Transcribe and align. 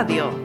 Radio. 0.00 0.39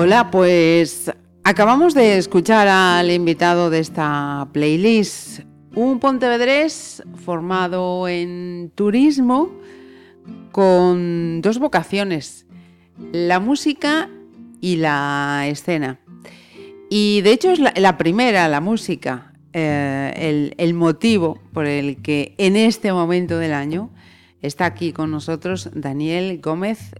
Hola, 0.00 0.30
pues 0.30 1.10
acabamos 1.42 1.92
de 1.92 2.18
escuchar 2.18 2.68
al 2.68 3.10
invitado 3.10 3.68
de 3.68 3.80
esta 3.80 4.48
playlist, 4.52 5.40
un 5.74 5.98
pontevedrés 5.98 7.02
formado 7.16 8.06
en 8.06 8.70
turismo 8.76 9.50
con 10.52 11.42
dos 11.42 11.58
vocaciones, 11.58 12.46
la 13.10 13.40
música 13.40 14.08
y 14.60 14.76
la 14.76 15.46
escena. 15.48 15.98
Y 16.88 17.22
de 17.22 17.32
hecho 17.32 17.50
es 17.50 17.58
la, 17.58 17.98
primera, 17.98 18.46
la 18.46 18.60
música, 18.60 19.32
eh, 19.52 20.12
el, 20.14 20.54
el 20.58 20.74
motivo 20.74 21.40
por 21.52 21.66
el 21.66 22.00
que 22.02 22.36
en 22.38 22.54
este 22.54 22.92
momento 22.92 23.36
del 23.36 23.52
año 23.52 23.90
está 24.42 24.64
aquí 24.64 24.92
con 24.92 25.10
nosotros 25.10 25.70
Daniel 25.74 26.38
Gómez 26.40 26.92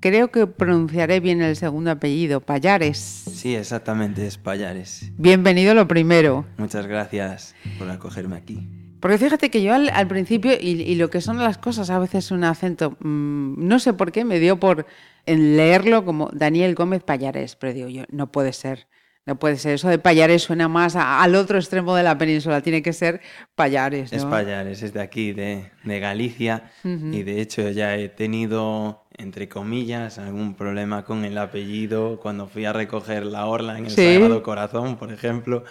creo 0.00 0.30
que 0.30 0.46
pronunciaré 0.46 1.20
bien 1.20 1.42
el 1.42 1.56
segundo 1.56 1.90
apellido, 1.90 2.40
Payares. 2.40 2.98
Sí, 2.98 3.54
exactamente, 3.54 4.26
es 4.26 4.38
Payares. 4.38 5.10
Bienvenido 5.16 5.74
lo 5.74 5.88
primero. 5.88 6.46
Muchas 6.56 6.86
gracias 6.86 7.54
por 7.78 7.90
acogerme 7.90 8.36
aquí. 8.36 8.68
Porque 9.00 9.18
fíjate 9.18 9.50
que 9.50 9.62
yo 9.62 9.74
al, 9.74 10.08
principio, 10.08 10.52
y, 10.60 10.94
lo 10.96 11.08
que 11.08 11.20
son 11.20 11.38
las 11.38 11.56
cosas, 11.58 11.88
a 11.90 11.98
veces 11.98 12.32
un 12.32 12.42
acento, 12.42 12.96
mm, 12.98 13.66
no 13.66 13.78
sé 13.78 13.92
por 13.92 14.10
qué, 14.10 14.24
me 14.24 14.40
dio 14.40 14.58
por 14.58 14.86
leerlo 15.26 16.04
como 16.04 16.30
Daniel 16.32 16.74
Gómez 16.74 17.04
Payares, 17.04 17.54
pero 17.54 17.72
digo 17.72 17.88
yo, 17.88 18.04
no 18.10 18.32
puede 18.32 18.52
ser. 18.52 18.88
No 19.24 19.38
puede 19.38 19.58
ser, 19.58 19.74
eso 19.74 19.90
de 19.90 19.98
Payares 19.98 20.42
suena 20.42 20.68
más 20.68 20.96
al 20.96 21.34
otro 21.34 21.58
extremo 21.58 21.94
de 21.94 22.02
la 22.02 22.16
península, 22.16 22.62
tiene 22.62 22.80
que 22.80 22.94
ser 22.94 23.20
Payares. 23.54 24.10
Es 24.10 24.24
Payares, 24.24 24.82
es 24.82 24.94
de 24.94 25.02
aquí, 25.02 25.34
de, 25.34 25.70
Galicia, 25.84 26.72
y 26.82 27.22
de 27.24 27.42
hecho 27.42 27.68
ya 27.68 27.94
he 27.94 28.08
tenido 28.08 29.06
entre 29.18 29.48
comillas, 29.48 30.18
algún 30.18 30.54
problema 30.54 31.04
con 31.04 31.24
el 31.24 31.36
apellido. 31.36 32.18
Cuando 32.20 32.46
fui 32.46 32.64
a 32.64 32.72
recoger 32.72 33.26
la 33.26 33.46
orla 33.46 33.78
en 33.78 33.86
el 33.86 33.90
Sagrado 33.90 34.42
Corazón, 34.42 34.96
por 34.96 35.12
ejemplo, 35.12 35.64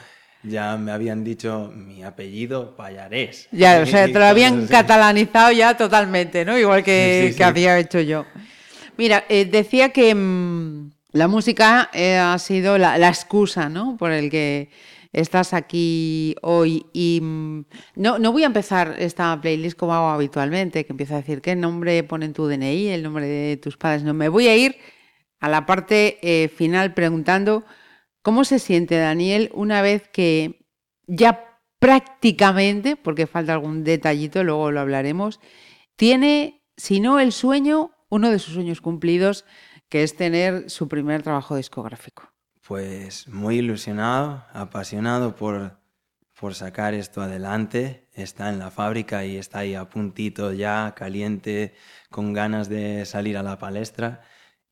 ya 0.44 0.78
me 0.78 0.92
habían 0.92 1.24
dicho 1.24 1.72
mi 1.74 2.04
apellido 2.04 2.76
Payarés. 2.76 3.48
Ya, 3.52 3.82
o 3.82 3.86
sea, 3.88 4.06
te 4.06 4.14
lo 4.14 4.26
habían 4.26 4.68
catalanizado 4.68 5.52
ya 5.52 5.76
totalmente, 5.76 6.46
¿no? 6.46 6.58
Igual 6.58 6.84
que, 6.84 7.34
que 7.36 7.44
había 7.44 7.80
hecho 7.80 8.00
yo. 8.02 8.26
Mira, 8.98 9.26
eh, 9.30 9.46
decía 9.46 9.90
que 9.90 10.14
mm, 10.14 10.92
la 11.14 11.28
música 11.28 11.90
eh, 11.94 12.18
ha 12.18 12.38
sido 12.40 12.78
la, 12.78 12.98
la, 12.98 13.10
excusa, 13.10 13.70
¿no? 13.70 13.96
Por 13.98 14.12
el 14.12 14.30
que 14.30 14.70
estás 15.20 15.54
aquí 15.54 16.36
hoy 16.44 16.86
y 16.94 17.20
mm, 17.22 17.66
no, 17.96 18.20
no 18.20 18.32
voy 18.32 18.44
a 18.44 18.48
empezar 18.48 18.96
esta 19.00 19.40
playlist 19.42 19.78
como 19.78 19.94
hago 19.94 20.10
habitualmente, 20.10 20.86
que 20.86 20.94
empiezo 20.94 21.16
a 21.16 21.18
decir 21.18 21.42
qué 21.42 21.56
nombre 21.56 22.04
pone 22.04 22.26
en 22.28 22.34
tu 22.34 22.46
DNI, 22.48 22.90
el 22.90 23.04
nombre 23.04 23.26
de 23.26 23.58
tus 23.58 23.78
padres. 23.78 24.04
No, 24.04 24.14
me 24.14 24.30
voy 24.30 24.48
a 24.48 24.56
ir 24.56 24.78
a 25.40 25.50
la 25.50 25.66
parte 25.66 26.20
eh, 26.22 26.50
final 26.50 26.94
preguntando 26.94 27.66
cómo 28.22 28.44
se 28.44 28.60
siente 28.60 28.98
Daniel 28.98 29.50
una 29.54 29.82
vez 29.82 30.08
que 30.08 30.68
ya 31.08 31.60
prácticamente, 31.80 32.96
porque 32.96 33.26
falta 33.26 33.54
algún 33.54 33.84
detallito, 33.84 34.44
luego 34.44 34.72
lo 34.72 34.82
hablaremos, 34.82 35.40
tiene, 35.96 36.64
si 36.76 37.00
no 37.00 37.20
el 37.20 37.32
sueño, 37.32 37.92
uno 38.10 38.30
de 38.30 38.38
sus 38.38 38.54
sueños 38.54 38.82
cumplidos, 38.82 39.46
que 39.90 40.04
es 40.04 40.16
tener 40.16 40.70
su 40.70 40.88
primer 40.88 41.24
trabajo 41.24 41.56
discográfico. 41.56 42.37
Pues 42.68 43.30
muy 43.30 43.60
ilusionado, 43.60 44.44
apasionado 44.52 45.38
por, 45.38 45.78
sacar 46.52 46.94
esto 46.94 47.22
adelante. 47.22 48.10
Está 48.14 48.50
en 48.50 48.60
la 48.60 48.72
fábrica 48.72 49.24
y 49.24 49.38
está 49.38 49.60
ahí 49.60 49.74
a 49.74 49.90
puntito 49.90 50.52
ya, 50.52 50.94
caliente, 50.94 51.76
con 52.10 52.34
ganas 52.34 52.68
de 52.68 53.06
salir 53.06 53.38
a 53.38 53.44
la 53.44 53.58
palestra. 53.58 54.22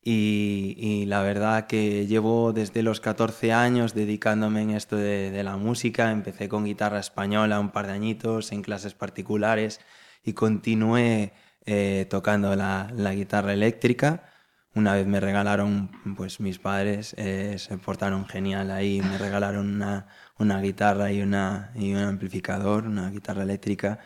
Y, 0.02 1.04
la 1.06 1.22
verdad 1.22 1.66
que 1.66 2.06
llevo 2.06 2.52
desde 2.52 2.82
los 2.82 3.00
14 3.00 3.52
años 3.54 3.94
dedicándome 3.94 4.60
en 4.62 4.70
esto 4.72 4.96
de, 4.96 5.42
la 5.42 5.56
música. 5.56 6.10
Empecé 6.12 6.50
con 6.50 6.66
guitarra 6.66 7.00
española 7.00 7.60
un 7.60 7.70
par 7.70 7.86
de 7.86 7.94
añitos 7.94 8.52
en 8.52 8.62
clases 8.62 8.92
particulares 8.92 9.80
y 10.22 10.34
continué 10.34 11.32
eh, 11.64 12.06
tocando 12.10 12.54
la 12.56 13.14
guitarra 13.14 13.54
eléctrica 13.54 14.35
una 14.76 14.94
vez 14.94 15.06
me 15.06 15.20
regalaron, 15.20 15.90
pues 16.16 16.38
mis 16.38 16.58
padres 16.58 17.14
eh, 17.16 17.56
se 17.58 17.78
portaron 17.78 18.26
genial 18.26 18.70
ahí, 18.70 19.00
me 19.00 19.16
regalaron 19.16 19.74
una, 19.74 20.06
una 20.38 20.60
guitarra 20.60 21.10
y, 21.10 21.22
una, 21.22 21.72
y 21.74 21.94
un 21.94 22.02
amplificador, 22.02 22.86
una 22.86 23.10
guitarra 23.10 23.42
eléctrica. 23.42 23.98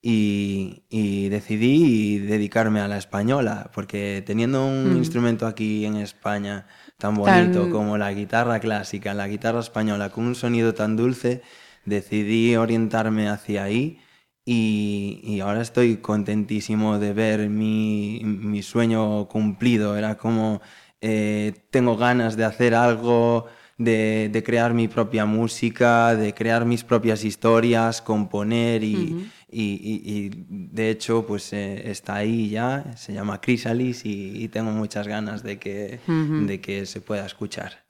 Y, 0.00 0.84
y, 0.88 1.28
decidí 1.28 2.18
dedicarme 2.18 2.80
a 2.80 2.88
la 2.88 2.98
española, 2.98 3.70
porque 3.72 4.22
teniendo 4.26 4.66
un 4.66 4.96
instrumento 4.96 5.46
aquí 5.46 5.84
en 5.84 5.96
España 5.96 6.66
tan 6.98 7.14
bonito 7.14 7.70
como 7.70 7.98
la 7.98 8.12
guitarra 8.12 8.58
clásica, 8.58 9.14
la 9.14 9.28
guitarra 9.28 9.60
española, 9.60 10.10
con 10.10 10.24
un 10.24 10.34
sonido 10.34 10.74
tan 10.74 10.96
dulce, 10.96 11.42
decidí 11.84 12.56
orientarme 12.56 13.28
hacia 13.28 13.64
ahí 13.64 14.00
y, 14.44 15.40
ahora 15.40 15.62
estoy 15.62 15.98
contentísimo 15.98 16.98
de 16.98 17.12
ver 17.12 17.48
mi, 17.48 18.60
sueño 18.62 19.28
cumplido. 19.28 19.96
Era 19.96 20.16
como 20.16 20.60
eh, 21.00 21.52
tengo 21.70 21.96
ganas 21.96 22.36
de 22.36 22.44
hacer 22.44 22.74
algo, 22.74 23.46
de, 23.78 24.42
crear 24.44 24.74
mi 24.74 24.88
propia 24.88 25.26
música, 25.26 26.16
de 26.16 26.34
crear 26.34 26.64
mis 26.64 26.82
propias 26.84 27.24
historias, 27.24 28.02
componer 28.02 28.82
y, 28.82 29.28
de 29.48 30.90
hecho 30.90 31.26
pues 31.26 31.52
eh, 31.52 31.90
está 31.90 32.16
ahí 32.16 32.48
ya, 32.48 32.96
se 32.96 33.12
llama 33.12 33.40
Chrysalis 33.40 34.02
y, 34.04 34.48
tengo 34.48 34.72
muchas 34.72 35.06
ganas 35.06 35.42
de 35.42 35.58
que, 35.58 36.00
de 36.06 36.60
que 36.60 36.86
se 36.86 37.00
pueda 37.00 37.26
escuchar. 37.26 37.84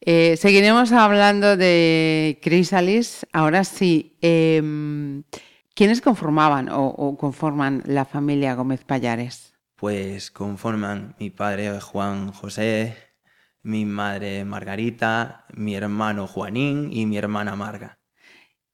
Eh, 0.00 0.36
seguiremos 0.36 0.92
hablando 0.92 1.56
de 1.56 2.38
Chrysalis. 2.42 3.26
Ahora 3.32 3.64
sí. 3.64 4.16
¿Quiénes 5.76 6.00
conformaban 6.00 6.70
o, 6.72 7.18
conforman 7.18 7.82
la 7.84 8.06
familia 8.06 8.54
Gómez 8.54 8.82
Payares? 8.82 9.52
Pues 9.76 10.30
conforman 10.30 11.14
mi 11.20 11.28
padre 11.28 11.78
Juan 11.82 12.32
José, 12.32 12.96
mi 13.62 13.84
madre 13.84 14.46
Margarita, 14.46 15.44
mi 15.52 15.74
hermano 15.74 16.26
Juanín 16.26 16.88
y 16.90 17.04
mi 17.04 17.18
hermana 17.18 17.56
Marga. 17.56 17.98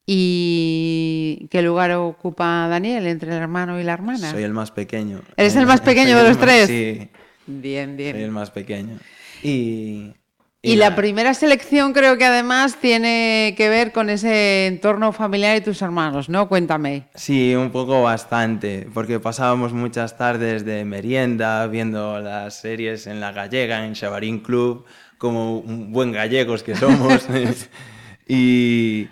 ¿Y 0.06 1.48
qué 1.50 1.60
lugar 1.62 1.90
ocupa 1.90 2.68
Daniel 2.68 3.08
entre 3.08 3.32
el 3.32 3.42
hermano 3.42 3.80
y 3.80 3.82
la 3.82 3.94
hermana? 3.94 4.30
Soy 4.30 4.44
el 4.44 4.52
más 4.52 4.70
pequeño. 4.70 5.22
¿Eres 5.36 5.56
el 5.56 5.66
más 5.66 5.80
pequeño 5.90 6.16
de 6.16 6.28
los 6.28 6.38
tres? 6.38 6.68
Sí. 6.68 7.10
Bien, 7.48 7.96
bien. 7.96 8.14
Soy 8.14 8.22
el 8.22 8.30
más 8.30 8.52
pequeño. 8.52 9.00
Y 9.42 10.14
y, 10.62 10.76
la 10.76 10.94
primera 10.94 11.34
selección 11.34 11.92
creo 11.92 12.16
que 12.16 12.24
además 12.24 12.76
tiene 12.80 13.54
que 13.56 13.68
ver 13.68 13.90
con 13.90 14.10
ese 14.10 14.66
entorno 14.66 15.12
familiar 15.12 15.56
y 15.56 15.60
tus 15.60 15.82
hermanos, 15.82 16.28
¿no? 16.28 16.48
Cuéntame. 16.48 17.08
Sí, 17.14 17.54
un 17.54 17.70
poco 17.70 18.02
bastante, 18.02 18.88
porque 18.94 19.18
pasábamos 19.18 19.72
muchas 19.72 20.16
tardes 20.16 20.64
de 20.64 20.84
merienda 20.84 21.66
viendo 21.66 22.20
las 22.20 22.60
series 22.60 23.06
en 23.06 23.20
La 23.20 23.32
Gallega, 23.32 23.84
en 23.84 23.94
Chavarín 23.94 24.38
Club, 24.38 24.84
como 25.18 25.62
buen 25.62 26.12
gallegos 26.12 26.62
que 26.62 26.76
somos. 26.76 27.26
y, 28.28 29.08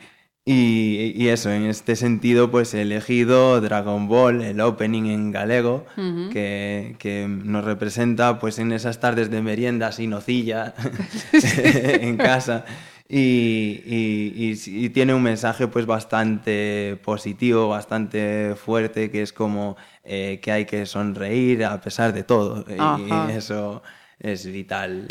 y, 0.52 1.28
eso, 1.28 1.50
en 1.50 1.66
este 1.66 1.94
sentido, 1.94 2.50
pues 2.50 2.74
he 2.74 2.82
elegido 2.82 3.60
Dragon 3.60 4.08
Ball, 4.08 4.42
el 4.42 4.60
opening 4.60 5.04
en 5.04 5.30
galego, 5.30 5.86
que, 6.32 6.96
que, 6.98 7.26
nos 7.28 7.64
representa 7.64 8.40
pues 8.40 8.58
en 8.58 8.72
esas 8.72 8.98
tardes 8.98 9.30
de 9.30 9.42
merienda 9.42 9.92
sin 9.92 10.10
nocilla 10.10 10.74
en 11.32 12.16
casa. 12.16 12.64
Y, 13.08 13.82
y, 13.86 14.88
tiene 14.90 15.14
un 15.14 15.22
mensaje 15.22 15.68
pues 15.68 15.86
bastante 15.86 16.98
positivo, 17.04 17.68
bastante 17.68 18.54
fuerte, 18.56 19.10
que 19.10 19.22
es 19.22 19.32
como 19.32 19.76
eh, 20.04 20.40
que 20.42 20.50
hay 20.50 20.64
que 20.64 20.84
sonreír 20.86 21.64
a 21.64 21.80
pesar 21.80 22.12
de 22.12 22.24
todo. 22.24 22.64
Y 22.68 23.32
eso 23.32 23.82
es 24.18 24.46
vital. 24.46 25.06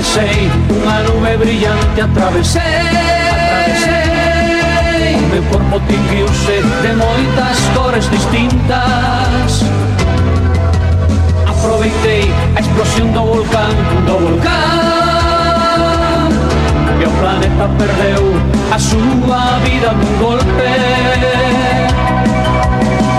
atravesei 0.00 0.48
Unha 0.70 1.02
nube 1.04 1.36
brillante 1.36 2.00
atravesei, 2.00 2.62
atravesei. 3.28 4.00
O 5.14 5.28
meu 5.28 5.42
corpo 5.44 5.80
tinguiuse 5.86 6.62
de 6.82 6.92
moitas 6.96 7.58
cores 7.76 8.08
distintas 8.10 9.64
Aproveitei 11.46 12.32
a 12.56 12.60
explosión 12.60 13.12
do 13.12 13.22
volcán, 13.24 13.74
do 14.06 14.18
volcán 14.18 14.48
E 17.00 17.04
o 17.04 17.10
planeta 17.20 17.68
perdeu 17.76 18.24
a 18.72 18.78
súa 18.78 19.60
vida 19.64 19.92
nun 19.92 20.18
golpe 20.18 20.70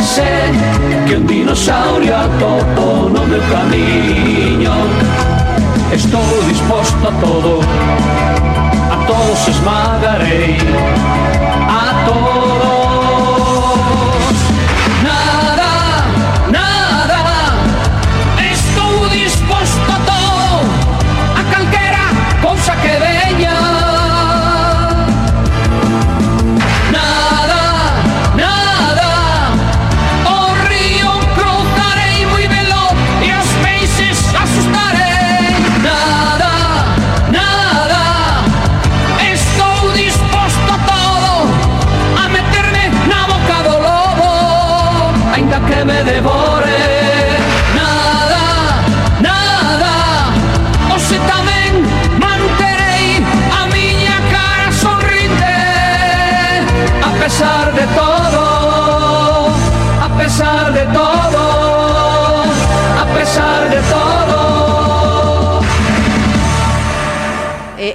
Sé 0.02 0.52
que 1.08 1.16
un 1.16 1.26
dinosaurio 1.28 2.16
atopou 2.16 3.10
no 3.10 3.26
meu 3.28 3.42
camiño 3.54 5.31
Estou 5.94 6.22
disposto 6.48 7.06
a 7.06 7.12
todo. 7.20 7.60
A 8.92 9.06
todos 9.06 9.48
esmagarei. 9.50 10.58
A 11.68 12.06
todos. 12.06 12.52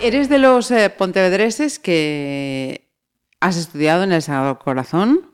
Eres 0.06 0.28
de 0.28 0.38
los 0.38 0.70
eh, 0.70 0.88
pontevedreses 0.88 1.80
que 1.80 2.88
has 3.40 3.56
estudiado 3.56 4.04
en 4.04 4.12
el 4.12 4.22
Sagrado 4.22 4.58
Corazón. 4.60 5.32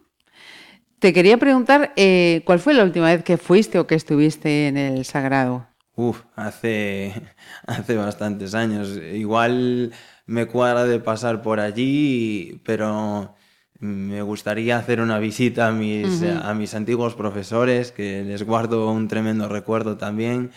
Te 0.99 1.13
quería 1.13 1.37
preguntar, 1.37 1.93
eh, 1.97 2.43
¿cuál 2.47 2.59
fue 2.59 2.73
la 2.73 2.85
última 2.85 3.07
vez 3.07 3.23
que 3.23 3.37
fuiste 3.37 3.79
o 3.79 3.87
que 3.87 3.97
estuviste 3.97 4.69
en 4.69 4.79
el 4.79 5.05
Sagrado? 5.05 5.67
Uf, 5.95 6.23
hace, 6.37 7.13
hace 7.67 7.97
bastantes 7.97 8.55
años. 8.55 8.99
Igual 9.13 9.93
me 10.25 10.47
cuadra 10.47 10.85
de 10.85 11.01
pasar 11.01 11.43
por 11.43 11.61
allí, 11.61 12.63
pero 12.65 13.35
me 13.83 14.23
gustaría 14.23 14.79
hacer 14.79 15.01
una 15.01 15.19
visita 15.19 15.69
a 15.69 15.73
mis, 15.73 16.23
a 16.23 16.55
mis 16.55 16.75
antiguos 16.75 17.15
profesores, 17.15 17.93
que 17.93 18.23
les 18.23 18.43
guardo 18.45 18.91
un 18.91 19.09
tremendo 19.09 19.49
recuerdo 19.49 19.97
también. 19.97 20.51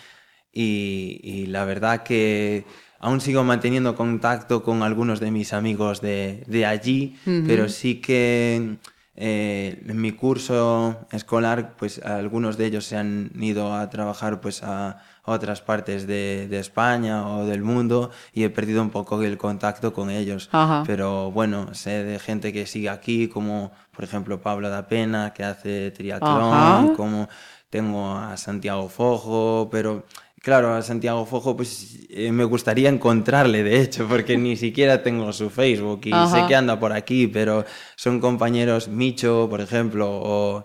y 0.52 1.46
la 1.48 1.64
verdad 1.64 2.02
que 2.02 2.64
aún 2.98 3.20
sigo 3.20 3.44
manteniendo 3.44 3.94
contacto 3.94 4.62
con 4.62 4.82
algunos 4.82 5.20
de 5.20 5.30
mis 5.30 5.52
amigos 5.52 6.00
de, 6.00 6.44
de 6.46 6.66
allí, 6.66 7.16
pero 7.46 7.68
sí 7.68 8.00
que 8.00 8.76
eh, 9.14 9.82
en 9.86 10.00
mi 10.00 10.12
curso 10.12 11.06
escolar, 11.12 11.74
pues 11.76 12.00
algunos 12.00 12.56
de 12.56 12.66
ellos 12.66 12.84
se 12.84 12.96
han 12.96 13.30
ido 13.40 13.74
a 13.74 13.88
trabajar 13.90 14.40
pues 14.40 14.62
a, 14.62 15.02
otras 15.26 15.60
partes 15.60 16.06
de, 16.06 16.46
de, 16.48 16.58
España 16.58 17.28
o 17.28 17.44
del 17.46 17.62
mundo 17.62 18.10
y 18.32 18.44
he 18.44 18.50
perdido 18.50 18.80
un 18.82 18.90
poco 18.90 19.22
el 19.22 19.36
contacto 19.36 19.92
con 19.92 20.10
ellos. 20.10 20.48
Pero 20.86 21.30
bueno, 21.30 21.74
sé 21.74 22.04
de 22.04 22.18
gente 22.18 22.52
que 22.52 22.66
sigue 22.66 22.88
aquí, 22.88 23.28
como 23.28 23.72
por 23.94 24.04
ejemplo 24.04 24.40
Pablo 24.40 24.70
da 24.70 24.88
Pena, 24.88 25.32
que 25.34 25.44
hace 25.44 25.90
triatlón, 25.90 26.94
como 26.94 27.28
tengo 27.70 28.12
a 28.12 28.36
Santiago 28.36 28.88
Fojo, 28.88 29.68
pero 29.70 30.04
Claro, 30.46 30.74
a 30.74 30.82
Santiago 30.82 31.26
Fojo, 31.26 31.56
pues 31.56 32.06
eh, 32.08 32.30
me 32.30 32.44
gustaría 32.44 32.88
encontrarle, 32.88 33.64
de 33.64 33.80
hecho, 33.80 34.06
porque 34.06 34.38
ni 34.38 34.56
siquiera 34.56 35.02
tengo 35.02 35.32
su 35.32 35.50
Facebook 35.50 36.02
y 36.04 36.12
sé 36.12 36.44
que 36.46 36.54
anda 36.54 36.78
por 36.78 36.92
aquí, 36.92 37.26
pero 37.26 37.64
son 37.96 38.20
compañeros 38.20 38.86
Micho, 38.86 39.48
por 39.50 39.60
ejemplo, 39.60 40.64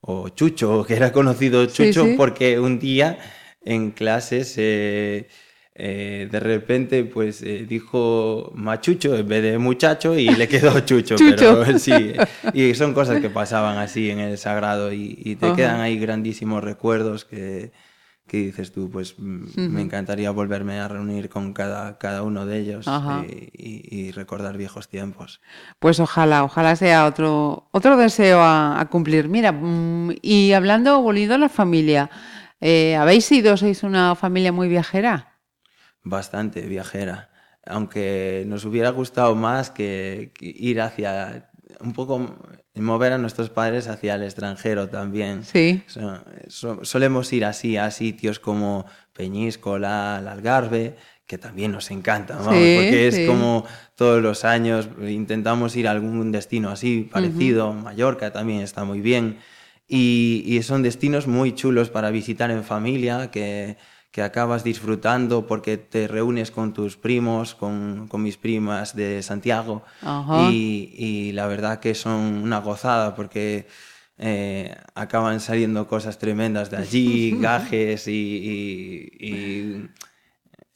o, 0.00 0.28
Chucho, 0.28 0.84
que 0.84 0.94
era 0.94 1.10
conocido 1.10 1.66
Chucho 1.66 2.06
porque 2.16 2.60
un 2.60 2.78
día 2.78 3.18
en 3.66 3.90
clases 3.90 4.54
eh, 4.56 5.28
eh, 5.74 6.28
de 6.30 6.40
repente 6.40 7.04
pues 7.04 7.44
dijo 7.68 8.50
machucho 8.54 9.14
en 9.14 9.28
vez 9.28 9.42
de 9.42 9.58
muchacho 9.58 10.18
y 10.18 10.30
le 10.30 10.48
quedó 10.48 10.80
chucho, 10.86 11.16
pero 11.18 11.64
sí, 11.78 12.14
y 12.54 12.74
son 12.74 12.94
cosas 12.94 13.20
que 13.20 13.28
pasaban 13.28 13.76
así 13.76 14.08
en 14.10 14.20
el 14.20 14.38
sagrado 14.38 14.92
y, 14.92 15.36
te 15.36 15.52
quedan 15.52 15.80
ahí 15.80 15.98
grandísimos 15.98 16.64
recuerdos 16.64 17.26
que 17.26 17.72
que 18.26 18.38
dices 18.38 18.72
tú, 18.72 18.90
pues 18.90 19.14
mm, 19.18 19.44
me 19.56 19.82
encantaría 19.82 20.30
volverme 20.30 20.80
a 20.80 20.88
reunir 20.88 21.28
con 21.28 21.52
cada, 21.52 21.96
cada 21.98 22.22
uno 22.22 22.44
de 22.44 22.58
ellos 22.58 22.86
y, 23.52 24.10
recordar 24.12 24.56
viejos 24.56 24.88
tiempos. 24.88 25.40
Pues 25.78 26.00
ojalá, 26.00 26.42
ojalá 26.44 26.74
sea 26.74 27.06
otro, 27.06 27.68
otro 27.70 27.96
deseo 27.96 28.40
a, 28.42 28.86
cumplir. 28.90 29.28
Mira, 29.28 29.52
mm, 29.52 30.16
y 30.22 30.52
hablando, 30.52 31.00
volviendo 31.02 31.34
a 31.34 31.38
la 31.38 31.48
familia, 31.48 32.10
eh, 32.60 32.96
¿habéis 32.96 33.24
sido, 33.24 33.56
sois 33.56 33.82
una 33.82 34.14
familia 34.14 34.52
muy 34.52 34.68
viajera? 34.68 35.38
Bastante 36.02 36.62
viajera, 36.62 37.30
aunque 37.64 38.44
nos 38.46 38.64
hubiera 38.64 38.90
gustado 38.90 39.34
más 39.34 39.70
que 39.70 40.32
ir 40.40 40.80
hacia 40.80 41.50
un 41.80 41.92
poco 41.92 42.36
mover 42.74 43.12
a 43.12 43.18
nuestros 43.18 43.50
padres 43.50 43.88
hacia 43.88 44.14
el 44.14 44.22
extranjero 44.22 44.88
también. 44.88 45.44
Sí. 45.44 45.82
solemos 46.48 47.32
ir 47.32 47.44
así 47.44 47.76
a 47.76 47.90
sitios 47.90 48.38
como 48.38 48.86
Peñíscola, 49.12 50.18
el 50.20 50.28
Algarve, 50.28 50.96
que 51.26 51.38
también 51.38 51.72
nos 51.72 51.90
encanta, 51.90 52.38
porque 52.38 53.08
es 53.08 53.26
como 53.26 53.64
todos 53.96 54.22
los 54.22 54.44
años 54.44 54.88
intentamos 55.00 55.74
ir 55.76 55.88
a 55.88 55.90
algún 55.90 56.30
destino 56.30 56.70
así 56.70 57.08
parecido. 57.10 57.72
Mallorca 57.72 58.32
también 58.32 58.60
está 58.60 58.84
muy 58.84 59.00
bien. 59.00 59.38
Y, 59.88 60.42
y 60.46 60.62
son 60.62 60.82
destinos 60.82 61.26
muy 61.26 61.54
chulos 61.54 61.90
para 61.90 62.10
visitar 62.10 62.50
en 62.50 62.64
familia, 62.64 63.30
que 63.30 63.76
que 64.16 64.22
acabas 64.22 64.64
disfrutando 64.64 65.46
porque 65.46 65.76
te 65.76 66.08
reúnes 66.08 66.50
con 66.50 66.72
tus 66.72 66.96
primos, 66.96 67.54
con, 67.54 68.08
con 68.08 68.22
mis 68.22 68.38
primas 68.38 68.96
de 68.96 69.22
Santiago. 69.22 69.82
Y, 70.50 70.94
y, 70.96 71.32
la 71.32 71.46
verdad 71.46 71.80
que 71.80 71.94
son 71.94 72.42
una 72.42 72.60
gozada 72.60 73.14
porque 73.14 73.66
eh, 74.16 74.74
acaban 74.94 75.38
saliendo 75.40 75.86
cosas 75.86 76.18
tremendas 76.18 76.70
de 76.70 76.78
allí, 76.78 77.36
gajes 77.42 78.08
y, 78.08 79.12
y 79.20 79.86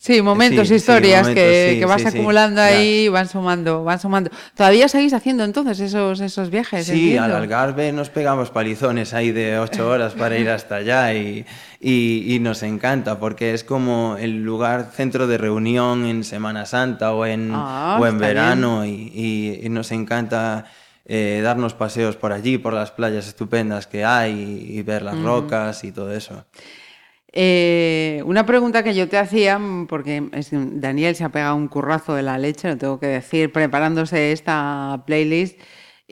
Sí, 0.02 0.22
momentos, 0.22 0.70
historias 0.70 1.28
que, 1.28 1.84
vas 1.86 2.06
acumulando 2.06 2.62
ahí 2.62 3.04
y 3.04 3.08
van 3.08 3.28
sumando, 3.28 3.84
van 3.84 4.00
sumando. 4.00 4.30
¿Todavía 4.54 4.88
seguís 4.88 5.12
haciendo 5.12 5.44
entonces 5.44 5.78
esos, 5.78 6.20
esos 6.20 6.48
viajes? 6.48 6.86
Sí, 6.86 7.18
al 7.18 7.32
Algarve 7.32 7.92
nos 7.92 8.08
pegamos 8.08 8.50
palizones 8.50 9.12
ahí 9.12 9.30
de 9.30 9.58
ocho 9.58 9.90
horas 9.90 10.14
para 10.14 10.38
ir 10.38 10.48
hasta 10.48 10.76
allá 10.76 11.12
y, 11.12 11.44
y, 11.82 12.38
nos 12.40 12.62
encanta 12.62 13.18
porque 13.18 13.52
es 13.52 13.62
como 13.62 14.16
el 14.18 14.42
lugar 14.42 14.90
centro 14.90 15.26
de 15.26 15.36
reunión 15.36 16.06
en 16.06 16.24
Semana 16.24 16.64
Santa 16.64 17.12
o 17.12 17.26
en, 17.26 17.52
ah, 17.54 17.98
o 18.00 18.06
en 18.06 18.18
verano 18.18 18.86
y, 18.86 19.66
nos 19.68 19.92
encanta 19.92 20.64
eh, 21.04 21.42
darnos 21.44 21.74
paseos 21.74 22.16
por 22.16 22.32
allí, 22.32 22.56
por 22.56 22.72
las 22.72 22.90
playas 22.90 23.28
estupendas 23.28 23.86
que 23.86 24.02
hay 24.02 24.66
y, 24.66 24.80
ver 24.80 25.02
las 25.02 25.20
rocas 25.20 25.84
y 25.84 25.92
todo 25.92 26.10
eso. 26.10 26.46
Eh, 27.32 28.22
una 28.26 28.44
pregunta 28.44 28.82
que 28.82 28.94
yo 28.94 29.08
te 29.08 29.16
hacía, 29.16 29.60
porque 29.88 30.22
Daniel 30.52 31.14
se 31.14 31.24
ha 31.24 31.28
pegado 31.28 31.56
un 31.56 31.68
currazo 31.68 32.14
de 32.14 32.22
la 32.22 32.38
leche, 32.38 32.68
lo 32.68 32.76
tengo 32.76 33.00
que 33.00 33.06
decir, 33.06 33.52
preparándose 33.52 34.32
esta 34.32 35.02
playlist. 35.06 35.58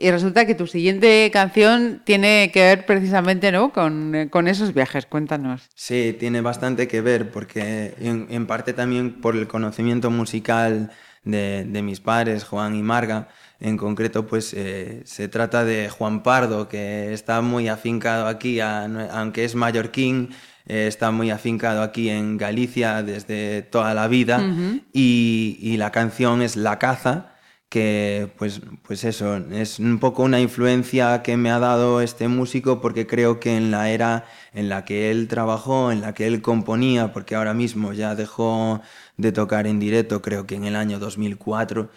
Y 0.01 0.11
resulta 0.11 0.45
que 0.45 0.55
tu 0.55 0.65
siguiente 0.65 1.29
canción 1.33 2.01
tiene 2.05 2.51
que 2.53 2.61
ver 2.61 2.85
precisamente 2.85 3.51
¿no? 3.51 3.73
con, 3.73 4.29
con 4.29 4.47
esos 4.47 4.73
viajes. 4.73 5.05
Cuéntanos. 5.05 5.67
Sí, 5.75 6.15
tiene 6.17 6.39
bastante 6.39 6.87
que 6.87 7.01
ver, 7.01 7.31
porque 7.31 7.95
en, 7.99 8.47
parte 8.47 8.71
también 8.71 9.19
por 9.19 9.35
el 9.35 9.49
conocimiento 9.49 10.09
musical 10.09 10.89
de, 11.25 11.65
de, 11.65 11.81
mis 11.81 11.99
padres, 11.99 12.45
Juan 12.45 12.77
y 12.77 12.81
Marga. 12.81 13.27
En 13.59 13.75
concreto, 13.75 14.25
pues 14.25 14.53
eh, 14.53 15.01
se 15.03 15.27
trata 15.27 15.65
de 15.65 15.89
Juan 15.89 16.23
Pardo, 16.23 16.69
que 16.69 17.11
está 17.11 17.41
muy 17.41 17.67
afincado 17.67 18.27
aquí, 18.27 18.61
aunque 18.61 19.43
es 19.43 19.55
mallorquín, 19.55 20.29
eh, 20.69 20.85
está 20.87 21.09
muy 21.09 21.31
afincado 21.31 21.81
aquí 21.81 22.09
en 22.09 22.37
Galicia 22.37 23.01
desde 23.01 23.63
toda 23.63 23.95
la 23.95 24.07
vida 24.07 24.39
y, 24.93 25.75
la 25.77 25.91
canción 25.91 26.43
es 26.43 26.55
La 26.55 26.77
caza, 26.77 27.28
que 27.69 28.31
pues, 28.37 28.61
pues 28.81 29.03
eso, 29.03 29.37
es 29.37 29.77
un 29.77 29.99
poco 29.99 30.23
una 30.23 30.41
influencia 30.41 31.21
que 31.21 31.37
me 31.37 31.51
ha 31.51 31.59
dado 31.59 32.01
este 32.01 32.27
músico 32.27 32.81
porque 32.81 33.05
creo 33.05 33.39
que 33.39 33.55
en 33.55 33.69
la 33.69 33.91
era 33.91 34.25
en 34.53 34.69
la 34.69 34.85
que 34.85 35.11
él 35.11 35.27
trabajó, 35.27 35.91
en 35.91 36.01
la 36.01 36.15
que 36.15 36.25
él 36.25 36.41
componía, 36.41 37.13
porque 37.13 37.35
ahora 37.35 37.53
mismo 37.53 37.93
ya 37.93 38.15
dejó 38.15 38.81
de 39.17 39.31
tocar 39.31 39.67
en 39.67 39.79
directo, 39.79 40.21
creo 40.23 40.47
que 40.47 40.55
en 40.55 40.63
el 40.63 40.75
año 40.75 40.97
2004, 40.97 41.89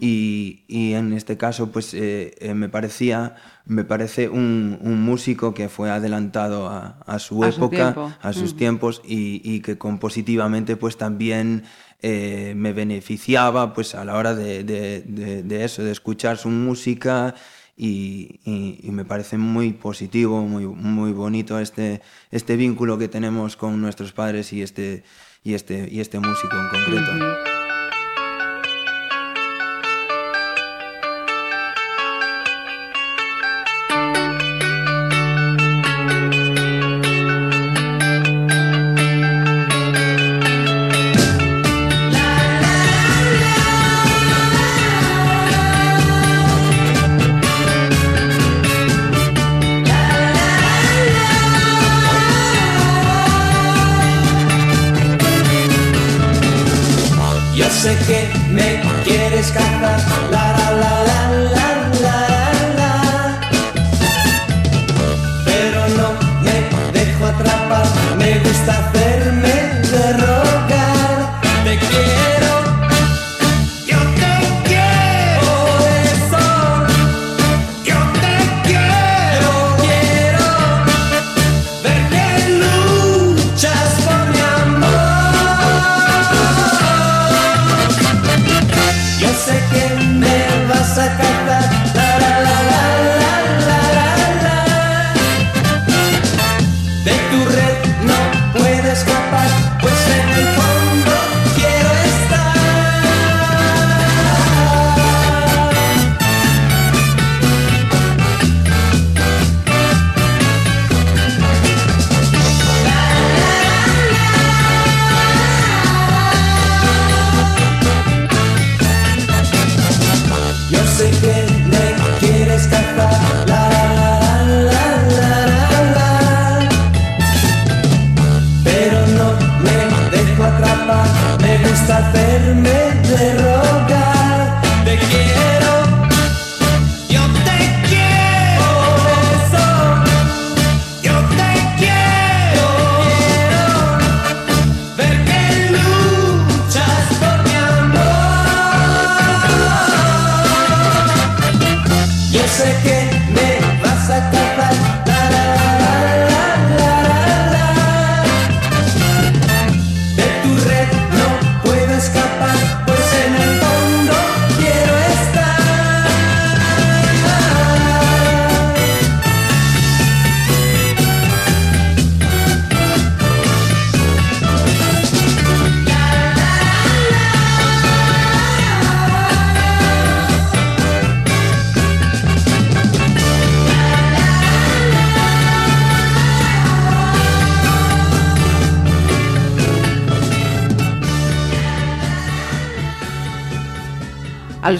y, 0.00 0.64
y, 0.68 0.92
en 0.92 1.12
este 1.12 1.38
caso 1.38 1.70
pues 1.70 1.94
eh, 1.94 2.34
eh, 2.40 2.52
me 2.52 2.68
parecía, 2.68 3.36
me 3.64 3.84
parece 3.84 4.28
un, 4.28 4.78
un, 4.82 5.00
músico 5.00 5.54
que 5.54 5.68
fue 5.68 5.90
adelantado 5.90 6.68
a, 6.68 6.98
a 7.06 7.18
su 7.18 7.44
época, 7.44 8.18
a 8.20 8.32
sus 8.32 8.56
tiempos, 8.56 9.00
y, 9.04 9.40
y, 9.44 9.60
que 9.60 9.78
compositivamente 9.78 10.76
pues 10.76 10.96
también 10.98 11.62
eh, 12.06 12.52
me 12.54 12.74
beneficiaba 12.74 13.72
pues 13.72 13.94
a 13.94 14.04
la 14.04 14.16
hora 14.16 14.34
de, 14.34 15.46
eso, 15.64 15.82
de 15.82 15.90
escuchar 15.90 16.36
su 16.36 16.50
música 16.50 17.34
y, 17.78 18.40
me 18.84 19.06
parece 19.06 19.38
muy 19.38 19.72
positivo, 19.72 20.42
muy, 20.42 20.66
muy 20.66 21.12
bonito 21.12 21.58
este, 21.58 22.02
este 22.30 22.56
vínculo 22.56 22.98
que 22.98 23.08
tenemos 23.08 23.56
con 23.56 23.80
nuestros 23.80 24.12
padres 24.12 24.52
y 24.52 24.60
este 24.60 25.02
y 25.44 25.54
este, 25.54 25.88
y 25.90 26.00
este 26.00 26.18
músico 26.20 26.56
en 26.56 26.68
concreto. 26.68 27.63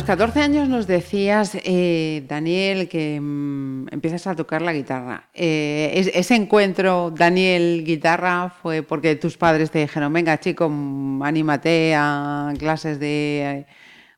Los 0.05 0.19
14 0.19 0.41
años 0.41 0.69
nos 0.69 0.87
decías, 0.87 1.53
eh, 1.65 2.27
Daniel, 2.29 2.91
que 2.91 3.19
mm, 3.19 3.87
empiezas 3.91 4.27
a 4.27 4.37
tocar 4.37 4.61
la 4.61 4.75
guitarra. 4.75 5.31
Eh, 5.33 6.11
ese 6.13 6.35
encuentro, 6.35 7.11
Daniel-guitarra, 7.11 8.51
fue 8.51 8.83
porque 8.83 9.17
tus 9.17 9.39
padres 9.39 9.71
te 9.71 9.79
dijeron, 9.79 10.13
venga 10.13 10.39
chico, 10.39 10.69
mm, 10.69 11.23
anímate 11.23 11.95
a 11.97 12.53
clases 12.59 13.01
de 13.01 13.65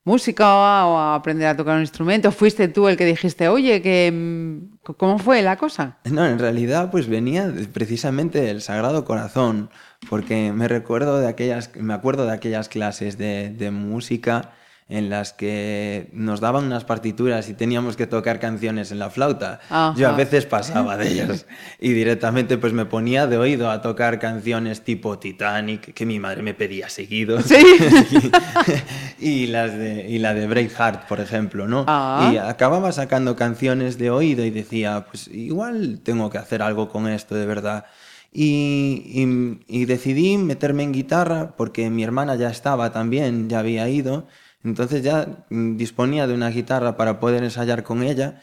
música 0.02 0.86
o 0.86 0.98
a 0.98 1.14
aprender 1.14 1.46
a 1.46 1.56
tocar 1.56 1.76
un 1.76 1.82
instrumento. 1.82 2.32
¿Fuiste 2.32 2.66
tú 2.66 2.88
el 2.88 2.96
que 2.96 3.04
dijiste, 3.04 3.46
oye, 3.46 3.80
que, 3.80 4.10
mm, 4.12 4.92
¿cómo 4.94 5.20
fue 5.20 5.40
la 5.40 5.56
cosa? 5.56 5.98
No, 6.02 6.26
en 6.26 6.40
realidad 6.40 6.90
pues 6.90 7.06
venía 7.06 7.48
precisamente 7.72 8.40
del 8.40 8.60
Sagrado 8.60 9.04
Corazón, 9.04 9.70
porque 10.10 10.50
me 10.52 10.66
recuerdo 10.66 11.20
de 11.20 11.28
aquellas, 11.28 11.70
me 11.76 11.94
acuerdo 11.94 12.26
de 12.26 12.32
aquellas 12.32 12.68
clases 12.68 13.16
de 13.18 13.70
música 13.70 14.50
en 14.88 15.10
las 15.10 15.32
que 15.32 16.08
nos 16.12 16.40
daban 16.40 16.64
unas 16.64 16.84
partituras 16.84 17.48
y 17.48 17.54
teníamos 17.54 17.96
que 17.96 18.06
tocar 18.06 18.38
canciones 18.38 18.92
en 18.92 19.00
la 19.00 19.10
flauta. 19.10 19.58
Yo 19.96 20.08
a 20.08 20.12
veces 20.12 20.46
pasaba 20.46 20.96
de 20.96 21.08
ellas 21.12 21.46
y 21.80 21.92
directamente 21.92 22.56
pues 22.56 22.72
me 22.72 22.86
ponía 22.86 23.26
de 23.26 23.36
oído 23.36 23.68
a 23.68 23.82
tocar 23.82 24.20
canciones 24.20 24.82
tipo 24.82 25.18
Titanic, 25.18 25.92
que 25.92 26.06
mi 26.06 26.20
madre 26.20 26.42
me 26.42 26.54
pedía 26.54 26.88
seguido. 26.88 27.38
Sí. 27.46 28.30
y, 29.18 29.46
las 29.46 29.72
de, 29.72 30.06
y 30.08 30.18
la 30.18 30.34
de 30.34 30.46
Braveheart, 30.46 31.06
por 31.06 31.20
ejemplo, 31.20 31.66
¿no? 31.66 31.84
Ah. 31.86 32.30
Y 32.32 32.36
acababa 32.36 32.92
sacando 32.92 33.36
canciones 33.36 33.98
de 33.98 34.10
oído 34.10 34.44
y 34.44 34.50
decía, 34.50 35.06
pues 35.10 35.28
igual 35.28 36.00
tengo 36.02 36.28
que 36.28 36.38
hacer 36.38 36.60
algo 36.60 36.88
con 36.88 37.08
esto, 37.08 37.34
de 37.34 37.46
verdad. 37.46 37.86
Y, 38.32 39.56
y 39.68 39.84
decidí 39.86 40.36
meterme 40.36 40.82
en 40.82 40.92
guitarra 40.92 41.54
porque 41.56 41.88
mi 41.88 42.02
hermana 42.04 42.34
ya 42.34 42.50
estaba 42.50 42.92
también, 42.92 43.48
ya 43.48 43.60
había 43.60 43.88
ido. 43.88 44.26
Entonces 44.66 45.02
ya 45.02 45.46
mm, 45.48 45.76
disponía 45.76 46.26
de 46.26 46.34
una 46.34 46.50
guitarra 46.50 46.96
para 46.96 47.20
poder 47.20 47.44
ensayar 47.44 47.84
con 47.84 48.02
ella 48.02 48.40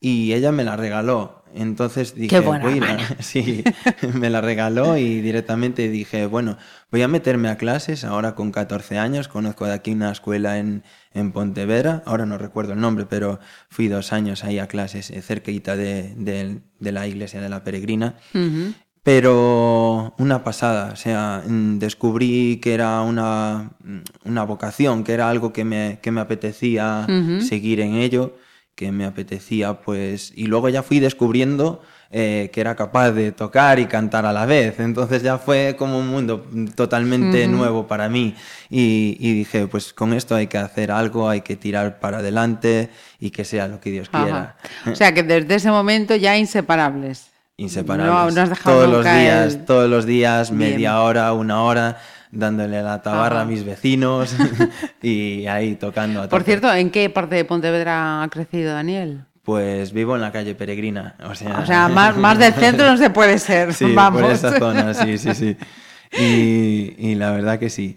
y 0.00 0.32
ella 0.32 0.50
me 0.50 0.64
la 0.64 0.76
regaló. 0.76 1.44
Entonces 1.54 2.14
dije, 2.14 2.40
voy 2.40 2.80
sí, 3.20 3.62
me 4.14 4.30
la 4.30 4.40
regaló 4.40 4.96
y 4.96 5.20
directamente 5.20 5.90
dije, 5.90 6.24
bueno, 6.24 6.56
voy 6.90 7.02
a 7.02 7.08
meterme 7.08 7.50
a 7.50 7.58
clases 7.58 8.04
ahora 8.04 8.34
con 8.34 8.50
14 8.50 8.98
años. 8.98 9.28
Conozco 9.28 9.66
de 9.66 9.74
aquí 9.74 9.92
una 9.92 10.10
escuela 10.10 10.58
en, 10.58 10.82
en 11.12 11.32
Pontevedra, 11.32 12.02
ahora 12.06 12.24
no 12.24 12.38
recuerdo 12.38 12.72
el 12.72 12.80
nombre, 12.80 13.04
pero 13.04 13.38
fui 13.68 13.88
dos 13.88 14.14
años 14.14 14.44
ahí 14.44 14.58
a 14.58 14.66
clases 14.66 15.12
cerquita 15.22 15.76
de, 15.76 16.14
de, 16.16 16.92
la 16.92 17.06
iglesia 17.06 17.42
de 17.42 17.50
la 17.50 17.62
Peregrina. 17.62 18.16
Pero 19.04 20.14
una 20.18 20.44
pasada, 20.44 20.92
o 20.92 20.96
sea, 20.96 21.42
mm, 21.44 21.78
descubrí 21.80 22.60
que 22.62 22.72
era 22.72 23.00
una, 23.00 23.72
mm, 23.82 23.98
una 24.26 24.44
vocación, 24.44 25.02
que 25.02 25.12
era 25.12 25.28
algo 25.28 25.52
que 25.52 25.64
me, 25.64 25.98
que 26.00 26.12
me 26.12 26.20
apetecía 26.20 27.06
seguir 27.40 27.80
en 27.80 27.94
ello, 27.94 28.36
que 28.76 28.92
me 28.92 29.04
apetecía 29.04 29.80
pues... 29.80 30.32
Y 30.36 30.46
luego 30.46 30.68
ya 30.68 30.84
fui 30.84 31.00
descubriendo 31.00 31.82
eh, 32.12 32.50
que 32.52 32.60
era 32.60 32.76
capaz 32.76 33.10
de 33.10 33.32
tocar 33.32 33.80
y 33.80 33.86
cantar 33.86 34.24
a 34.24 34.32
la 34.32 34.46
vez, 34.46 34.78
entonces 34.78 35.22
ya 35.22 35.38
fue 35.38 35.76
como 35.78 35.98
un 35.98 36.08
mundo 36.08 36.46
totalmente 36.76 37.48
nuevo 37.48 37.88
para 37.88 38.08
mí. 38.08 38.36
Y, 38.70 39.16
y, 39.18 39.32
dije, 39.32 39.66
pues 39.66 39.92
con 39.92 40.12
esto 40.12 40.36
hay 40.36 40.46
que 40.46 40.58
hacer 40.58 40.92
algo, 40.92 41.28
hay 41.28 41.40
que 41.40 41.56
tirar 41.56 41.98
para 41.98 42.18
adelante 42.18 42.90
y 43.18 43.30
que 43.30 43.44
sea 43.44 43.66
lo 43.66 43.80
que 43.80 43.90
Dios 43.90 44.08
quiera. 44.10 44.56
O 44.86 44.94
sea 44.94 45.12
que 45.12 45.22
desde 45.22 45.56
ese 45.56 45.70
momento 45.70 46.14
ya 46.14 46.36
inseparables 46.36 47.31
inseparables. 47.56 48.34
No, 48.34 48.56
todos 48.64 48.90
los 48.90 49.04
días, 49.04 49.58
todos 49.66 49.90
los 49.90 50.06
días, 50.06 50.50
media 50.50 51.00
hora, 51.00 51.32
una 51.32 51.62
hora, 51.62 51.98
dándole 52.30 52.82
la 52.82 53.02
tabarra 53.02 53.42
a 53.42 53.44
mis 53.44 53.64
vecinos 53.64 54.34
y 55.02 55.46
ahí 55.46 55.76
tocando. 55.76 56.22
A 56.22 56.28
Por 56.28 56.42
cierto, 56.42 56.72
¿en 56.72 56.90
qué 56.90 57.10
parte 57.10 57.36
de 57.36 57.44
Pontevedra 57.44 58.22
ha 58.22 58.28
crecido 58.28 58.72
Daniel? 58.72 59.24
Pues 59.42 59.92
vivo 59.92 60.14
en 60.14 60.22
la 60.22 60.30
calle 60.30 60.54
Peregrina. 60.54 61.16
O 61.24 61.34
sea, 61.34 61.88
más, 61.88 62.16
más 62.16 62.38
del 62.38 62.54
centro 62.54 62.86
no 62.86 62.96
se 62.96 63.10
puede 63.10 63.38
ser. 63.38 63.74
Sí, 63.82 63.92
Vamos. 63.92 64.22
por 64.22 64.30
esa 64.30 64.58
zona, 64.58 64.94
sí, 64.94 65.18
sí, 65.18 65.34
sí. 65.34 65.56
Y, 66.14 66.94
y 66.98 67.14
la 67.14 67.30
verdad 67.30 67.58
que 67.58 67.70
sí. 67.70 67.96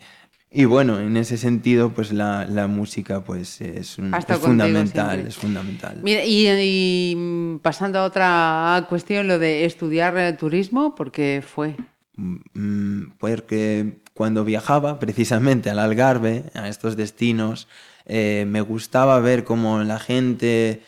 Y 0.57 0.63
bueno, 0.63 1.01
en 1.01 1.17
ese 1.17 1.37
sentido, 1.37 1.89
pues 1.89 2.13
la, 2.13 2.45
la 2.45 2.67
música 2.67 3.21
pues 3.25 3.59
es, 3.59 3.97
fundamental, 4.39 5.27
es 5.27 5.35
fundamental. 5.35 5.99
Mira, 6.01 6.21
y, 6.23 7.59
pasando 7.61 7.99
a 7.99 8.05
otra 8.05 8.85
cuestión, 8.87 9.27
lo 9.27 9.37
de 9.37 9.65
estudiar 9.65 10.17
eh, 10.17 10.31
turismo, 10.31 10.95
¿por 10.95 11.11
qué 11.11 11.43
fue? 11.45 11.75
Mm, 12.15 13.09
porque 13.17 13.97
cuando 14.13 14.45
viajaba 14.45 14.97
precisamente 14.97 15.69
al 15.69 15.77
Algarve, 15.77 16.45
a 16.53 16.69
estos 16.69 16.95
destinos, 16.95 17.67
eh, 18.05 18.45
me 18.47 18.61
gustaba 18.61 19.19
ver 19.19 19.43
cómo 19.43 19.83
la 19.83 19.99
gente 19.99 20.83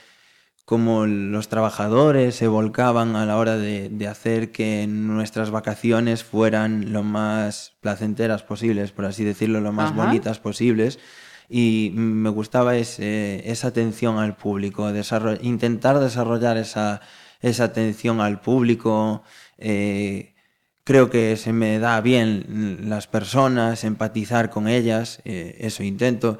como 0.67 1.06
los 1.06 1.47
trabajadores 1.47 2.36
se 2.36 2.49
volcaban 2.49 3.15
a 3.15 3.25
la 3.25 3.38
hora 3.38 3.56
de, 3.56 4.06
hacer 4.06 4.51
que 4.51 4.86
nuestras 4.86 5.49
vacaciones 5.49 6.25
fueran 6.25 6.91
lo 6.91 7.03
más 7.03 7.77
placenteras 7.80 8.43
posibles, 8.43 8.91
por 8.91 9.06
así 9.06 9.23
decirlo, 9.23 9.62
lo 9.62 9.71
más 9.71 9.95
bonitas 9.95 10.39
posibles. 10.39 10.99
Y 11.47 11.91
me 11.95 12.30
gustaba 12.32 12.75
esa 12.75 13.67
atención 13.69 14.17
al 14.17 14.36
público, 14.36 14.91
intentar 15.39 15.99
desarrollar 15.99 16.58
esa, 16.58 16.99
esa 17.39 17.63
atención 17.63 18.19
al 18.19 18.41
público. 18.41 19.23
Eh, 19.58 20.36
creo 20.84 21.10
que 21.10 21.38
se 21.38 21.53
me 21.53 21.80
da 21.80 22.01
bien 22.01 22.89
las 22.89 23.08
personas, 23.08 23.86
empatizar 23.86 24.49
con 24.49 24.67
ellas, 24.67 25.21
eh, 25.23 25.56
eso 25.62 25.82
intento. 25.82 26.39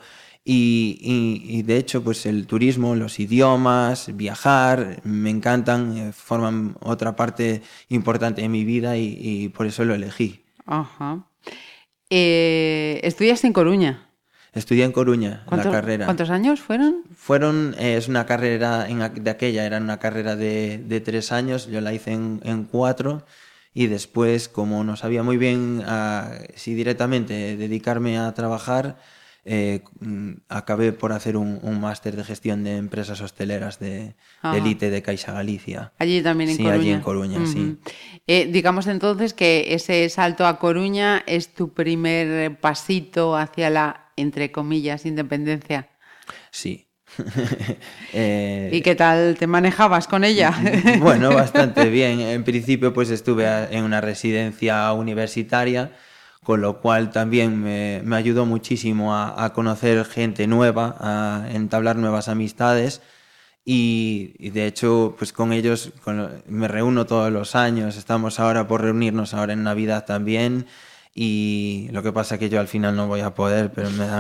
Y, 0.50 1.62
de 1.64 1.76
hecho, 1.76 2.02
pues 2.02 2.26
el 2.26 2.48
turismo, 2.48 2.96
los 2.96 3.20
idiomas, 3.20 4.16
viajar, 4.16 5.02
me 5.04 5.30
encantan, 5.30 5.98
eh, 5.98 6.12
forman 6.14 6.78
otra 6.80 7.18
parte 7.18 7.62
importante 7.90 8.44
de 8.44 8.48
mi 8.48 8.64
vida 8.64 8.96
y, 8.96 9.50
por 9.50 9.66
eso 9.66 9.84
lo 9.84 9.94
elegí. 9.94 10.46
Ajá. 10.66 11.26
Eh, 12.10 13.02
¿Estudias 13.04 13.44
en 13.44 13.52
Coruña? 13.52 14.08
Estudié 14.54 14.86
en 14.86 14.94
Coruña, 14.94 15.44
la 15.52 15.70
carrera. 15.70 16.06
¿Cuántos 16.06 16.30
años 16.30 16.62
fueron? 16.62 17.04
Fueron, 17.14 17.76
eh, 17.78 17.98
es 17.98 18.08
una 18.08 18.26
carrera, 18.26 18.88
en, 18.88 19.00
de 19.22 19.30
aquella 19.30 19.66
era 19.66 19.80
una 19.80 20.00
carrera 20.00 20.38
de, 20.38 20.78
de, 20.78 21.02
tres 21.02 21.34
años, 21.34 21.68
yo 21.68 21.82
la 21.82 21.94
hice 21.94 22.14
en, 22.14 22.40
en 22.46 22.64
cuatro 22.64 23.26
y 23.74 23.88
después, 23.88 24.48
como 24.48 24.86
no 24.86 24.96
sabía 24.96 25.24
muy 25.24 25.36
bien 25.36 25.84
ah, 25.86 26.32
si 26.56 26.74
directamente 26.74 27.58
dedicarme 27.58 28.18
a 28.18 28.34
trabajar, 28.34 28.98
eh, 29.50 29.82
mm, 30.02 30.34
acabé 30.50 30.92
por 30.92 31.14
hacer 31.14 31.38
un, 31.38 31.80
máster 31.80 32.18
de 32.18 32.26
gestión 32.26 32.66
de 32.66 32.76
empresas 32.76 33.22
hosteleras 33.22 33.80
de, 33.80 34.16
élite 34.44 34.90
de 34.90 35.02
Caixa 35.02 35.32
Galicia. 35.32 35.94
Allí 35.98 36.22
también 36.22 36.50
en 36.50 36.58
sí, 36.58 36.64
Coruña. 36.64 36.82
allí 36.82 36.92
en 36.92 37.02
Coruña, 37.02 37.46
sí. 37.46 37.78
Eh, 38.28 38.50
digamos 38.52 38.88
entonces 38.88 39.34
que 39.34 39.74
ese 39.74 40.10
salto 40.10 40.46
a 40.46 40.60
Coruña 40.60 41.24
es 41.26 41.54
tu 41.54 41.74
primer 41.74 42.60
pasito 42.60 43.38
hacia 43.38 43.70
la, 43.70 44.12
entre 44.18 44.52
comillas, 44.52 45.06
independencia. 45.06 45.90
Sí, 46.52 46.88
eh, 48.14 48.70
¿Y 48.72 48.82
qué 48.82 48.96
tal 48.96 49.38
te 49.38 49.48
manejabas 49.48 50.08
con 50.08 50.24
ella? 50.24 50.54
bueno, 51.00 51.34
bastante 51.34 51.90
bien. 51.90 52.20
En 52.20 52.44
principio, 52.44 52.94
pues 52.94 53.10
estuve 53.10 53.48
en 53.72 53.84
una 53.84 54.02
residencia 54.02 54.92
universitaria 54.94 55.92
con 56.48 56.62
lo 56.62 56.80
cual 56.80 57.12
también 57.12 57.62
me, 57.62 58.16
ayudó 58.16 58.46
muchísimo 58.46 59.14
a, 59.14 59.52
conocer 59.52 60.06
gente 60.06 60.48
nueva, 60.48 60.96
a 60.98 61.46
entablar 61.52 61.98
nuevas 61.98 62.30
amistades. 62.30 63.02
Y, 63.66 64.50
de 64.52 64.66
hecho 64.66 65.16
pues 65.18 65.34
con 65.34 65.52
ellos 65.52 65.92
me 66.48 66.70
reúno 66.70 67.06
todos 67.06 67.34
los 67.34 67.54
años, 67.56 67.98
estamos 67.98 68.40
ahora 68.40 68.66
por 68.66 68.82
reunirnos 68.82 69.34
ahora 69.34 69.52
en 69.52 69.64
Navidad 69.64 70.06
también. 70.06 70.68
Y 71.14 71.90
lo 71.92 72.02
que 72.02 72.14
pasa 72.14 72.38
que 72.38 72.48
yo 72.48 72.62
al 72.62 72.70
final 72.70 72.96
no 72.96 73.08
voy 73.08 73.20
a 73.20 73.34
poder, 73.34 73.74
pero 73.74 73.90
me 73.90 74.08
da 74.08 74.20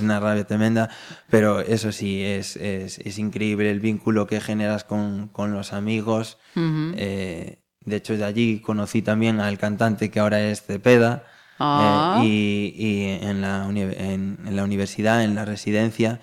una, 0.00 0.20
rabia 0.20 0.46
tremenda, 0.46 0.88
pero 1.28 1.60
eso 1.60 1.92
sí, 1.92 2.22
es, 2.24 2.56
es, 2.56 3.18
increíble 3.18 3.70
el 3.70 3.80
vínculo 3.80 4.26
que 4.26 4.40
generas 4.40 4.84
con, 4.84 5.30
los 5.36 5.74
amigos. 5.74 6.38
Eh, 6.56 7.58
de 7.84 7.96
hecho, 7.96 8.16
de 8.16 8.24
allí 8.24 8.60
conocí 8.60 9.02
también 9.02 9.38
al 9.40 9.58
cantante 9.58 10.10
que 10.10 10.18
ahora 10.18 10.40
es 10.40 10.62
Cepeda. 10.62 11.24
Ah. 11.58 12.22
Eh, 12.24 12.72
y, 12.76 13.18
en, 13.22 13.40
la 13.40 13.66
en, 13.68 14.38
la 14.50 14.64
universidad, 14.64 15.24
en 15.24 15.34
la 15.34 15.44
residencia. 15.44 16.20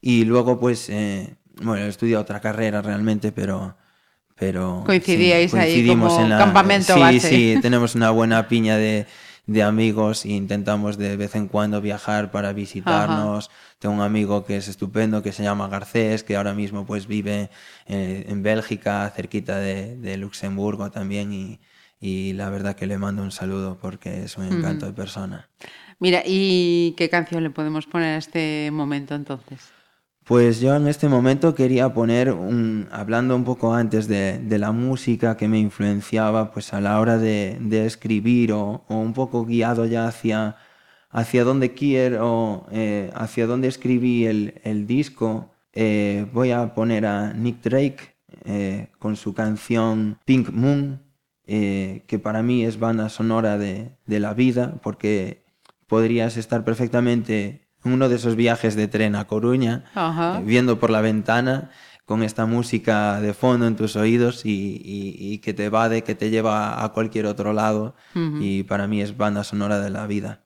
Y 0.00 0.24
luego, 0.24 0.60
pues, 0.60 0.88
eh, 0.88 1.34
bueno, 1.60 1.84
he 1.84 1.88
estudiado 1.88 2.22
otra 2.22 2.40
carrera 2.40 2.82
realmente, 2.82 3.32
pero... 3.32 3.76
pero 4.36 4.84
Coincidíais 4.86 5.52
ahí 5.54 5.86
como 5.86 6.20
en 6.20 6.28
campamento 6.28 6.94
Sí, 6.94 7.20
sí, 7.20 7.58
tenemos 7.60 7.94
una 7.94 8.10
buena 8.10 8.46
piña 8.46 8.76
de, 8.76 9.06
de 9.46 9.62
amigos 9.62 10.24
e 10.24 10.30
intentamos 10.30 10.98
de 10.98 11.16
vez 11.16 11.34
en 11.34 11.48
cuando 11.48 11.80
viajar 11.80 12.30
para 12.30 12.52
visitarnos. 12.52 13.50
Tengo 13.78 13.94
un 13.94 14.02
amigo 14.02 14.44
que 14.44 14.56
es 14.56 14.68
estupendo, 14.68 15.22
que 15.22 15.32
se 15.32 15.42
llama 15.42 15.68
Garcés, 15.68 16.22
que 16.22 16.36
ahora 16.36 16.54
mismo 16.54 16.86
pues 16.86 17.06
vive 17.06 17.50
en, 17.86 18.30
en 18.30 18.42
Bélgica, 18.42 19.10
cerquita 19.14 19.58
de, 19.58 19.96
de 19.96 20.16
Luxemburgo 20.16 20.90
también, 20.90 21.32
y, 21.32 21.58
y 22.00 22.32
la 22.34 22.50
verdad 22.50 22.76
que 22.76 22.86
le 22.86 22.98
mando 22.98 23.22
un 23.22 23.32
saludo 23.32 23.78
porque 23.80 24.24
es 24.24 24.36
un 24.36 24.44
encanto 24.44 24.86
de 24.86 24.92
persona. 24.92 25.48
Mira, 25.98 26.22
¿y 26.26 26.94
qué 26.96 27.08
canción 27.08 27.42
le 27.42 27.50
podemos 27.50 27.86
poner 27.86 28.14
a 28.14 28.18
este 28.18 28.70
momento 28.70 29.14
entonces? 29.14 29.72
Pues 30.26 30.60
yo 30.60 30.74
en 30.74 30.88
este 30.88 31.08
momento 31.08 31.54
quería 31.54 31.94
poner, 31.94 32.32
un, 32.32 32.88
hablando 32.90 33.36
un 33.36 33.44
poco 33.44 33.72
antes 33.72 34.08
de, 34.08 34.40
la 34.58 34.72
música 34.72 35.36
que 35.36 35.46
me 35.46 35.60
influenciaba 35.60 36.50
pues 36.50 36.74
a 36.74 36.80
la 36.80 36.98
hora 36.98 37.16
de, 37.16 37.86
escribir 37.86 38.52
o, 38.52 38.84
un 38.88 39.12
poco 39.12 39.44
guiado 39.44 39.86
ya 39.86 40.08
hacia, 40.08 40.56
hacia 41.10 41.44
dónde 41.44 41.74
quiero, 41.74 42.66
eh, 42.72 43.12
hacia 43.14 43.46
dónde 43.46 43.68
escribí 43.68 44.26
el, 44.26 44.86
disco, 44.88 45.52
eh, 45.72 46.26
voy 46.32 46.50
a 46.50 46.74
poner 46.74 47.06
a 47.06 47.32
Nick 47.32 47.62
Drake 47.62 48.16
eh, 48.44 48.88
con 48.98 49.14
su 49.14 49.32
canción 49.32 50.18
Pink 50.24 50.50
Moon, 50.50 51.05
que 51.46 52.20
para 52.22 52.42
mí 52.42 52.64
es 52.64 52.78
banda 52.78 53.08
sonora 53.08 53.56
de, 53.56 53.96
de 54.06 54.20
la 54.20 54.34
vida, 54.34 54.80
porque 54.82 55.44
podrías 55.86 56.36
estar 56.36 56.64
perfectamente 56.64 57.66
uno 57.86 58.08
de 58.08 58.16
esos 58.16 58.36
viajes 58.36 58.76
de 58.76 58.88
tren 58.88 59.14
a 59.14 59.26
Coruña, 59.26 59.84
eh, 59.96 60.42
viendo 60.44 60.78
por 60.78 60.90
la 60.90 61.00
ventana 61.00 61.70
con 62.04 62.22
esta 62.22 62.46
música 62.46 63.20
de 63.20 63.32
fondo 63.32 63.66
en 63.66 63.76
tus 63.76 63.96
oídos 63.96 64.42
y, 64.44 65.40
que 65.42 65.54
te 65.54 65.68
va 65.68 65.88
de 65.88 66.02
que 66.02 66.14
te 66.14 66.30
lleva 66.30 66.84
a 66.84 66.92
cualquier 66.92 67.26
otro 67.26 67.52
lado. 67.52 67.96
Y 68.14 68.62
para 68.64 68.86
mí 68.86 69.00
es 69.00 69.16
banda 69.16 69.44
sonora 69.44 69.80
de 69.80 69.90
la 69.90 70.06
vida. 70.06 70.44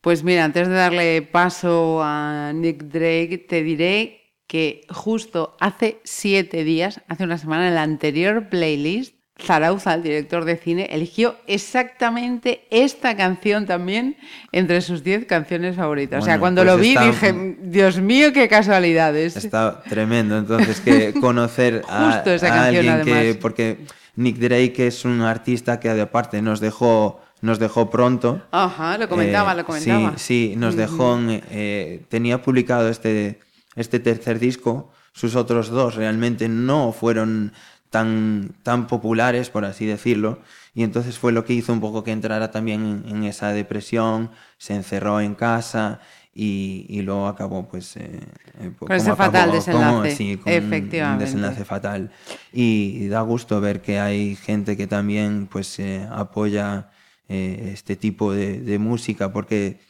Pues 0.00 0.24
mira, 0.24 0.44
antes 0.44 0.68
de 0.68 0.74
darle 0.74 1.22
paso 1.22 2.00
a 2.02 2.52
Nick 2.54 2.84
Drake, 2.84 3.46
te 3.48 3.62
diré 3.62 4.34
que 4.46 4.82
justo 4.88 5.56
hace 5.60 6.00
siete 6.04 6.64
días, 6.64 7.02
hace 7.08 7.24
una 7.24 7.38
semana, 7.38 7.68
en 7.68 7.74
la 7.74 7.82
anterior 7.82 8.48
playlist, 8.48 9.15
Zarauza, 9.42 9.94
el 9.94 10.02
director 10.02 10.44
de 10.44 10.56
cine, 10.56 10.88
eligió 10.90 11.36
exactamente 11.46 12.66
esta 12.70 13.16
canción 13.16 13.66
también 13.66 14.16
entre 14.50 14.80
sus 14.80 15.04
10 15.04 15.26
canciones 15.26 15.76
favoritas. 15.76 16.22
o 16.22 16.24
sea, 16.24 16.38
cuando 16.38 16.62
pues 16.62 16.74
lo 16.74 16.80
vi 16.80 16.96
dije, 16.96 17.56
Dios 17.60 17.98
mío, 18.00 18.32
qué 18.32 18.48
casualidades. 18.48 19.36
Está 19.36 19.82
tremendo, 19.82 20.38
entonces, 20.38 20.80
que 20.80 21.12
conocer 21.20 21.82
a, 21.88 22.22
alguien 22.64 23.02
que... 23.02 23.38
Porque 23.40 23.78
Nick 24.16 24.38
Drake 24.38 24.86
es 24.86 25.04
un 25.04 25.20
artista 25.20 25.78
que 25.78 25.90
aparte 25.90 26.40
nos 26.40 26.60
dejó 26.60 27.20
nos 27.42 27.58
dejó 27.58 27.90
pronto. 27.90 28.42
Ajá, 28.50 28.96
lo 28.96 29.08
comentaba, 29.08 29.54
lo 29.54 29.64
comentaba. 29.64 30.14
Sí, 30.16 30.50
sí, 30.50 30.56
nos 30.56 30.74
dejó, 30.74 31.18
eh, 31.28 32.02
tenía 32.08 32.40
publicado 32.42 32.88
este, 32.88 33.40
este 33.74 34.00
tercer 34.00 34.38
disco, 34.38 34.90
sus 35.12 35.36
otros 35.36 35.68
dos 35.68 35.94
realmente 35.94 36.48
no 36.48 36.92
fueron 36.92 37.52
tan, 37.90 38.54
tan 38.62 38.86
populares, 38.86 39.50
por 39.50 39.64
así 39.64 39.86
decirlo, 39.86 40.40
y 40.74 40.82
entonces 40.82 41.18
fue 41.18 41.32
lo 41.32 41.44
que 41.44 41.54
hizo 41.54 41.72
un 41.72 41.80
poco 41.80 42.04
que 42.04 42.12
entrara 42.12 42.50
también 42.50 43.04
en, 43.06 43.24
esa 43.24 43.52
depresión, 43.52 44.30
se 44.58 44.74
encerró 44.74 45.20
en 45.20 45.34
casa 45.34 46.00
y, 46.34 47.00
luego 47.00 47.28
acabó 47.28 47.66
pues 47.66 47.96
eh, 47.96 48.20
eh 48.60 48.72
con 48.78 48.92
ese 48.92 49.16
fatal 49.16 49.52
desenlace 49.52 50.38
efectivamente 50.44 51.02
un 51.02 51.18
desenlace 51.18 51.64
fatal. 51.64 52.10
Y, 52.52 53.08
da 53.08 53.22
gusto 53.22 53.60
ver 53.60 53.80
que 53.80 53.98
hay 53.98 54.36
gente 54.36 54.76
que 54.76 54.86
también 54.86 55.48
pues 55.50 55.78
eh, 55.78 56.06
apoya 56.10 56.90
eh, 57.28 57.70
este 57.72 57.96
tipo 57.96 58.32
de, 58.32 58.60
de 58.60 58.78
música 58.78 59.32
porque 59.32 59.80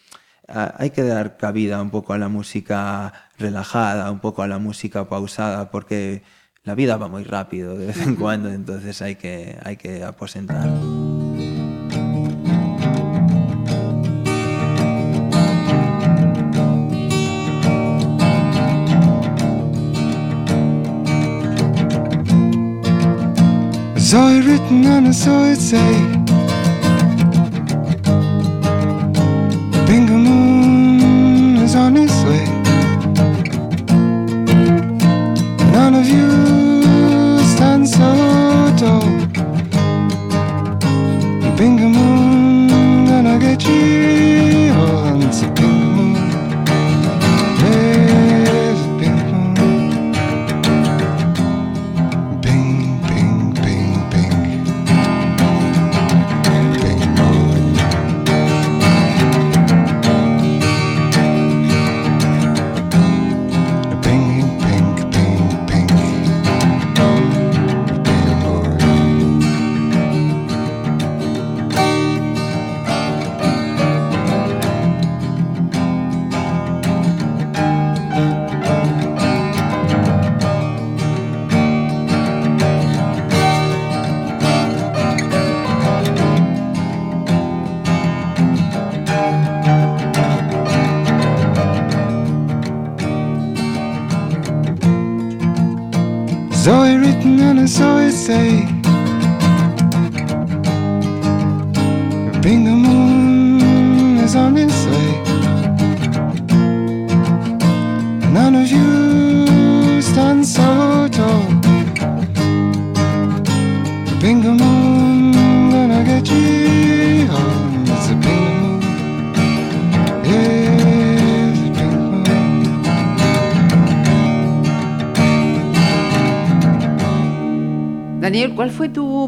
hay 0.49 0.91
que 0.91 1.03
dar 1.03 1.37
cabida 1.37 1.83
un 1.83 1.91
poco 1.91 2.13
a 2.13 2.19
la 2.19 2.29
música 2.29 3.13
relajada 3.37 4.11
un 4.13 4.21
poco 4.21 4.43
a 4.43 4.47
la 4.47 4.59
música 4.59 5.09
pausada 5.09 5.73
porque 5.73 6.23
la 6.67 6.75
vida 6.75 6.97
va 6.97 7.07
muy 7.09 7.23
rápido 7.23 7.79
de 7.79 7.87
vez 7.87 8.03
en 8.03 8.17
cuando, 8.17 8.51
entonces 8.51 9.01
hay 9.01 9.15
que, 9.15 9.57
hay 9.65 9.77
que 9.77 10.03
aposentar. 10.03 10.69
saw 23.99 24.29
it 24.29 24.45
written 24.45 24.85
and 24.87 25.09
I 25.09 25.11
saw 25.11 25.45
it 25.47 25.59
say 25.59 25.79
Bingo 29.85 30.17
Moon 30.17 31.57
is 31.57 31.75
on 31.75 31.97
its 31.97 32.15
way 32.23 32.56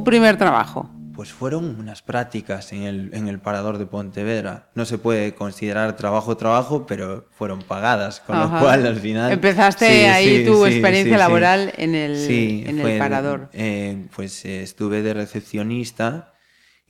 primer 0.09 0.37
trabajo? 0.37 0.91
Pues 1.15 1.33
fueron 1.33 1.79
unas 1.81 2.01
prácticas 2.01 2.73
en 2.73 2.83
el, 2.85 3.11
en 3.13 3.27
el 3.27 3.41
parador 3.41 3.79
de 3.79 3.87
Pontevedra. 3.87 4.71
No 4.75 4.85
se 4.85 4.99
puede 4.99 5.35
considerar 5.35 5.97
trabajo 5.97 6.37
trabajo, 6.37 6.87
pero 6.87 7.27
fueron 7.33 7.63
pagadas, 7.63 8.21
con 8.21 8.39
lo 8.39 8.49
cual 8.49 8.87
al 8.87 8.97
final... 9.01 9.33
Empezaste 9.33 10.09
ahí 10.09 10.45
tu 10.47 10.65
experiencia 10.65 11.19
laboral 11.19 11.73
en 11.77 11.97
el, 11.97 12.17
en 12.31 12.79
el 12.79 12.99
parador. 12.99 13.51
Eh, 13.53 14.07
pues 14.15 14.45
eh, 14.45 14.63
estuve 14.63 15.03
de 15.03 15.15
recepcionista 15.15 16.35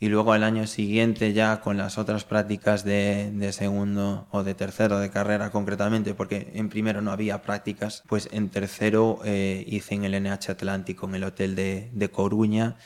y 0.01 0.09
luego 0.09 0.33
al 0.33 0.45
año 0.45 0.67
siguiente 0.67 1.33
ya 1.33 1.61
con 1.61 1.77
las 1.77 1.99
otras 1.99 2.25
prácticas 2.25 2.85
de, 2.85 3.33
de, 3.33 3.53
segundo 3.53 4.29
o 4.31 4.45
de 4.45 4.55
tercero 4.55 4.99
de 5.01 5.11
carrera 5.11 5.51
concretamente, 5.51 6.15
porque 6.15 6.53
en 6.55 6.69
primero 6.69 7.03
no 7.03 7.11
había 7.11 7.43
prácticas, 7.43 8.05
pues 8.07 8.29
en 8.33 8.49
tercero 8.49 9.19
eh, 9.25 9.65
hice 9.67 9.97
en 9.97 10.05
el 10.05 10.23
NH 10.23 10.53
Atlántico, 10.53 11.09
en 11.09 11.17
el 11.17 11.25
hotel 11.25 11.57
de, 11.57 11.91
de 11.93 12.11
Coruña. 12.11 12.77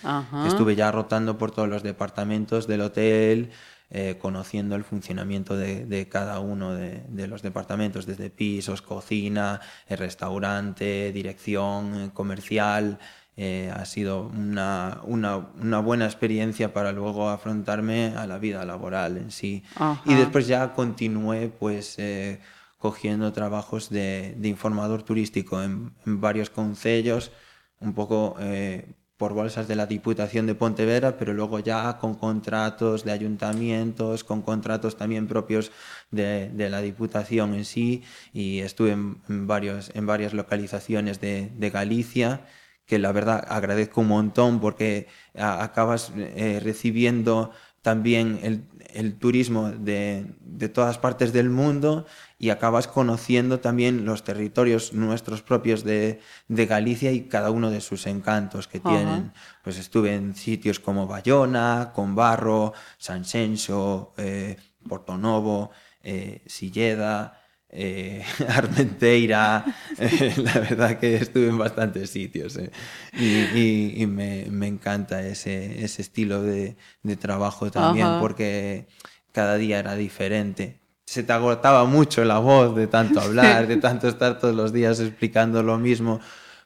Estuve 0.47 0.75
ya 0.75 0.91
rotando 0.91 1.37
por 1.37 1.51
todos 1.51 1.69
los 1.69 1.83
departamentos 1.83 2.67
del 2.67 2.81
hotel, 2.81 3.51
eh, 3.91 4.17
conociendo 4.19 4.75
el 4.75 4.85
funcionamiento 4.85 5.55
de, 5.55 5.85
de 5.85 6.09
cada 6.09 6.41
uno 6.41 6.75
de, 6.75 7.03
de, 7.09 7.27
los 7.27 7.43
departamentos, 7.43 8.07
desde 8.07 8.31
pisos, 8.31 8.81
cocina, 8.81 9.61
el 9.87 9.99
restaurante, 9.99 11.13
dirección 11.13 12.09
comercial. 12.15 12.99
Eh, 13.37 13.73
ha 13.75 13.87
sido 13.87 14.25
una, 14.27 15.01
una, 15.05 15.39
una, 15.39 15.81
buena 15.81 16.05
experiencia 16.05 16.75
para 16.75 16.93
luego 16.93 17.31
afrontarme 17.31 18.13
a 18.15 18.27
la 18.27 18.39
vida 18.39 18.65
laboral 18.67 19.17
en 19.17 19.31
sí. 19.31 19.63
Y 20.05 20.13
después 20.15 20.47
ya 20.47 20.75
continué 20.75 21.49
pues 21.49 21.99
eh, 21.99 22.41
cogiendo 22.77 23.33
trabajos 23.33 23.89
de, 23.89 24.35
de 24.37 24.49
informador 24.49 25.03
turístico 25.03 25.63
en, 25.63 25.95
varios 26.05 26.51
concellos, 26.51 27.33
un 27.81 27.95
poco 27.95 28.37
eh, 28.39 28.93
por 29.23 29.35
bolsas 29.35 29.69
de 29.69 29.77
la 29.77 29.87
Diputación 29.87 30.49
de 30.49 30.57
Pontevedra, 30.57 31.17
pero 31.17 31.33
luego 31.33 31.61
ya 31.61 31.97
con 31.99 32.17
contratos 32.17 33.05
de 33.05 33.13
ayuntamientos, 33.13 34.25
con 34.25 34.43
contratos 34.43 34.97
también 34.97 35.29
propios 35.29 35.71
de, 36.11 36.51
la 36.69 36.81
Diputación 36.81 37.55
en 37.55 37.65
sí, 37.65 38.03
y 38.33 38.59
estuve 38.59 38.91
en, 38.91 39.47
varios, 39.47 39.93
en 39.95 40.07
varias 40.07 40.35
localizaciones 40.35 41.21
de, 41.21 41.71
Galicia, 41.73 42.47
que 42.87 42.99
la 42.99 43.13
verdad 43.13 43.45
agradezco 43.49 44.01
un 44.01 44.09
montón 44.09 44.61
porque 44.61 45.09
acabas 45.35 46.13
eh, 46.17 46.61
recibiendo 46.63 47.53
también 47.83 48.39
el, 48.43 48.65
el 48.95 49.19
turismo 49.19 49.71
de, 49.71 50.27
de, 50.41 50.69
todas 50.69 50.99
partes 50.99 51.33
del 51.33 51.51
mundo 51.51 52.07
y 52.39 52.51
acabas 52.51 52.87
conociendo 52.87 53.61
también 53.61 54.05
los 54.05 54.23
territorios 54.23 54.93
nuestros 54.93 55.43
propios 55.43 55.83
de, 55.83 56.21
de 56.49 56.67
Galicia 56.67 57.11
y 57.11 57.23
cada 57.23 57.51
uno 57.51 57.71
de 57.71 57.81
sus 57.81 58.07
encantos 58.07 58.69
que 58.69 58.79
tienen. 58.79 59.33
Pues 59.65 59.79
estuve 59.79 60.15
en 60.15 60.37
sitios 60.37 60.79
como 60.79 61.09
Bayona, 61.09 61.91
Conbarro, 61.93 62.73
San 62.99 63.25
Xenxo, 63.25 64.15
eh, 64.17 64.57
Portonovo, 64.89 65.71
eh, 66.03 66.43
Silleda, 66.47 67.42
eh, 67.75 68.23
Armenteira, 68.49 69.65
eh, 69.99 70.35
la 70.37 70.53
verdad 70.61 70.99
que 70.99 71.17
estuve 71.17 71.49
en 71.49 71.57
bastantes 71.57 72.11
sitios 72.11 72.59
eh. 72.59 72.71
y, 73.15 74.05
me, 74.07 74.47
me, 74.51 74.67
encanta 74.67 75.27
ese, 75.27 75.83
ese 75.83 76.03
estilo 76.03 76.43
de, 76.43 76.77
de 77.03 77.17
trabajo 77.17 77.71
también 77.71 78.21
porque 78.21 78.87
cada 79.33 79.57
día 79.57 79.79
era 79.79 79.97
diferente. 79.97 80.81
Se 81.07 81.23
te 81.23 81.33
agotaba 81.33 81.87
mucho 81.87 82.25
la 82.25 82.39
voz 82.39 82.77
de 82.77 82.87
tanto 82.87 83.21
hablar, 83.23 83.67
de 83.67 83.79
tanto 83.79 84.07
estar 84.07 84.39
todos 84.39 84.55
los 84.55 84.75
días 84.75 85.01
explicando 85.01 85.63
lo 85.63 85.79
mismo. 85.79 86.21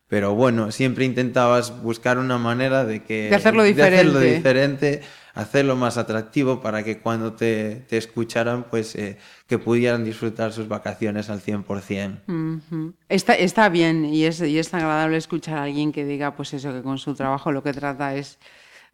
Pero 0.09 0.35
bueno, 0.35 0.71
siempre 0.71 1.05
intentabas 1.05 1.83
buscar 1.83 2.19
una 2.19 2.39
manera 2.39 2.85
de 2.85 3.03
que... 3.03 3.29
De 3.29 3.35
hacerlo 3.35 3.65
diferente. 3.65 3.97
De 3.97 4.01
hacerlo 4.01 4.21
diferente 4.21 5.03
hacerlo 5.37 5.77
más 5.77 5.99
atractivo 5.99 6.61
para 6.61 6.83
que 6.83 6.99
cuando 6.99 7.35
te, 7.35 7.85
te 7.89 7.99
escucharan, 7.99 8.65
pues 8.71 8.97
eh, 8.97 9.19
que 9.47 9.59
pudieran 9.59 10.03
disfrutar 10.03 10.53
sus 10.53 10.67
vacaciones 10.67 11.29
al 11.29 11.41
100%. 11.41 12.95
está, 13.09 13.35
está 13.35 13.69
bien 13.69 14.07
y 14.07 14.25
es, 14.25 14.41
y 14.41 14.59
es 14.59 14.73
agradable 14.73 15.19
escuchar 15.19 15.59
a 15.59 15.65
alguien 15.65 15.93
que 15.93 16.07
diga, 16.07 16.35
pues 16.35 16.55
eso, 16.55 16.73
que 16.73 16.83
con 16.83 16.97
su 16.97 17.15
trabajo 17.15 17.53
lo 17.53 17.63
que 17.63 17.75
trata 17.75 18.15
es 18.15 18.39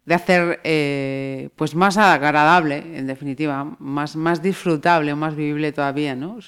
de 0.05 0.15
hacer 0.15 0.59
eh, 0.65 1.49
pues 1.55 1.75
más 1.75 1.95
agradable, 1.95 2.83
en 2.97 3.07
definitiva, 3.07 3.63
más, 3.79 4.17
más 4.17 4.41
disfrutable 4.41 5.13
o 5.13 5.15
más 5.15 5.37
vivible 5.37 5.71
todavía, 5.71 6.13
¿no? 6.13 6.39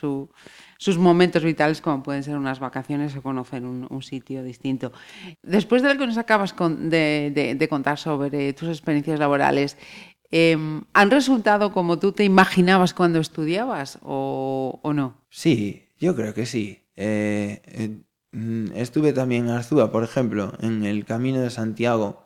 Sus 0.77 0.97
momentos 0.97 1.43
vitales 1.43 1.81
como 1.81 2.03
pueden 2.03 2.23
ser 2.23 2.37
unas 2.37 2.59
vacaciones 2.59 3.15
o 3.15 3.21
conocer 3.21 3.63
un, 3.63 4.03
sitio 4.03 4.43
distinto. 4.43 4.91
Después 5.41 5.81
de 5.81 5.93
lo 5.93 5.99
que 5.99 6.07
nos 6.07 6.17
acabas 6.17 6.53
de, 6.57 7.67
contar 7.69 7.97
sobre 7.97 8.53
tus 8.53 8.69
experiencias 8.69 9.19
laborales, 9.19 9.77
em, 10.31 10.83
¿han 10.93 11.11
resultado 11.11 11.71
como 11.71 11.97
tú 11.99 12.11
te 12.11 12.23
imaginabas 12.23 12.93
cuando 12.93 13.19
estudiabas 13.19 13.99
o, 14.01 14.79
no? 14.93 15.21
Sí, 15.29 15.89
yo 15.97 16.15
creo 16.15 16.33
que 16.33 16.45
sí. 16.45 16.83
Eh, 16.95 17.61
eh, 17.65 17.97
mm, 18.31 18.73
estuve 18.75 19.13
también 19.13 19.45
en 19.45 19.51
Arzúa, 19.51 19.91
por 19.91 20.03
ejemplo, 20.03 20.53
en 20.61 20.83
el 20.83 21.05
Camino 21.05 21.41
de 21.41 21.49
Santiago 21.49 22.24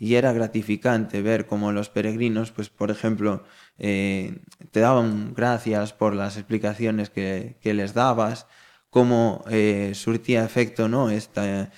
y 0.00 0.14
era 0.14 0.32
gratificante 0.32 1.20
ver 1.20 1.46
cómo 1.46 1.72
los 1.72 1.90
peregrinos, 1.90 2.52
pues 2.52 2.70
por 2.70 2.90
ejemplo, 2.90 3.44
eh, 3.78 4.40
te 4.70 4.80
daban 4.80 5.34
gracias 5.34 5.92
por 5.92 6.14
las 6.14 6.38
explicaciones 6.38 7.10
que, 7.10 7.58
les 7.62 7.92
dabas, 7.92 8.46
cómo 8.88 9.44
eh, 9.50 9.92
surtía 9.94 10.42
efecto 10.42 10.88
¿no? 10.88 11.10
esta, 11.10 11.70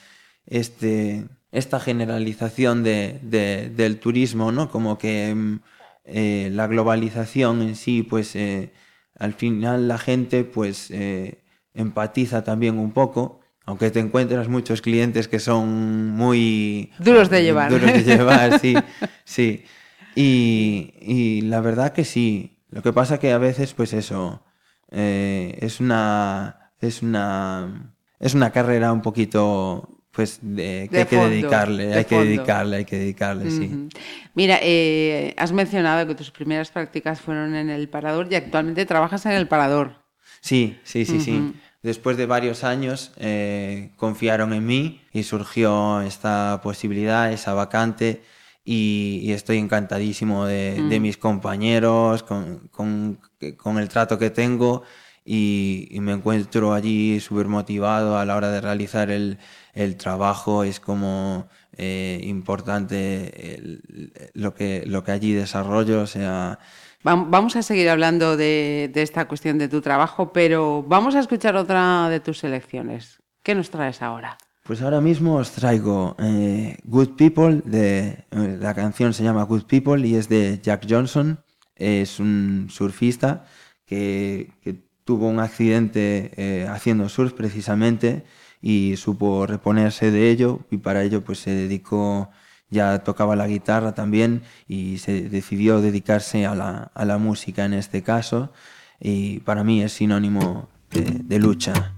este, 0.46 1.26
esta 1.50 1.80
generalización 1.80 2.84
de, 2.84 3.18
del 3.74 3.98
turismo, 3.98 4.52
¿no? 4.52 4.70
como 4.70 4.98
que 4.98 5.34
mm, 5.34 5.60
eh, 6.04 6.48
la 6.52 6.68
globalización 6.68 7.60
en 7.62 7.74
sí, 7.74 8.04
pues 8.04 8.36
al 9.18 9.32
final 9.34 9.88
la 9.88 9.98
gente 9.98 10.44
pues 10.44 10.92
empatiza 11.74 12.44
también 12.44 12.78
un 12.78 12.92
poco 12.92 13.41
aunque 13.64 13.90
te 13.90 14.00
encuentras 14.00 14.48
muchos 14.48 14.82
clientes 14.82 15.28
que 15.28 15.38
son 15.38 16.10
muy... 16.10 16.92
Duros 16.98 17.30
de 17.30 17.42
llevar. 17.42 17.70
Duros 17.70 17.92
de 17.92 18.02
llevar, 18.02 18.58
sí, 18.60 18.74
sí. 19.24 19.64
Y, 20.14 21.40
la 21.42 21.60
verdad 21.60 21.92
que 21.92 22.04
sí. 22.04 22.58
Lo 22.70 22.82
que 22.82 22.92
pasa 22.92 23.18
que 23.18 23.32
a 23.32 23.38
veces, 23.38 23.72
pues 23.74 23.92
eso, 23.92 24.44
eh, 24.90 25.58
es 25.60 25.80
una... 25.80 26.72
Es 26.80 27.02
una... 27.02 27.94
Es 28.18 28.34
una 28.34 28.50
carrera 28.50 28.92
un 28.92 29.02
poquito 29.02 29.98
pues 30.12 30.38
de, 30.42 30.88
que 30.90 30.98
hay 30.98 31.06
que 31.06 31.16
dedicarle, 31.16 31.94
hay 31.94 32.04
que 32.04 32.18
dedicarle, 32.18 32.76
hay 32.76 32.84
que 32.84 32.98
dedicarle, 32.98 33.50
sí. 33.50 33.88
Mira, 34.34 34.58
eh, 34.62 35.34
has 35.38 35.52
mencionado 35.52 36.06
que 36.06 36.14
tus 36.14 36.30
primeras 36.30 36.70
prácticas 36.70 37.20
fueron 37.20 37.54
en 37.54 37.70
el 37.70 37.88
Parador 37.88 38.28
y 38.30 38.36
actualmente 38.36 38.84
trabajas 38.84 39.24
en 39.26 39.32
el 39.32 39.48
Parador. 39.48 40.04
Sí, 40.40 40.78
sí, 40.84 41.06
sí, 41.06 41.20
sí 41.20 41.54
después 41.82 42.16
de 42.16 42.26
varios 42.26 42.64
años 42.64 43.12
eh, 43.16 43.90
confiaron 43.96 44.52
en 44.52 44.64
mí 44.66 45.02
y 45.12 45.24
surgió 45.24 46.00
esta 46.00 46.60
posibilidad, 46.62 47.32
esa 47.32 47.54
vacante 47.54 48.22
y, 48.64 49.32
estoy 49.32 49.58
encantadísimo 49.58 50.46
de, 50.46 50.76
mm. 50.80 51.02
mis 51.02 51.16
compañeros, 51.18 52.22
con, 52.22 53.18
el 53.40 53.88
trato 53.88 54.18
que 54.18 54.30
tengo 54.30 54.82
y, 55.24 55.88
me 56.00 56.12
encuentro 56.12 56.72
allí 56.72 57.18
súper 57.20 57.48
motivado 57.48 58.16
a 58.18 58.24
la 58.24 58.36
hora 58.36 58.50
de 58.50 58.60
realizar 58.60 59.10
el, 59.10 59.38
trabajo. 59.98 60.64
Es 60.64 60.78
como 60.78 61.48
eh, 61.76 62.20
importante 62.22 63.80
lo, 64.34 64.54
que, 64.54 64.84
lo 64.86 65.02
que 65.02 65.12
allí 65.12 65.32
desarrollo, 65.32 66.02
o 66.02 66.06
sea, 66.06 66.58
Vamos 67.04 67.56
a 67.56 67.62
seguir 67.62 67.88
hablando 67.88 68.36
de, 68.36 68.90
esta 68.94 69.26
cuestión 69.26 69.58
de 69.58 69.68
tu 69.68 69.80
trabajo, 69.80 70.32
pero 70.32 70.84
vamos 70.86 71.16
a 71.16 71.20
escuchar 71.20 71.56
otra 71.56 72.08
de 72.08 72.20
tus 72.20 72.38
selecciones. 72.38 73.20
¿Qué 73.42 73.56
nos 73.56 73.70
traes 73.70 74.02
ahora? 74.02 74.38
Pues 74.62 74.82
ahora 74.82 75.00
mismo 75.00 75.34
os 75.34 75.50
traigo 75.50 76.14
eh, 76.20 76.76
Good 76.84 77.16
People, 77.16 77.62
de, 77.64 78.24
eh, 78.30 78.56
la 78.60 78.74
canción 78.74 79.12
se 79.12 79.24
llama 79.24 79.42
Good 79.42 79.64
People 79.64 80.06
y 80.06 80.14
es 80.14 80.28
de 80.28 80.60
Jack 80.62 80.86
Johnson, 80.88 81.40
es 81.74 82.20
un 82.20 82.68
surfista 82.70 83.46
que, 83.84 84.52
tuvo 85.04 85.26
un 85.26 85.40
accidente 85.40 86.30
eh, 86.36 86.68
haciendo 86.68 87.08
surf 87.08 87.32
precisamente 87.32 88.24
y 88.60 88.94
supo 88.96 89.46
reponerse 89.46 90.12
de 90.12 90.30
ello 90.30 90.60
y 90.70 90.76
para 90.76 91.02
ello 91.02 91.24
pues 91.24 91.40
se 91.40 91.50
dedicó 91.50 92.30
ya 92.72 93.04
tocaba 93.04 93.36
la 93.36 93.46
guitarra 93.46 93.92
también 93.92 94.42
y 94.66 94.98
se 94.98 95.28
decidió 95.28 95.80
dedicarse 95.80 96.46
a 96.46 96.54
la, 96.54 96.90
a 96.94 97.04
la 97.04 97.18
música 97.18 97.66
en 97.66 97.74
este 97.74 98.02
caso 98.02 98.50
y 98.98 99.40
para 99.40 99.62
mí 99.62 99.82
es 99.82 99.92
sinónimo 99.92 100.68
de, 100.90 101.38
lucha. 101.38 101.92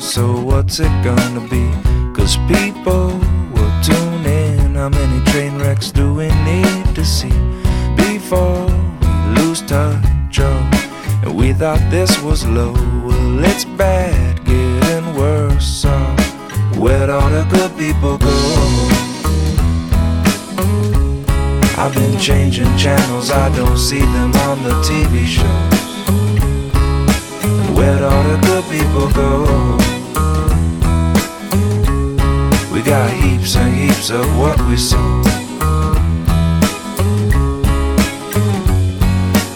so 0.00 0.40
what's 0.40 0.80
it 0.80 0.90
gonna 1.04 1.46
be? 1.48 1.68
People 2.46 3.10
tune 3.82 4.26
in 4.26 4.72
many 4.72 5.20
wrecks 5.68 5.90
do 5.90 6.14
we 6.14 6.28
need 6.44 6.94
to 6.94 7.04
see 7.04 7.38
before 7.94 8.64
we 9.00 9.08
lose 9.36 9.60
touch? 9.62 10.40
Oh, 10.40 11.20
and 11.22 11.36
we 11.36 11.52
thought 11.52 11.82
this 11.90 12.22
was 12.22 12.46
low. 12.46 12.72
Well, 13.04 13.44
it's 13.44 13.66
bad, 13.66 14.42
getting 14.46 15.14
worse. 15.14 15.66
So, 15.66 15.92
where'd 16.80 17.10
all 17.10 17.28
the 17.28 17.44
good 17.50 17.72
people 17.76 18.16
go? 18.16 18.36
I've 21.82 21.94
been 21.94 22.18
changing 22.18 22.74
channels, 22.78 23.30
I 23.30 23.54
don't 23.54 23.76
see 23.76 24.04
them 24.16 24.32
on 24.48 24.62
the 24.62 24.74
TV 24.88 25.26
shows. 25.36 25.78
Where'd 27.76 28.02
all 28.10 28.24
the 28.32 28.38
good 28.48 28.64
people 28.74 29.06
go? 29.22 29.30
We 32.72 32.80
got 32.82 33.10
heaps 33.20 33.54
and 33.56 33.74
heaps 33.74 34.08
of 34.10 34.26
what 34.38 34.58
we 34.62 34.78
saw. 34.78 35.47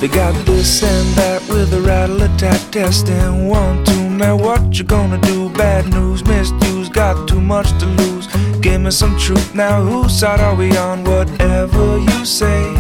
They 0.03 0.09
got 0.09 0.35
this 0.45 0.83
and 0.83 1.15
that 1.15 1.49
with 1.49 1.73
a 1.73 1.81
rattle 1.81 2.21
attack 2.25 2.61
test 2.73 3.09
and 3.09 3.49
One, 3.49 3.85
two, 3.85 4.11
man, 4.11 4.39
what 4.39 4.77
you 4.77 4.85
gonna 4.85 5.21
do? 5.21 5.49
Bad 5.51 5.91
news, 5.91 6.25
misused, 6.25 6.93
got 6.93 7.29
too 7.29 7.41
much 7.41 7.69
to 7.79 7.87
lose. 7.87 8.27
Give 8.61 8.81
me 8.81 8.91
some 8.91 9.17
truth 9.17 9.55
now, 9.55 9.81
whose 9.81 10.19
side 10.19 10.41
are 10.41 10.57
we 10.57 10.77
on? 10.77 11.05
Whatever 11.05 11.99
you 11.99 12.25
say, 12.25 12.75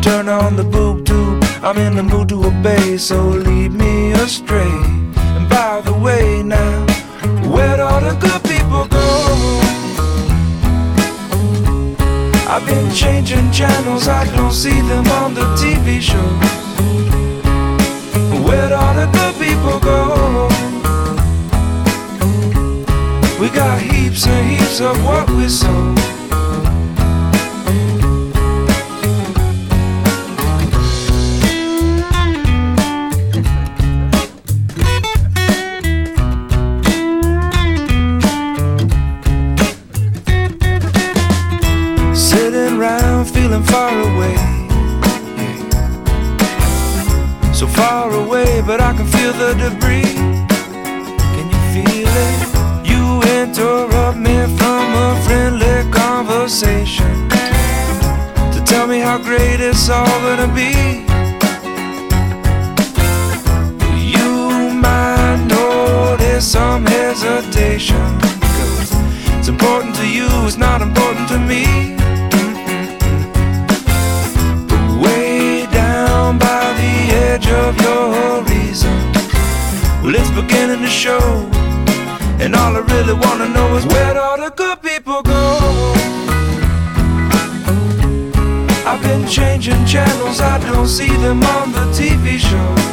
turn 0.00 0.30
on 0.30 0.56
the 0.56 0.64
boob 0.64 1.04
tube. 1.04 1.44
I'm 1.62 1.76
in 1.76 1.96
the 1.96 2.02
mood 2.02 2.30
to 2.30 2.42
obey, 2.42 2.96
so 2.96 3.20
lead 3.28 3.72
me 3.72 4.12
astray. 4.12 4.74
And 5.36 5.46
by 5.50 5.82
the 5.84 5.92
way, 5.92 6.42
now, 6.42 6.86
where'd 7.46 7.80
all 7.80 8.00
the 8.00 8.16
good 8.18 8.43
changing 12.94 13.50
channels, 13.50 14.08
I 14.08 14.24
don't 14.36 14.52
see 14.52 14.80
them 14.82 15.06
on 15.22 15.34
the 15.34 15.46
TV 15.56 16.00
shows. 16.00 16.22
Where'd 18.44 18.72
all 18.72 18.94
the 18.94 19.06
good 19.18 19.34
people 19.44 19.78
go? 19.80 20.48
We 23.40 23.50
got 23.50 23.80
heaps 23.80 24.26
and 24.26 24.50
heaps 24.50 24.80
of 24.80 24.96
what 25.04 25.28
we 25.30 25.48
sow. 25.48 26.23
But 48.66 48.80
I 48.80 48.94
can 48.94 49.06
feel 49.06 49.32
the 49.34 49.52
debris. 49.54 50.14
Can 51.34 51.46
you 51.52 51.60
feel 51.74 52.08
it? 52.08 52.54
You 52.88 53.20
interrupt 53.40 54.16
me 54.16 54.36
from 54.56 54.94
a 54.94 55.20
friendly 55.26 55.90
conversation 55.92 57.28
to 57.28 58.62
tell 58.64 58.86
me 58.86 59.00
how 59.00 59.18
great 59.18 59.60
it's 59.60 59.90
all 59.90 60.06
gonna 60.26 60.48
be. 60.54 61.04
You 64.16 64.72
might 64.72 65.44
notice 65.46 66.50
some 66.52 66.86
hesitation. 66.86 68.18
Cause 68.56 68.92
it's 69.38 69.48
important 69.48 69.94
to 69.96 70.06
you, 70.08 70.28
it's 70.46 70.56
not 70.56 70.80
important 70.80 71.28
to 71.28 71.38
me. 71.38 71.96
But 74.68 75.02
way 75.04 75.66
down 75.66 76.38
by 76.38 76.72
the 76.80 76.94
edge 77.26 77.48
of 77.48 77.78
your 77.82 78.13
well, 80.04 80.14
it's 80.14 80.30
beginning 80.30 80.82
to 80.82 80.88
show. 80.88 81.18
And 82.38 82.54
all 82.54 82.76
I 82.76 82.80
really 82.80 83.14
wanna 83.14 83.48
know 83.48 83.74
is 83.76 83.86
where'd 83.86 84.18
all 84.18 84.36
the 84.36 84.50
good 84.50 84.82
people 84.82 85.22
go? 85.22 85.94
I've 88.86 89.00
been 89.02 89.26
changing 89.26 89.86
channels, 89.86 90.40
I 90.42 90.58
don't 90.70 90.88
see 90.88 91.08
them 91.24 91.42
on 91.42 91.72
the 91.72 91.86
TV 91.98 92.38
shows. 92.38 92.84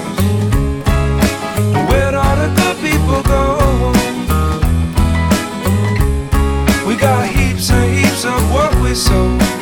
Where'd 1.89 2.13
all 2.13 2.36
the 2.38 2.50
good 2.62 2.78
people 2.88 3.21
go? 3.24 3.41
We 6.88 6.95
got 6.95 7.28
heaps 7.28 7.71
and 7.71 7.93
heaps 7.93 8.24
of 8.24 8.41
what 8.54 8.74
we 8.82 8.95
sow. 8.95 9.61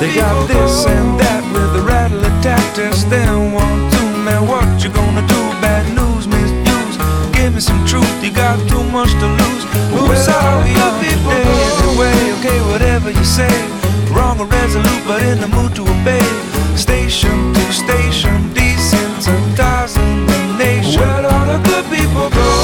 They 0.00 0.14
got 0.14 0.46
this 0.48 0.84
and 0.86 1.18
that 1.20 1.42
with 1.52 1.72
the 1.72 1.80
rattle 1.80 2.20
attack 2.20 2.60
test. 2.74 3.08
Then 3.08 3.52
one, 3.52 3.90
two, 3.90 4.10
man, 4.24 4.46
what 4.46 4.66
you 4.84 4.90
gonna 4.90 5.24
do? 5.24 5.40
Bad 5.64 5.88
news, 5.96 6.28
misuse. 6.28 6.96
Give 7.32 7.54
me 7.54 7.60
some 7.60 7.80
truth, 7.86 8.04
you 8.22 8.30
got 8.30 8.60
too 8.68 8.84
much 8.92 9.10
to 9.16 9.26
lose. 9.26 9.64
Who's 9.92 10.28
all 10.28 10.60
good 10.64 10.94
people? 11.00 11.32
Anyway, 11.32 12.16
okay, 12.40 12.60
whatever 12.68 13.10
you 13.10 13.24
say. 13.24 13.52
Wrong 14.12 14.38
or 14.40 14.46
resolute, 14.46 15.04
but 15.06 15.22
in 15.22 15.40
the 15.40 15.48
mood 15.48 15.74
to 15.76 15.82
obey. 15.82 16.24
Station 16.76 17.54
to 17.54 17.72
station, 17.72 18.52
desensitizing 18.52 20.26
the 20.28 20.40
nation. 20.58 21.00
Where'd 21.00 21.24
all 21.24 21.46
the 21.46 21.58
good 21.64 21.84
people 21.88 22.28
go? 22.30 22.55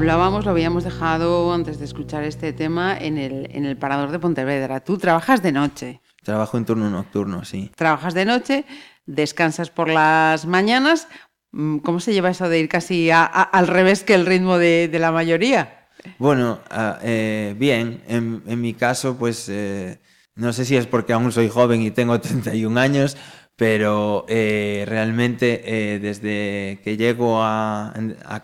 Hablábamos, 0.00 0.44
lo 0.44 0.50
habíamos 0.50 0.84
dejado 0.84 1.54
antes 1.54 1.78
de 1.78 1.86
escuchar 1.86 2.22
este 2.22 2.52
tema 2.52 2.94
en 2.98 3.16
el, 3.16 3.48
en 3.50 3.64
el 3.64 3.78
parador 3.78 4.10
de 4.10 4.18
Pontevedra. 4.18 4.80
Tú 4.80 4.98
trabajas 4.98 5.42
de 5.42 5.52
noche. 5.52 6.02
Trabajo 6.22 6.58
en 6.58 6.66
turno 6.66 6.90
nocturno, 6.90 7.46
sí. 7.46 7.70
Trabajas 7.76 8.12
de 8.12 8.26
noche, 8.26 8.66
descansas 9.06 9.70
por 9.70 9.88
las 9.88 10.44
mañanas. 10.44 11.08
Mm, 11.52 11.78
¿Cómo 11.78 12.00
se 12.00 12.12
lleva 12.12 12.28
eso 12.28 12.46
de 12.50 12.58
ir 12.60 12.68
casi 12.68 13.10
a- 13.10 13.24
a- 13.24 13.40
al 13.44 13.68
revés 13.68 14.04
que 14.04 14.12
el 14.12 14.26
ritmo 14.26 14.58
de, 14.58 14.88
de 14.88 14.98
la 14.98 15.12
mayoría? 15.12 15.86
Bueno, 16.18 16.60
ah, 16.68 16.98
eh, 17.02 17.54
bien, 17.56 18.02
en, 18.06 18.42
en 18.46 18.60
mi 18.60 18.74
caso, 18.74 19.16
pues 19.16 19.48
eh, 19.48 19.98
no 20.34 20.52
sé 20.52 20.66
si 20.66 20.76
es 20.76 20.86
porque 20.86 21.14
aún 21.14 21.32
soy 21.32 21.48
joven 21.48 21.80
y 21.80 21.90
tengo 21.90 22.20
31 22.20 22.76
años, 22.78 23.16
pero 23.56 24.26
eh, 24.28 24.84
realmente 24.86 25.62
eh, 25.94 25.98
desde 25.98 26.80
que 26.84 26.96
llego 26.96 27.42
a, 27.42 27.94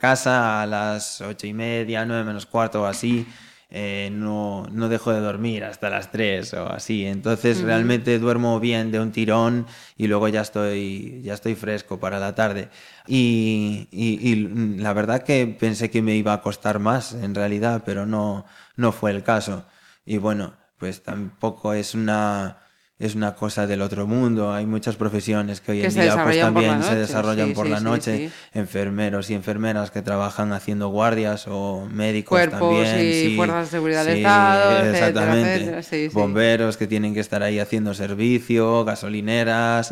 casa 0.00 0.62
a 0.62 0.66
las 0.66 1.20
ocho 1.20 1.46
y 1.46 1.52
media, 1.52 2.04
nueve 2.06 2.24
menos 2.24 2.46
cuarto 2.46 2.82
o 2.82 2.86
así, 2.86 3.26
eh, 3.74 4.10
no, 4.12 4.66
no 4.70 4.88
dejo 4.88 5.12
de 5.12 5.20
dormir 5.20 5.64
hasta 5.64 5.88
las 5.90 6.10
3 6.10 6.52
o 6.54 6.66
así. 6.70 7.06
Entonces 7.06 7.58
realmente 7.62 8.18
duermo 8.18 8.58
bien 8.60 8.90
de 8.90 9.00
un 9.00 9.12
tirón 9.12 9.66
y 9.96 10.06
luego 10.08 10.28
ya 10.28 10.42
estoy, 10.42 11.20
ya 11.22 11.34
estoy 11.34 11.54
fresco 11.54 11.98
para 12.00 12.18
la 12.18 12.34
tarde. 12.34 12.68
Y, 13.06 13.88
y- 13.90 14.18
y 14.30 14.34
la 14.78 14.92
verdad 14.92 15.22
que 15.22 15.46
pensé 15.46 15.90
que 15.90 16.02
me 16.02 16.14
iba 16.16 16.32
a 16.32 16.40
costar 16.42 16.78
más 16.78 17.12
en 17.14 17.34
realidad, 17.34 17.82
pero 17.84 18.06
no, 18.06 18.44
no 18.76 18.92
fue 18.92 19.10
el 19.10 19.22
caso. 19.22 19.64
Y 20.04 20.16
bueno, 20.18 20.54
pues 20.78 21.02
tampoco 21.02 21.72
es 21.74 21.94
una, 21.94 22.58
es 23.02 23.16
una 23.16 23.34
cosa 23.34 23.66
del 23.66 23.82
otro 23.82 24.06
mundo. 24.06 24.52
Hay 24.52 24.64
muchas 24.64 24.94
profesiones 24.94 25.60
que 25.60 25.72
hoy 25.72 25.80
Que 25.80 25.88
en 25.88 25.94
día 25.94 26.22
pues 26.22 26.38
también 26.38 26.82
se 26.84 26.94
desarrollan 26.94 27.48
sí, 27.48 27.54
por 27.54 27.66
sí, 27.66 27.72
la 27.72 27.80
noche. 27.80 28.28
sí. 28.28 28.34
Enfermeros 28.54 29.28
y 29.28 29.34
enfermeras 29.34 29.90
que 29.90 30.02
trabajan 30.02 30.52
haciendo 30.52 30.88
guardias 30.88 31.46
o 31.48 31.88
médicos 31.90 32.38
Cuerpos 32.38 32.60
también. 32.60 33.00
y 33.04 33.12
sí, 33.12 33.36
fuerzas 33.36 33.64
de 33.66 33.70
seguridad 33.76 34.04
del 34.04 34.18
Estado, 34.18 34.86
Exactamente. 34.86 35.78
etcétera. 35.78 36.12
Bomberos 36.14 36.76
que 36.76 36.86
tienen 36.86 37.12
que 37.12 37.18
estar 37.20 37.42
ahí 37.42 37.58
haciendo 37.58 37.92
servicio, 37.92 38.84
gasolineras. 38.84 39.90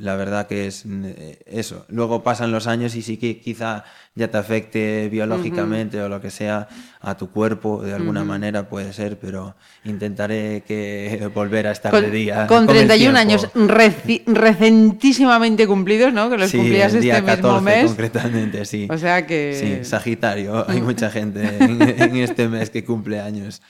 La 0.00 0.16
verdad 0.16 0.46
que 0.46 0.66
es 0.68 0.84
eh, 0.86 1.38
eso. 1.44 1.84
Luego 1.88 2.22
pasan 2.22 2.50
los 2.50 2.66
años 2.66 2.94
y 2.94 3.02
sí 3.02 3.18
que 3.18 3.40
quizá 3.40 3.84
ya 4.18 4.28
te 4.30 4.36
afecte 4.36 5.08
biológicamente 5.10 6.00
o 6.02 6.08
lo 6.08 6.20
que 6.20 6.30
sea 6.30 6.68
a 7.00 7.16
tu 7.16 7.30
cuerpo 7.30 7.80
de 7.82 7.94
alguna 7.94 8.24
manera 8.24 8.68
puede 8.68 8.92
ser, 8.92 9.18
pero 9.18 9.54
intentaré 9.84 10.64
que 10.66 11.30
volver 11.34 11.68
a 11.68 11.70
estar 11.72 11.92
Con, 11.92 12.02
de 12.02 12.10
día. 12.10 12.46
con 12.48 12.62
el 12.68 12.86
31 12.86 13.16
años 13.16 13.48
reci- 13.54 14.22
recentísimamente 14.26 15.66
cumplidos, 15.66 16.12
¿no? 16.12 16.28
Que 16.28 16.36
los 16.38 16.50
Sí, 16.50 16.58
cumplías 16.58 16.92
el 16.94 17.00
día 17.02 17.18
este 17.18 17.30
mismo 17.30 17.48
14 17.48 17.64
mes. 17.64 17.86
concretamente, 17.86 18.64
sí. 18.64 18.88
O 18.90 18.98
sea 18.98 19.26
que... 19.26 19.54
Sí, 19.82 19.88
Sagitario. 19.88 20.64
Hay 20.68 20.80
mucha 20.82 21.10
gente 21.10 21.40
en, 21.60 21.80
en 21.82 22.16
este 22.16 22.48
mes 22.48 22.70
que 22.70 22.84
cumple 22.84 23.20
años. 23.20 23.62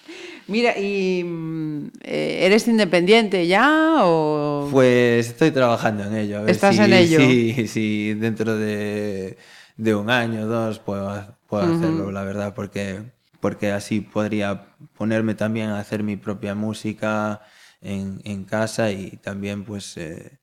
Mira, 0.46 0.78
¿y 0.78 1.22
mm, 1.24 1.86
eh, 2.04 2.38
eres 2.42 2.66
independiente 2.68 3.46
ya 3.46 3.96
o...? 4.04 4.68
Pues 4.72 5.28
estoy 5.28 5.50
trabajando 5.50 6.04
en 6.04 6.16
ello. 6.16 6.38
a 6.38 6.40
ver 6.42 6.50
¿Estás 6.50 6.74
si- 6.76 6.82
en 6.82 6.92
ello? 6.94 7.18
Sí, 7.20 7.66
sí, 7.68 8.14
dentro 8.14 8.56
de, 8.56 9.36
de 9.78 9.94
un 9.94 10.10
año 10.10 10.42
o 10.42 10.46
dos 10.46 10.78
puedo, 10.80 11.38
puedo 11.48 11.64
hacerlo, 11.64 12.12
la 12.12 12.24
verdad, 12.24 12.54
porque, 12.54 13.02
porque 13.40 13.72
así 13.72 14.02
podría 14.02 14.74
ponerme 14.98 15.34
también 15.34 15.70
a 15.70 15.78
hacer 15.80 16.02
mi 16.02 16.16
propia 16.16 16.54
música 16.54 17.40
en, 17.80 18.20
en 18.24 18.44
casa 18.44 18.90
y 18.90 19.12
también 19.22 19.64
pues 19.64 19.96
eh, 19.96 20.38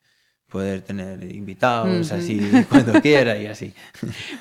poder 0.49 0.81
tener 0.81 1.23
invitados 1.31 2.11
así 2.11 2.39
cuando 2.69 2.99
quiera 3.01 3.37
y 3.37 3.47
así. 3.47 3.73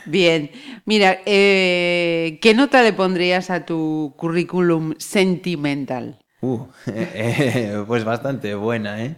Bien, 0.07 0.51
mira, 0.85 1.19
eh, 1.27 2.39
¿qué 2.41 2.55
nota 2.55 2.83
le 2.83 2.93
pondrías 2.93 3.51
a 3.51 3.67
tu 3.67 4.15
currículum 4.17 4.95
sentimental? 4.99 6.19
Uh, 6.41 6.67
eh, 6.87 7.83
pues 7.87 8.05
bastante 8.05 8.55
buena, 8.55 9.03
¿eh? 9.05 9.17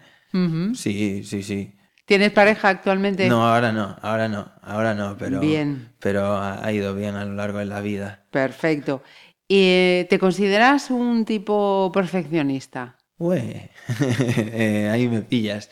Sí, 0.74 1.22
sí, 1.24 1.42
sí. 1.42 1.72
¿Tienes 2.06 2.30
pareja 2.32 2.68
actualmente? 2.68 3.28
No, 3.28 3.46
ahora 3.46 3.72
no, 3.72 3.96
ahora 4.00 4.28
no, 4.28 4.52
ahora 4.62 4.94
no, 4.94 5.16
pero, 5.18 5.40
Bien. 5.40 5.92
pero 5.98 6.38
ha 6.40 6.72
ido 6.72 6.94
bien 6.94 7.16
a 7.16 7.24
lo 7.24 7.34
largo 7.34 7.58
de 7.58 7.66
la 7.66 7.80
vida. 7.80 8.24
Perfecto. 8.30 9.02
¿Y 9.48 10.04
¿Te 10.08 10.18
consideras 10.18 10.90
un 10.90 11.24
tipo 11.24 11.90
perfeccionista? 11.92 12.96
Ué, 13.18 13.70
eh, 14.00 14.88
ahí 14.92 15.08
me 15.08 15.22
pillas. 15.22 15.70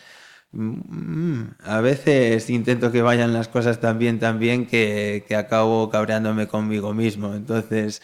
Mm, 0.52 1.42
A 1.64 1.80
veces 1.80 2.48
intento 2.50 2.90
que 2.92 3.02
vayan 3.02 3.32
las 3.32 3.48
cosas 3.48 3.80
tan 3.80 3.98
bien, 3.98 4.18
tan 4.18 4.38
bien 4.38 4.66
que, 4.66 5.24
que 5.28 5.36
acabo 5.36 5.90
cabreándome 5.90 6.46
conmigo 6.48 6.94
mismo. 6.94 7.34
Entonces, 7.34 8.02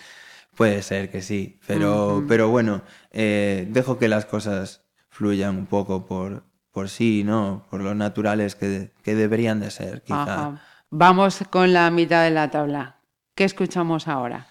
puede 0.57 0.83
ser 0.83 1.11
que 1.11 1.22
sí. 1.22 1.59
Pero, 1.66 2.24
pero 2.28 2.49
bueno, 2.49 2.83
eh, 3.12 3.66
dejo 3.70 3.99
que 3.99 4.09
las 4.09 4.26
cosas 4.26 4.85
fluyan 5.09 5.57
un 5.57 5.66
poco 5.66 6.07
por, 6.07 6.45
por 6.70 6.88
sí, 6.88 7.24
¿no? 7.24 7.66
Por 7.70 7.80
lo 7.82 7.94
naturales 7.94 8.54
que, 8.54 8.92
que 9.02 9.14
deberían 9.14 9.60
de 9.60 9.70
ser, 9.70 10.02
quizá. 10.02 10.22
Ajá. 10.22 10.62
Vamos 10.90 11.44
con 11.50 11.72
la 11.72 11.90
mitad 11.90 12.24
de 12.24 12.30
la 12.30 12.50
tabla. 12.50 12.96
¿Qué 13.34 13.44
escuchamos 13.44 14.08
ahora? 14.08 14.48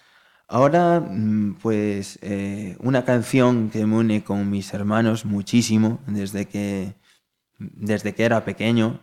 Ahora, 0.47 0.99
mm, 0.99 1.57
pues, 1.61 2.17
eh, 2.21 2.75
una 2.79 3.05
canción 3.05 3.69
que 3.69 3.85
me 3.85 3.97
une 3.97 4.23
con 4.23 4.49
mis 4.49 4.73
hermanos 4.73 5.25
muchísimo 5.25 5.99
desde 6.07 6.47
que, 6.47 6.95
desde 7.59 8.15
que 8.15 8.23
era 8.23 8.45
pequeño, 8.45 9.01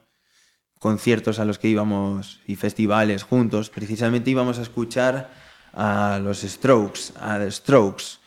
conciertos 0.80 1.38
a 1.38 1.44
los 1.44 1.58
que 1.58 1.68
íbamos 1.68 2.40
y 2.46 2.56
festivales 2.56 3.22
juntos. 3.22 3.70
Precisamente 3.70 4.30
íbamos 4.30 4.58
a 4.58 4.62
escuchar 4.62 5.30
a 5.72 6.18
los 6.22 6.40
Strokes, 6.40 7.12
a 7.20 7.38
The 7.38 7.50
Strokes. 7.50 8.18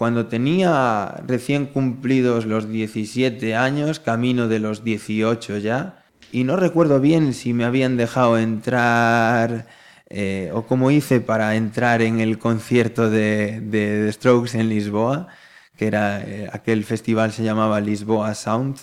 Cuando 0.00 0.28
tenía 0.28 1.20
recién 1.26 1.66
cumplidos 1.66 2.46
los 2.46 2.70
17 2.70 3.54
años, 3.54 4.00
camino 4.00 4.48
de 4.48 4.58
los 4.58 4.82
18 4.82 5.58
ya, 5.58 6.04
y 6.32 6.44
no 6.44 6.56
recuerdo 6.56 7.00
bien 7.00 7.34
si 7.34 7.52
me 7.52 7.66
habían 7.66 7.98
dejado 7.98 8.38
entrar 8.38 9.66
eh, 10.08 10.52
o 10.54 10.62
cómo 10.62 10.90
hice 10.90 11.20
para 11.20 11.54
entrar 11.54 12.00
en 12.00 12.18
el 12.18 12.38
concierto 12.38 13.10
de, 13.10 13.60
de 13.60 14.06
The 14.06 14.12
Strokes 14.12 14.58
en 14.58 14.70
Lisboa, 14.70 15.28
que 15.76 15.88
era 15.88 16.22
eh, 16.22 16.48
aquel 16.50 16.84
festival 16.84 17.32
se 17.32 17.44
llamaba 17.44 17.78
Lisboa 17.82 18.34
Sound. 18.34 18.78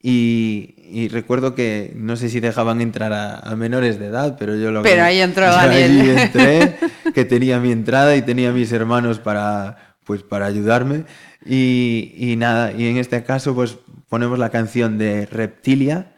Y, 0.00 0.76
y 0.92 1.08
recuerdo 1.08 1.56
que 1.56 1.92
no 1.96 2.14
sé 2.14 2.28
si 2.28 2.38
dejaban 2.38 2.80
entrar 2.80 3.12
a, 3.12 3.40
a 3.40 3.56
menores 3.56 3.98
de 3.98 4.06
edad, 4.06 4.36
pero 4.38 4.54
yo 4.54 4.70
lo 4.70 4.82
Pero 4.82 4.94
que, 4.94 5.00
ahí 5.00 5.18
entró 5.18 5.46
Daniel. 5.50 6.18
entré, 6.18 6.76
que 7.12 7.24
tenía 7.24 7.58
mi 7.58 7.72
entrada 7.72 8.14
y 8.14 8.22
tenía 8.22 8.52
mis 8.52 8.70
hermanos 8.70 9.18
para, 9.18 9.89
pues, 10.04 10.22
para 10.22 10.46
ayudarme. 10.46 11.04
Y, 11.44 12.34
nada, 12.36 12.72
y 12.72 12.88
en 12.88 12.96
este 12.96 13.22
caso 13.24 13.54
pues 13.54 13.78
ponemos 14.08 14.38
la 14.38 14.50
canción 14.50 14.98
de 14.98 15.26
Reptilia, 15.26 16.16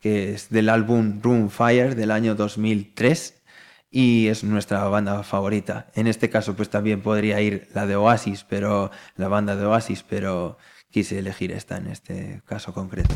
que 0.00 0.34
es 0.34 0.50
del 0.50 0.68
álbum 0.68 1.20
Room 1.22 1.48
Fire 1.50 1.94
del 1.94 2.10
año 2.10 2.34
2003 2.34 3.34
y 3.90 4.26
es 4.28 4.44
nuestra 4.44 4.84
banda 4.88 5.22
favorita. 5.22 5.86
En 5.94 6.06
este 6.06 6.30
caso 6.30 6.54
pues 6.54 6.68
también 6.68 7.00
podría 7.00 7.40
ir 7.40 7.68
la 7.74 7.86
de 7.86 7.96
Oasis, 7.96 8.44
pero 8.44 8.90
la 9.16 9.28
banda 9.28 9.56
de 9.56 9.64
Oasis, 9.64 10.02
pero 10.02 10.58
quise 10.90 11.18
elegir 11.18 11.52
esta 11.52 11.78
en 11.78 11.86
este 11.88 12.42
caso 12.44 12.72
concreto. 12.74 13.14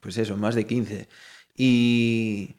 pues 0.00 0.18
eso, 0.18 0.36
más 0.36 0.54
de 0.54 0.66
15. 0.66 1.08
Y 1.56 2.57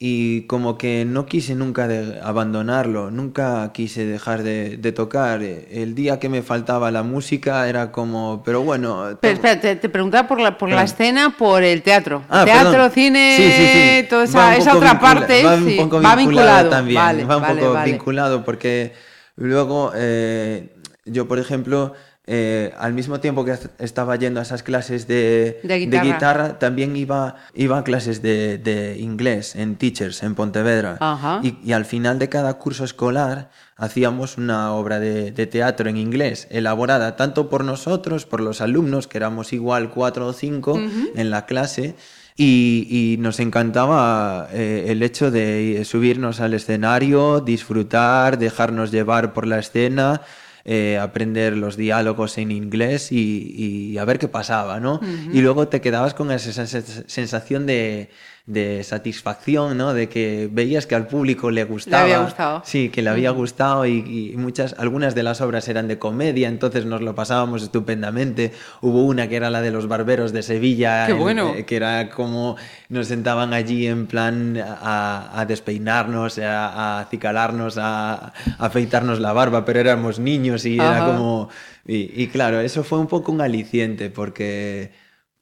y 0.00 0.42
como 0.42 0.78
que 0.78 1.04
no 1.04 1.26
quise 1.26 1.56
nunca 1.56 1.88
de 1.88 2.20
abandonarlo, 2.22 3.10
nunca 3.10 3.72
quise 3.72 4.06
dejar 4.06 4.44
de, 4.44 4.76
de, 4.76 4.92
tocar. 4.92 5.42
El 5.42 5.96
día 5.96 6.20
que 6.20 6.28
me 6.28 6.42
faltaba 6.42 6.92
la 6.92 7.02
música 7.02 7.68
era 7.68 7.90
como, 7.90 8.44
pero 8.44 8.62
bueno... 8.62 9.18
Pero, 9.20 9.34
espera, 9.34 9.60
te, 9.60 9.74
te, 9.74 9.88
preguntaba 9.88 10.28
por 10.28 10.38
la, 10.38 10.56
por 10.56 10.70
la 10.70 10.84
escena, 10.84 11.34
por 11.36 11.64
el 11.64 11.82
teatro. 11.82 12.22
Ah, 12.28 12.44
teatro, 12.44 12.70
perdón. 12.70 12.92
cine, 12.92 13.34
sí, 13.36 13.50
sí, 13.50 13.66
sí. 13.66 14.06
toda 14.08 14.22
esa, 14.22 14.56
esa 14.56 14.76
otra 14.76 15.00
parte. 15.00 15.42
Va 15.42 15.56
un 15.56 15.76
poco 15.76 15.98
vinculado, 16.16 16.70
también, 16.70 16.94
vale, 16.94 17.24
va 17.24 17.36
un 17.36 17.42
vale, 17.42 17.60
poco 17.60 17.74
vale. 17.74 17.90
vinculado 17.90 18.44
porque 18.44 18.92
luego 19.34 19.90
eh, 19.96 20.76
yo, 21.06 21.26
por 21.26 21.40
ejemplo... 21.40 21.94
Eh, 22.30 22.74
al 22.76 22.92
mismo 22.92 23.20
tiempo 23.20 23.42
que 23.42 23.56
estaba 23.78 24.14
yendo 24.16 24.38
a 24.38 24.42
esas 24.42 24.62
clases 24.62 25.08
de, 25.08 25.60
de, 25.64 25.78
guitarra. 25.78 26.02
de 26.04 26.12
guitarra. 26.12 26.58
también 26.58 26.94
iba, 26.94 27.36
iba 27.54 27.78
a 27.78 27.84
clases 27.84 28.20
de, 28.20 28.58
de, 28.58 28.98
inglés 28.98 29.56
en 29.56 29.76
Teachers, 29.76 30.22
en 30.22 30.34
Pontevedra. 30.34 30.98
Y, 31.42 31.56
y, 31.64 31.72
al 31.72 31.86
final 31.86 32.18
de 32.18 32.28
cada 32.28 32.52
curso 32.58 32.84
escolar 32.84 33.50
hacíamos 33.76 34.36
una 34.36 34.74
obra 34.74 35.00
de, 35.00 35.30
de, 35.32 35.46
teatro 35.46 35.88
en 35.88 35.96
inglés, 35.96 36.46
elaborada 36.50 37.16
tanto 37.16 37.48
por 37.48 37.64
nosotros, 37.64 38.26
por 38.26 38.42
los 38.42 38.60
alumnos, 38.60 39.06
que 39.06 39.16
éramos 39.16 39.54
igual 39.54 39.88
cuatro 39.88 40.26
o 40.26 40.34
cinco 40.34 40.74
uh 40.74 40.80
-huh. 40.80 41.10
en 41.14 41.30
la 41.30 41.46
clase. 41.46 41.94
Y, 42.36 42.86
y, 42.90 43.16
nos 43.16 43.40
encantaba 43.40 44.48
eh, 44.52 44.84
el 44.88 45.02
hecho 45.02 45.30
de 45.30 45.82
subirnos 45.86 46.40
al 46.40 46.52
escenario, 46.52 47.40
disfrutar, 47.40 48.38
dejarnos 48.38 48.90
llevar 48.92 49.32
por 49.32 49.46
la 49.46 49.58
escena, 49.58 50.20
eh, 50.70 50.98
aprender 50.98 51.56
los 51.56 51.78
diálogos 51.78 52.36
en 52.36 52.50
inglés 52.50 53.10
y, 53.10 53.54
y, 53.56 53.96
a 53.96 54.04
ver 54.04 54.18
qué 54.18 54.28
pasaba, 54.28 54.80
¿no? 54.80 54.96
Uh 54.96 55.00
-huh. 55.00 55.34
Y 55.34 55.40
luego 55.40 55.68
te 55.68 55.80
quedabas 55.80 56.12
con 56.12 56.30
esa 56.30 56.66
sensación 56.66 57.64
de, 57.64 58.10
de, 58.48 58.82
satisfacción, 58.82 59.76
¿no? 59.76 59.94
De 59.94 60.08
que 60.08 60.48
veías 60.50 60.86
que 60.86 60.94
al 60.94 61.06
público 61.06 61.50
le 61.50 61.64
gustaba. 61.64 62.06
Le 62.06 62.14
había 62.14 62.24
gustado. 62.24 62.62
Sí, 62.64 62.88
que 62.88 63.02
le 63.02 63.10
había 63.10 63.30
gustado 63.30 63.86
y, 63.86 64.32
y, 64.32 64.36
muchas, 64.36 64.74
algunas 64.78 65.14
de 65.14 65.22
las 65.22 65.40
obras 65.40 65.68
eran 65.68 65.86
de 65.86 65.98
comedia, 65.98 66.48
entonces 66.48 66.84
nos 66.86 67.02
lo 67.02 67.14
pasábamos 67.14 67.62
estupendamente. 67.62 68.52
Hubo 68.80 69.04
una 69.04 69.28
que 69.28 69.36
era 69.36 69.50
la 69.50 69.60
de 69.60 69.70
los 69.70 69.86
barberos 69.86 70.32
de 70.32 70.42
Sevilla, 70.42 71.06
qué 71.06 71.12
bueno. 71.12 71.54
en, 71.54 71.64
que 71.64 71.76
era 71.76 72.10
como 72.10 72.56
nos 72.88 73.08
sentaban 73.08 73.52
allí 73.52 73.86
en 73.86 74.06
plan 74.06 74.56
a, 74.58 75.40
a 75.40 75.46
despeinarnos, 75.46 76.38
a, 76.38 76.68
a 76.68 77.00
acicalarnos, 77.00 77.78
a, 77.78 78.14
a, 78.14 78.32
afeitarnos 78.58 79.20
la 79.20 79.32
barba, 79.32 79.64
pero 79.64 79.80
éramos 79.80 80.18
niños 80.18 80.64
y 80.64 80.78
Ajá. 80.78 80.96
era 80.96 81.06
como... 81.06 81.48
Y, 81.86 82.22
y, 82.22 82.26
claro, 82.28 82.60
eso 82.60 82.84
fue 82.84 82.98
un 82.98 83.06
poco 83.06 83.32
un 83.32 83.40
aliciente 83.40 84.10
porque, 84.10 84.92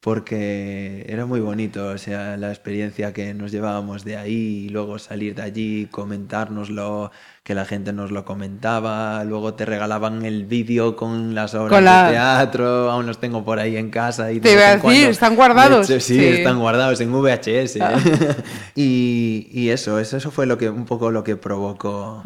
porque 0.07 1.05
era 1.09 1.25
muy 1.25 1.41
bonito, 1.41 1.87
o 1.87 1.97
sea, 1.97 2.37
la 2.37 2.47
experiencia 2.47 3.11
que 3.11 3.33
nos 3.33 3.51
llevábamos 3.51 4.05
de 4.05 4.15
ahí 4.15 4.67
y 4.67 4.69
luego 4.69 4.99
salir 4.99 5.35
de 5.35 5.41
allí, 5.41 5.87
comentárnoslo, 5.91 7.11
que 7.43 7.53
la 7.53 7.65
gente 7.65 7.91
nos 7.91 8.11
lo 8.11 8.23
comentaba, 8.23 9.21
luego 9.25 9.55
te 9.55 9.65
regalaban 9.65 10.23
el 10.23 10.45
vídeo 10.45 10.95
con 10.95 11.35
las 11.35 11.55
obras 11.55 11.73
con 11.73 11.83
la... 11.83 12.05
de 12.05 12.11
teatro, 12.13 12.89
aún 12.89 13.05
los 13.05 13.19
tengo 13.19 13.43
por 13.43 13.59
ahí 13.59 13.75
en 13.75 13.89
casa. 13.89 14.31
Y 14.31 14.39
te 14.39 14.53
iba 14.53 14.69
a 14.69 14.77
decir. 14.77 15.09
¿están 15.09 15.35
guardados? 15.35 15.89
Hecho, 15.89 15.99
sí, 15.99 16.17
sí, 16.17 16.25
están 16.25 16.57
guardados 16.57 17.01
en 17.01 17.11
VHS. 17.11 17.81
Ah. 17.81 17.99
y, 18.75 19.49
y, 19.51 19.71
eso, 19.71 19.99
eso, 19.99 20.15
eso 20.15 20.31
fue 20.31 20.45
lo 20.45 20.57
que, 20.57 20.69
un 20.69 20.85
poco 20.85 21.11
lo 21.11 21.25
que 21.25 21.35
provocó... 21.35 22.23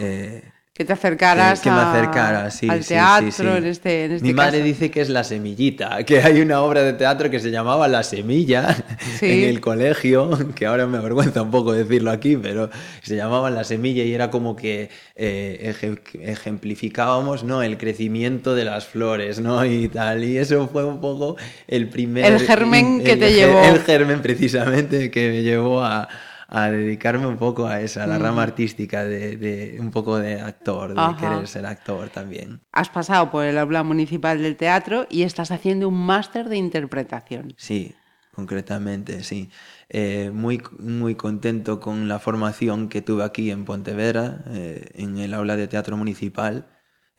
Eh, 0.00 0.42
que 0.74 0.86
te 0.86 0.94
acercaras 0.94 1.60
que, 1.60 1.68
que 1.68 1.74
me 1.74 1.82
acercara, 1.82 2.50
sí, 2.50 2.66
al 2.66 2.82
teatro 2.82 3.30
sí, 3.30 3.42
sí. 3.42 3.46
en 3.46 3.66
este, 3.66 4.04
en 4.06 4.12
este 4.12 4.26
Mi 4.26 4.32
madre 4.32 4.60
caso. 4.60 4.64
dice 4.64 4.90
que 4.90 5.02
es 5.02 5.10
La 5.10 5.22
Semillita, 5.22 6.02
que 6.04 6.22
hay 6.22 6.40
una 6.40 6.62
obra 6.62 6.82
de 6.82 6.94
teatro 6.94 7.28
que 7.28 7.40
se 7.40 7.50
llamaba 7.50 7.88
La 7.88 8.02
Semilla 8.02 8.74
en 9.20 9.44
el 9.50 9.60
colegio, 9.60 10.30
que 10.54 10.64
ahora 10.64 10.86
me 10.86 10.96
avergüenza 10.96 11.42
un 11.42 11.50
poco 11.50 11.74
decirlo 11.74 12.10
aquí, 12.10 12.38
pero 12.38 12.70
se 13.02 13.16
llamaba 13.16 13.50
La 13.50 13.64
Semilla 13.64 14.02
y 14.02 14.14
era 14.14 14.30
como 14.30 14.56
que 14.56 14.88
eh, 15.14 15.74
ejemplificábamos 16.14 17.44
¿no? 17.44 17.62
el 17.62 17.76
crecimiento 17.76 18.54
de 18.54 18.64
las 18.64 18.86
flores 18.86 19.40
¿no? 19.40 19.66
y 19.66 19.88
tal, 19.88 20.24
y 20.24 20.38
eso 20.38 20.68
fue 20.68 20.86
un 20.86 21.02
poco 21.02 21.36
el 21.68 21.90
primer... 21.90 22.24
El 22.24 22.40
germen 22.40 23.00
el, 23.00 23.04
que 23.04 23.12
el, 23.12 23.18
te 23.18 23.32
llevó. 23.34 23.62
El 23.62 23.80
germen 23.80 24.22
precisamente 24.22 25.10
que 25.10 25.28
me 25.28 25.42
llevó 25.42 25.84
a 25.84 26.08
a 26.54 26.70
dedicarme 26.70 27.26
un 27.26 27.38
poco 27.38 27.66
a 27.66 27.80
esa, 27.80 28.04
a 28.04 28.06
la 28.06 28.18
rama 28.18 28.42
artística, 28.42 29.04
de, 29.04 29.38
de, 29.38 29.78
un 29.80 29.90
poco 29.90 30.18
de 30.18 30.38
actor, 30.38 30.92
de 30.92 31.00
Ajá. 31.00 31.16
querer 31.16 31.48
ser 31.48 31.64
actor 31.64 32.10
también. 32.10 32.60
Has 32.72 32.90
pasado 32.90 33.30
por 33.30 33.46
el 33.46 33.56
aula 33.56 33.82
municipal 33.82 34.42
del 34.42 34.56
teatro 34.56 35.06
y 35.08 35.22
estás 35.22 35.50
haciendo 35.50 35.88
un 35.88 36.04
máster 36.04 36.50
de 36.50 36.58
interpretación. 36.58 37.54
Sí, 37.56 37.94
concretamente, 38.34 39.24
sí. 39.24 39.48
Eh, 39.88 40.30
muy, 40.34 40.62
muy 40.78 41.14
contento 41.14 41.80
con 41.80 42.06
la 42.06 42.18
formación 42.18 42.90
que 42.90 43.00
tuve 43.00 43.24
aquí 43.24 43.50
en 43.50 43.64
Pontevedra, 43.64 44.44
eh, 44.48 44.90
en 44.92 45.16
el 45.16 45.32
aula 45.32 45.56
de 45.56 45.68
teatro 45.68 45.96
municipal. 45.96 46.66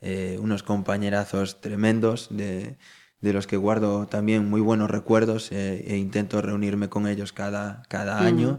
Eh, 0.00 0.38
unos 0.40 0.62
compañerazos 0.62 1.60
tremendos 1.60 2.28
de, 2.30 2.78
de 3.20 3.32
los 3.32 3.48
que 3.48 3.56
guardo 3.56 4.06
también 4.06 4.48
muy 4.48 4.60
buenos 4.60 4.88
recuerdos 4.92 5.50
e 5.50 5.96
intento 5.96 6.40
reunirme 6.40 6.88
con 6.88 7.08
ellos 7.08 7.32
cada, 7.32 7.82
cada 7.88 8.20
mm. 8.20 8.26
año 8.26 8.58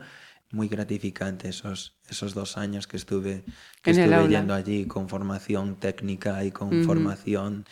muy 0.56 0.68
gratificante 0.70 1.49
esos, 1.49 1.97
esos 2.10 2.34
dos 2.34 2.58
años 2.58 2.88
que 2.88 2.97
estuve, 2.97 3.43
que 3.84 3.91
en 3.91 3.99
estuve 3.99 4.30
yendo 4.30 4.53
allí 4.53 4.86
con 4.86 5.10
formación 5.10 5.76
técnica 5.76 6.43
y 6.43 6.51
con 6.51 6.70
uh 6.70 6.72
-huh. 6.72 6.86
formación 6.86 7.66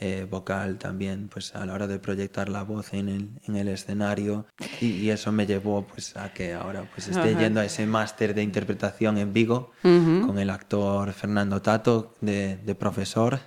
eh, 0.00 0.28
vocal 0.30 0.78
también, 0.78 1.28
pues 1.28 1.56
a 1.56 1.66
la 1.66 1.74
hora 1.74 1.88
de 1.88 1.98
proyectar 1.98 2.48
la 2.48 2.62
voz 2.62 2.94
en 2.94 3.08
el, 3.08 3.30
en 3.42 3.56
el 3.56 3.66
escenario 3.66 4.46
y, 4.80 4.86
y, 4.86 5.10
eso 5.10 5.32
me 5.32 5.44
llevó 5.44 5.84
pues 5.88 6.16
a 6.16 6.32
que 6.32 6.54
ahora 6.54 6.88
pues 6.94 7.08
esté 7.08 7.32
uh 7.32 7.36
-huh. 7.36 7.40
yendo 7.40 7.58
a 7.60 7.64
ese 7.64 7.84
máster 7.84 8.32
de 8.32 8.44
interpretación 8.44 9.18
en 9.18 9.32
Vigo 9.32 9.72
uh 9.82 9.88
-huh. 9.88 10.26
con 10.26 10.38
el 10.38 10.50
actor 10.50 11.12
Fernando 11.12 11.60
Tato 11.60 12.14
de, 12.20 12.58
de, 12.58 12.74
profesor. 12.76 13.40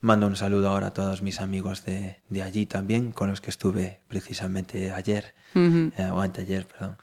Mando 0.00 0.26
un 0.28 0.36
saludo 0.36 0.68
ahora 0.68 0.88
a 0.88 0.92
todos 0.92 1.22
mis 1.22 1.40
amigos 1.40 1.84
de, 1.84 2.22
de 2.28 2.42
allí 2.42 2.66
también, 2.66 3.12
con 3.12 3.28
los 3.28 3.40
que 3.40 3.50
estuve 3.50 4.00
precisamente 4.08 4.92
ayer, 4.92 5.34
eh, 5.54 6.10
o 6.12 6.20
anteayer, 6.20 6.66
perdón 6.66 6.96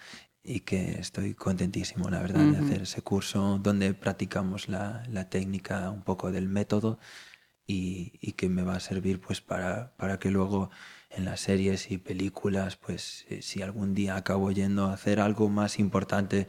y 0.49 0.61
que 0.61 0.99
estoy 0.99 1.35
contentísimo, 1.35 2.09
la 2.09 2.21
verdad, 2.21 2.41
uh 2.41 2.49
-huh. 2.49 2.57
de 2.57 2.65
hacer 2.65 2.81
ese 2.81 3.01
curso 3.03 3.59
donde 3.61 3.93
practicamos 3.93 4.67
la, 4.67 5.03
la 5.07 5.29
técnica, 5.29 5.91
un 5.91 6.01
poco 6.01 6.31
del 6.31 6.49
método 6.49 6.97
y, 7.67 8.13
y, 8.19 8.31
que 8.31 8.49
me 8.49 8.63
va 8.63 8.75
a 8.77 8.79
servir 8.79 9.21
pues 9.21 9.41
para, 9.41 9.91
para 9.95 10.17
que 10.17 10.31
luego 10.31 10.71
en 11.11 11.25
las 11.25 11.41
series 11.41 11.91
y 11.91 11.99
películas, 11.99 12.77
pues 12.77 13.25
eh, 13.29 13.43
si 13.43 13.61
algún 13.61 13.93
día 13.93 14.15
acabo 14.15 14.51
yendo 14.51 14.85
a 14.87 14.93
hacer 14.93 15.19
algo 15.19 15.49
más 15.49 15.77
importante, 15.77 16.47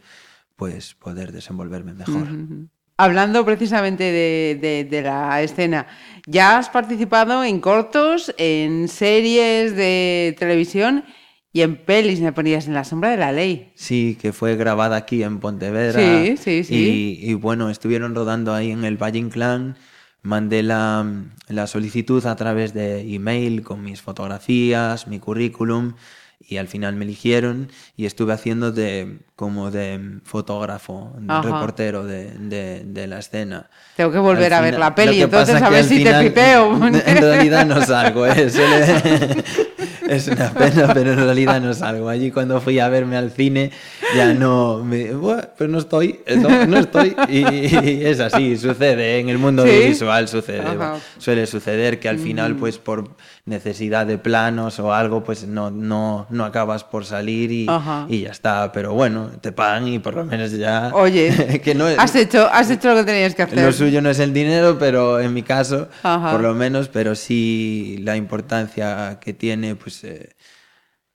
pues 0.57 0.95
poder 0.95 1.31
desenvolverme 1.31 1.93
mejor. 1.93 2.23
Uh 2.23 2.37
-huh. 2.37 2.69
Hablando 2.97 3.45
precisamente 3.45 4.05
de, 4.05 4.59
de, 4.61 4.85
de, 4.85 5.03
la 5.03 5.43
escena, 5.43 5.87
ya 6.27 6.59
has 6.59 6.69
participado 6.69 7.45
en 7.45 7.61
cortos, 7.61 8.35
en 8.39 8.89
series 8.89 9.75
de 9.77 10.35
televisión 10.39 11.05
y 11.53 11.63
en 11.63 11.77
pelis 11.77 12.21
me 12.21 12.33
ponías 12.33 12.67
en 12.69 12.75
la 12.75 12.85
sombra 12.85 13.11
de 13.11 13.17
la 13.17 13.33
ley. 13.33 13.73
Sí, 13.75 14.17
que 14.21 14.33
fue 14.33 14.57
grabada 14.57 14.97
aquí 14.97 15.23
en 15.23 15.41
Pontevedra. 15.41 16.01
Sí, 16.01 16.37
sí, 16.37 16.65
sí. 16.65 17.19
Y, 17.23 17.31
y 17.31 17.35
bueno, 17.35 17.71
estuvieron 17.71 18.15
rodando 18.15 18.55
ahí 18.55 18.71
en 18.71 18.85
el 18.85 18.97
Valle 18.97 19.19
Inclán. 19.19 19.77
Mandé 20.23 20.63
la, 20.63 21.05
la, 21.49 21.67
solicitud 21.67 22.25
a 22.27 22.37
través 22.37 22.75
de 22.75 23.01
email 23.15 23.63
con 23.63 23.83
mis 23.83 24.03
fotografías, 24.03 25.07
mi 25.07 25.19
currículum 25.19 25.95
y 26.41 26.57
al 26.57 26.69
final 26.69 26.97
me 26.97 27.05
eligieron 27.05 27.71
y 27.97 28.07
estuve 28.07 28.33
haciendo 28.33 28.73
de 28.73 29.19
como 29.37 29.71
de 29.71 30.19
fotógrafo, 30.25 31.13
de 31.19 31.43
reportero 31.43 32.05
de, 32.05 32.31
de, 32.31 32.83
de, 32.85 33.07
la 33.07 33.19
escena. 33.19 33.71
Tengo 33.97 34.11
que 34.11 34.19
volver 34.19 34.53
a 34.53 34.61
ver 34.61 34.79
la 34.79 34.95
peli, 34.95 35.23
entonces 35.23 35.61
a 35.63 35.71
ver 35.71 35.85
si 35.85 36.03
te 36.03 36.13
pipeo. 36.21 36.77
En 36.87 37.17
realidad 37.17 37.65
no 37.67 37.81
salgo, 37.85 38.27
¿eh? 38.27 38.51
es 40.11 40.29
una 40.29 40.51
pena, 40.53 40.93
pero 40.93 41.13
en 41.13 41.19
realidad 41.19 41.61
no 41.61 41.73
salgo. 41.73 42.09
Allí 42.09 42.31
cuando 42.31 42.61
fui 42.61 42.79
a 42.79 42.89
verme 42.89 43.17
al 43.17 43.31
cine 43.31 43.71
ya 44.15 44.35
no, 44.35 44.83
me, 44.85 45.13
bueno, 45.13 45.43
pero 45.57 45.71
no 45.71 45.79
estoy, 45.79 46.21
no, 46.37 46.67
no 46.67 46.79
estoy. 46.79 47.15
Y, 47.29 47.39
y, 47.39 48.05
es 48.05 48.21
así, 48.21 48.57
sucede, 48.57 49.21
en 49.21 49.29
el 49.29 49.39
mundo 49.39 49.65
¿Sí? 49.65 49.89
visual 49.89 50.29
sucede, 50.29 50.61
Ajá. 50.61 50.99
suele 51.19 51.47
suceder 51.47 52.01
que 52.01 52.09
al 52.09 52.19
final 52.19 52.57
pues 52.57 52.79
por 52.79 53.17
necesidad 53.51 54.07
de 54.07 54.17
planos 54.17 54.79
o 54.79 54.95
algo 54.95 55.23
pues 55.23 55.47
no, 55.47 55.71
no, 55.71 56.27
no 56.31 56.45
acabas 56.45 56.85
por 56.85 57.05
salir 57.05 57.53
y, 57.53 57.67
y 58.09 58.21
ya 58.23 58.31
está, 58.31 58.73
pero 58.73 58.95
bueno, 58.95 59.31
te 59.43 59.53
pagan 59.53 59.89
y 59.89 59.99
por 59.99 60.15
lo 60.15 60.25
menos 60.25 60.53
ya... 60.53 60.91
Oye, 60.95 61.61
que 61.65 61.75
no 61.75 61.87
es, 61.87 61.99
has, 61.99 62.15
hecho, 62.17 62.49
has 62.51 62.71
hecho 62.71 62.89
lo 62.89 62.97
que 62.97 63.05
tenías 63.05 63.35
que 63.35 63.43
hacer. 63.43 63.59
Lo 63.59 63.73
suyo 63.73 64.01
no 64.01 64.09
es 64.09 64.19
el 64.21 64.33
dinero, 64.33 64.79
pero 64.79 65.21
en 65.21 65.35
mi 65.35 65.43
caso, 65.43 65.89
Ajá. 66.03 66.33
por 66.33 66.41
lo 66.41 66.55
menos, 66.55 66.89
pero 66.89 67.15
sí 67.15 67.99
la 68.01 68.17
importancia 68.17 69.19
que 69.21 69.35
tiene 69.35 69.75
pues... 69.77 70.03
Eh, 70.05 70.31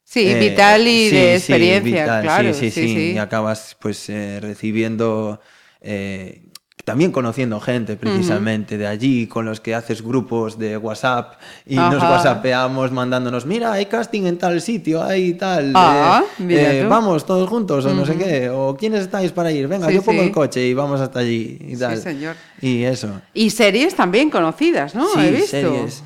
Sí, 0.07 0.27
eh, 0.27 0.39
vital 0.39 0.88
y 0.88 1.09
sí, 1.09 1.15
de 1.15 1.36
experiencia, 1.36 1.81
sí, 1.83 2.01
vital, 2.01 2.21
claro. 2.21 2.53
Sí, 2.53 2.69
sí, 2.71 2.88
sí, 2.88 3.11
Y 3.13 3.17
acabas 3.17 3.75
pues 3.81 4.07
eh, 4.09 4.39
recibiendo, 4.39 5.41
eh, 5.81 6.43
también 6.86 7.11
conociendo 7.11 7.59
gente 7.59 7.97
precisamente 7.97 8.77
de 8.77 8.88
allí, 8.88 9.27
con 9.27 9.43
los 9.43 9.59
que 9.59 9.75
haces 9.75 10.01
grupos 10.01 10.57
de 10.57 10.77
WhatsApp 10.77 11.33
y 11.65 11.75
nos 11.75 12.01
whatsappeamos 12.01 12.91
mandándonos, 12.91 13.45
mira, 13.45 13.73
hay 13.73 13.88
casting 13.88 14.23
en 14.27 14.38
tal 14.38 14.61
sitio, 14.61 15.03
hay 15.03 15.33
tal, 15.33 15.71
Ah, 15.75 16.23
eh, 16.39 16.81
eh, 16.81 16.86
vamos 16.88 17.25
todos 17.25 17.49
juntos 17.49 17.86
o 17.86 17.93
no 17.93 18.05
sé 18.05 18.15
qué, 18.15 18.49
o 18.49 18.77
quiénes 18.77 19.01
estáis 19.01 19.31
para 19.31 19.51
ir, 19.51 19.67
venga, 19.67 19.88
Sí, 19.88 19.95
yo 19.95 20.03
pongo 20.03 20.21
sí. 20.21 20.27
el 20.27 20.31
coche 20.31 20.65
y 20.65 20.73
vamos 20.75 21.01
hasta 21.01 21.19
allí 21.19 21.57
y 21.59 21.73
Sí, 21.73 21.79
tal. 21.79 21.97
señor. 21.97 22.36
Y 22.61 22.83
eso. 22.83 23.19
Y 23.33 23.49
series 23.49 23.95
también 23.95 24.29
conocidas, 24.29 24.93
¿no? 24.95 25.07
Sí, 25.13 25.19
He 25.19 25.31
visto. 25.31 25.47
series. 25.49 26.03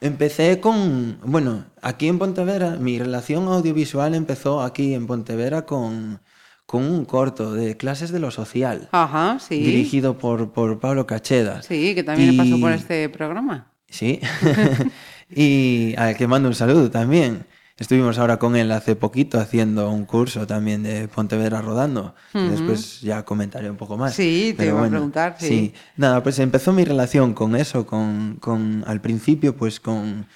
Empecé 0.00 0.60
con, 0.60 1.18
bueno, 1.24 1.64
aquí 1.80 2.08
en 2.08 2.18
Pontevedra, 2.18 2.76
mi 2.78 2.98
relación 2.98 3.48
audiovisual 3.48 4.14
empezó 4.14 4.60
aquí 4.60 4.92
en 4.92 5.06
Pontevedra 5.06 5.64
con, 5.64 6.20
con 6.66 6.84
un 6.84 7.04
corto 7.04 7.52
de 7.52 7.76
clases 7.76 8.10
de 8.10 8.18
lo 8.18 8.30
social, 8.30 8.88
Ajá, 8.92 9.38
sí. 9.38 9.58
dirigido 9.62 10.16
por, 10.18 10.52
por 10.52 10.80
Pablo 10.80 11.06
Cacheda. 11.06 11.62
Sí, 11.62 11.94
que 11.94 12.02
también 12.02 12.36
pasó 12.36 12.58
por 12.58 12.70
Y- 12.72 12.74
este 12.74 13.08
programa. 13.08 13.70
Sí, 13.88 14.20
y 15.30 15.94
al 15.96 16.16
que 16.16 16.26
mando 16.26 16.48
un 16.48 16.54
saludo 16.54 16.90
también. 16.90 17.46
Estuvimos 17.76 18.18
ahora 18.18 18.36
con 18.38 18.54
él 18.54 18.70
hace 18.70 18.94
poquito 18.94 19.40
haciendo 19.40 19.90
un 19.90 20.04
curso 20.04 20.46
también 20.46 20.84
de 20.84 21.08
Pontevedra 21.08 21.60
rodando. 21.60 22.14
y 22.32 22.38
Después 22.48 23.00
ya 23.00 23.24
comentaré 23.24 23.68
un 23.68 23.76
poco 23.76 23.96
más. 23.96 24.14
Sí, 24.14 24.54
te 24.56 24.66
iba 24.66 24.84
a 24.84 24.88
preguntar, 24.88 25.34
sí. 25.40 25.46
Sí, 25.48 25.74
nada, 25.96 26.22
pues 26.22 26.38
empezó 26.38 26.72
mi 26.72 26.84
relación 26.84 27.34
con 27.34 27.56
eso, 27.56 27.84
con, 27.84 28.36
con 28.40 28.84
al 28.86 29.00
principio 29.00 29.56
pues 29.56 29.80
con, 29.80 30.26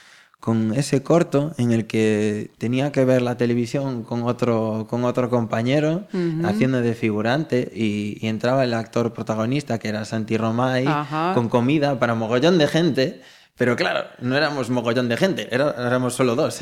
con 0.41 0.73
ese 0.75 1.03
corto 1.03 1.53
en 1.59 1.73
el 1.73 1.87
que 1.87 2.51
tenía 2.59 2.93
que 2.93 3.05
ver 3.05 3.23
la 3.23 3.37
televisión 3.37 4.05
con 4.05 4.23
otro, 4.23 4.87
con 4.89 5.05
otro 5.05 5.29
compañero 5.31 6.07
haciendo 6.45 6.81
de 6.81 6.95
figurante 6.95 7.71
y, 7.75 8.19
y 8.21 8.29
entraba 8.29 8.63
el 8.65 8.73
actor 8.75 9.13
protagonista 9.13 9.79
que 9.79 9.89
era 9.89 10.05
Santi 10.05 10.37
Romay 10.37 10.87
Ajá. 10.87 11.33
con 11.35 11.49
comida 11.49 11.99
para 11.99 12.15
mogollón 12.15 12.57
de 12.59 12.69
gente. 12.69 13.21
Pero 13.57 13.75
claro, 13.75 14.05
no 14.21 14.37
éramos 14.37 14.71
mogollón 14.71 15.09
de 15.09 15.17
gente, 15.17 15.49
era- 15.51 15.75
éramos 15.77 16.15
solo 16.15 16.37
dos. 16.37 16.61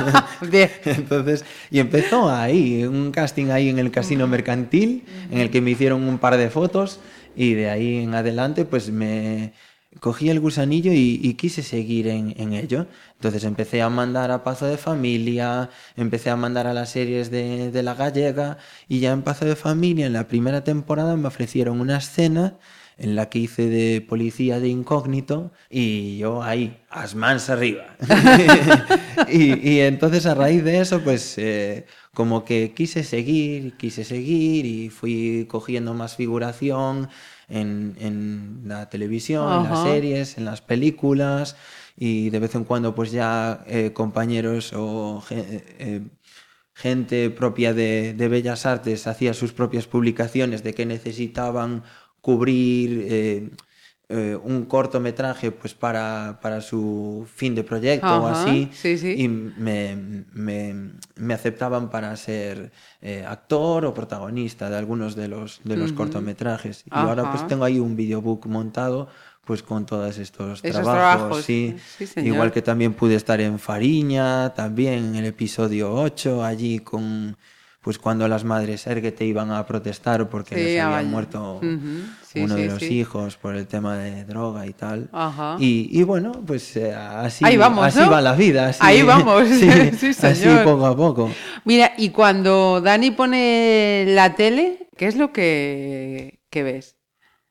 Bien. 0.50 0.68
Entonces, 0.84 1.44
y 1.70 1.78
empezó 1.78 2.28
ahí, 2.28 2.82
un 2.84 3.12
casting 3.12 3.50
ahí 3.50 3.68
en 3.68 3.78
el 3.78 3.92
casino 3.92 4.26
mercantil, 4.26 5.04
en 5.30 5.38
el 5.38 5.50
que 5.50 5.60
me 5.60 5.70
hicieron 5.70 6.02
un 6.02 6.18
par 6.18 6.36
de 6.36 6.50
fotos 6.50 6.98
y 7.36 7.54
de 7.54 7.70
ahí 7.70 7.98
en 8.02 8.14
adelante 8.14 8.64
pues 8.64 8.90
me 8.90 9.52
cogí 10.00 10.30
el 10.30 10.40
gusanillo 10.40 10.92
y, 10.92 11.34
quise 11.34 11.62
seguir 11.62 12.08
en, 12.08 12.52
ello. 12.52 12.86
Entonces 13.14 13.44
empecé 13.44 13.82
a 13.82 13.88
mandar 13.88 14.30
a 14.30 14.44
Pazo 14.44 14.66
de 14.66 14.76
Familia, 14.76 15.70
empecé 15.96 16.30
a 16.30 16.36
mandar 16.36 16.66
a 16.66 16.74
las 16.74 16.90
series 16.90 17.30
de, 17.30 17.82
La 17.82 17.94
Gallega 17.94 18.58
y 18.88 19.00
ya 19.00 19.12
en 19.12 19.22
Pazo 19.22 19.44
de 19.44 19.56
Familia, 19.56 20.06
en 20.06 20.12
la 20.12 20.28
primera 20.28 20.64
temporada, 20.64 21.16
me 21.16 21.28
ofrecieron 21.28 21.80
una 21.80 21.98
escena 21.98 22.58
en 22.98 23.16
la 23.16 23.28
que 23.28 23.38
hice 23.40 23.68
de 23.68 24.00
policía 24.00 24.60
de 24.60 24.68
incógnito 24.68 25.50
y 25.70 26.18
yo 26.18 26.42
ahí, 26.42 26.78
as 26.90 27.14
mans 27.14 27.50
arriba. 27.50 27.96
y, 29.28 29.68
y 29.68 29.80
entonces 29.80 30.26
a 30.26 30.34
raíz 30.34 30.62
de 30.62 30.80
eso, 30.80 31.00
pues 31.00 31.36
eh, 31.38 31.86
como 32.14 32.44
que 32.44 32.72
quise 32.74 33.02
seguir, 33.02 33.76
quise 33.76 34.04
seguir 34.04 34.66
y 34.66 34.90
fui 34.90 35.46
cogiendo 35.48 35.94
más 35.94 36.16
figuración 36.16 37.08
en, 37.52 37.96
en 38.00 38.62
la 38.66 38.88
televisión, 38.88 39.52
en 39.52 39.62
las 39.64 39.78
series, 39.82 40.38
en 40.38 40.44
las 40.44 40.60
películas 40.62 41.56
y 41.96 42.30
de 42.30 42.38
vez 42.40 42.54
en 42.54 42.64
cuando 42.64 42.94
pues 42.94 43.12
ya 43.12 43.64
eh, 43.66 43.92
compañeros 43.92 44.72
o 44.74 45.20
ge- 45.20 45.64
eh, 45.78 46.00
gente 46.74 47.30
propia 47.30 47.74
de, 47.74 48.14
de 48.14 48.28
Bellas 48.28 48.66
Artes 48.66 49.06
hacía 49.06 49.34
sus 49.34 49.52
propias 49.52 49.86
publicaciones 49.86 50.62
de 50.62 50.74
que 50.74 50.86
necesitaban 50.86 51.84
cubrir 52.20 53.06
eh, 54.08 54.36
un 54.42 54.64
cortometraje 54.66 55.52
pues 55.52 55.72
para, 55.74 56.38
para 56.42 56.60
su 56.60 57.26
fin 57.34 57.54
de 57.54 57.64
proyecto 57.64 58.06
o 58.22 58.26
así 58.26 58.68
sí, 58.72 58.98
sí. 58.98 59.14
y 59.16 59.28
me, 59.28 59.96
me- 60.32 60.90
me 61.16 61.34
aceptaban 61.34 61.88
para 61.88 62.14
ser 62.16 62.72
eh, 63.00 63.24
actor 63.26 63.86
o 63.86 63.94
protagonista 63.94 64.68
de 64.68 64.76
algunos 64.76 65.14
de 65.16 65.28
los, 65.28 65.60
de 65.64 65.76
los 65.76 65.92
cortometrajes 65.92 66.84
y 66.86 66.90
ahora 67.08 67.30
pues 67.30 67.46
tengo 67.46 67.64
ahí 67.64 67.78
un 67.78 67.96
videobook 67.96 68.46
montado 68.46 69.08
pues 69.44 69.62
con 69.62 69.86
todos 69.86 70.18
estos 70.18 70.60
Esos 70.62 70.82
trabajos, 70.82 71.08
trabajos, 71.08 71.44
sí. 71.44 71.74
sí, 71.98 72.06
señor. 72.06 72.34
igual 72.34 72.52
que 72.52 72.62
también 72.62 72.92
pude 72.94 73.14
estar 73.16 73.40
en 73.40 73.58
Fariña, 73.58 74.52
también 74.54 74.94
en 75.04 75.14
el 75.16 75.24
episodio 75.24 75.92
8, 75.94 76.44
allí 76.44 76.78
con, 76.80 77.36
pues 77.80 77.98
cuando 77.98 78.28
las 78.28 78.44
madres 78.44 78.86
Erguete 78.86 79.24
iban 79.24 79.50
a 79.50 79.66
protestar 79.66 80.28
porque 80.28 80.54
les 80.54 80.64
había 80.80 80.88
vaya. 80.98 81.08
muerto 81.08 81.60
sí, 82.32 82.40
uno 82.40 82.54
de 82.56 82.62
sí, 82.62 82.68
los 82.68 82.78
sí. 82.80 82.98
hijos 83.00 83.36
por 83.36 83.54
el 83.56 83.66
tema 83.66 83.96
de 83.96 84.24
droga 84.24 84.66
y 84.66 84.72
tal. 84.72 85.08
Ajá. 85.12 85.56
Y, 85.58 85.88
y 85.90 86.02
bueno, 86.02 86.32
pues 86.46 86.76
eh, 86.76 86.94
así, 86.94 87.44
Ahí 87.44 87.56
vamos, 87.56 87.84
así 87.86 88.00
¿no? 88.00 88.10
va 88.10 88.20
la 88.20 88.34
vida. 88.34 88.68
así- 88.68 88.78
Ahí 88.82 89.02
vamos, 89.02 89.48
sí, 89.48 89.68
así 89.68 90.12
señor. 90.14 90.64
poco 90.64 90.86
a 90.86 90.96
poco. 90.96 91.30
Mira, 91.64 91.92
y 91.96 92.10
cuando 92.10 92.80
Dani 92.80 93.10
pone 93.12 94.04
la 94.08 94.34
tele, 94.34 94.88
¿qué 94.96 95.06
es 95.06 95.16
lo 95.16 95.32
que, 95.32 96.40
que 96.50 96.62
ves? 96.62 96.96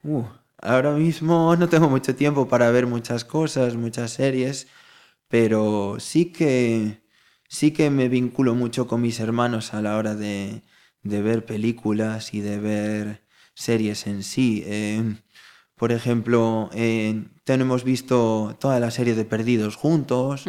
Uh, 0.03 0.23
ahora 0.61 0.91
mismo 0.91 1.55
no 1.55 1.69
tengo 1.69 1.89
mucho 1.89 2.15
tiempo 2.15 2.47
para 2.47 2.71
ver 2.71 2.87
muchas 2.87 3.23
cosas, 3.23 3.75
muchas 3.75 4.11
series, 4.11 4.67
pero 5.27 5.97
sí 5.99 6.31
que 6.31 7.01
sí 7.47 7.71
que 7.71 7.89
me 7.89 8.09
vinculo 8.09 8.55
mucho 8.55 8.87
con 8.87 9.01
mis 9.01 9.19
hermanos 9.19 9.73
a 9.73 9.81
la 9.81 9.97
hora 9.97 10.15
de, 10.15 10.63
de 11.03 11.21
ver 11.21 11.45
películas 11.45 12.33
y 12.33 12.41
de 12.41 12.59
ver 12.59 13.20
series 13.53 14.07
en 14.07 14.23
sí. 14.23 14.63
Eh, 14.65 15.15
por 15.75 15.91
ejemplo, 15.91 16.69
eh, 16.73 17.23
tenemos 17.43 17.83
visto 17.83 18.55
toda 18.59 18.79
la 18.79 18.91
serie 18.91 19.15
de 19.15 19.25
Perdidos 19.25 19.75
juntos, 19.75 20.45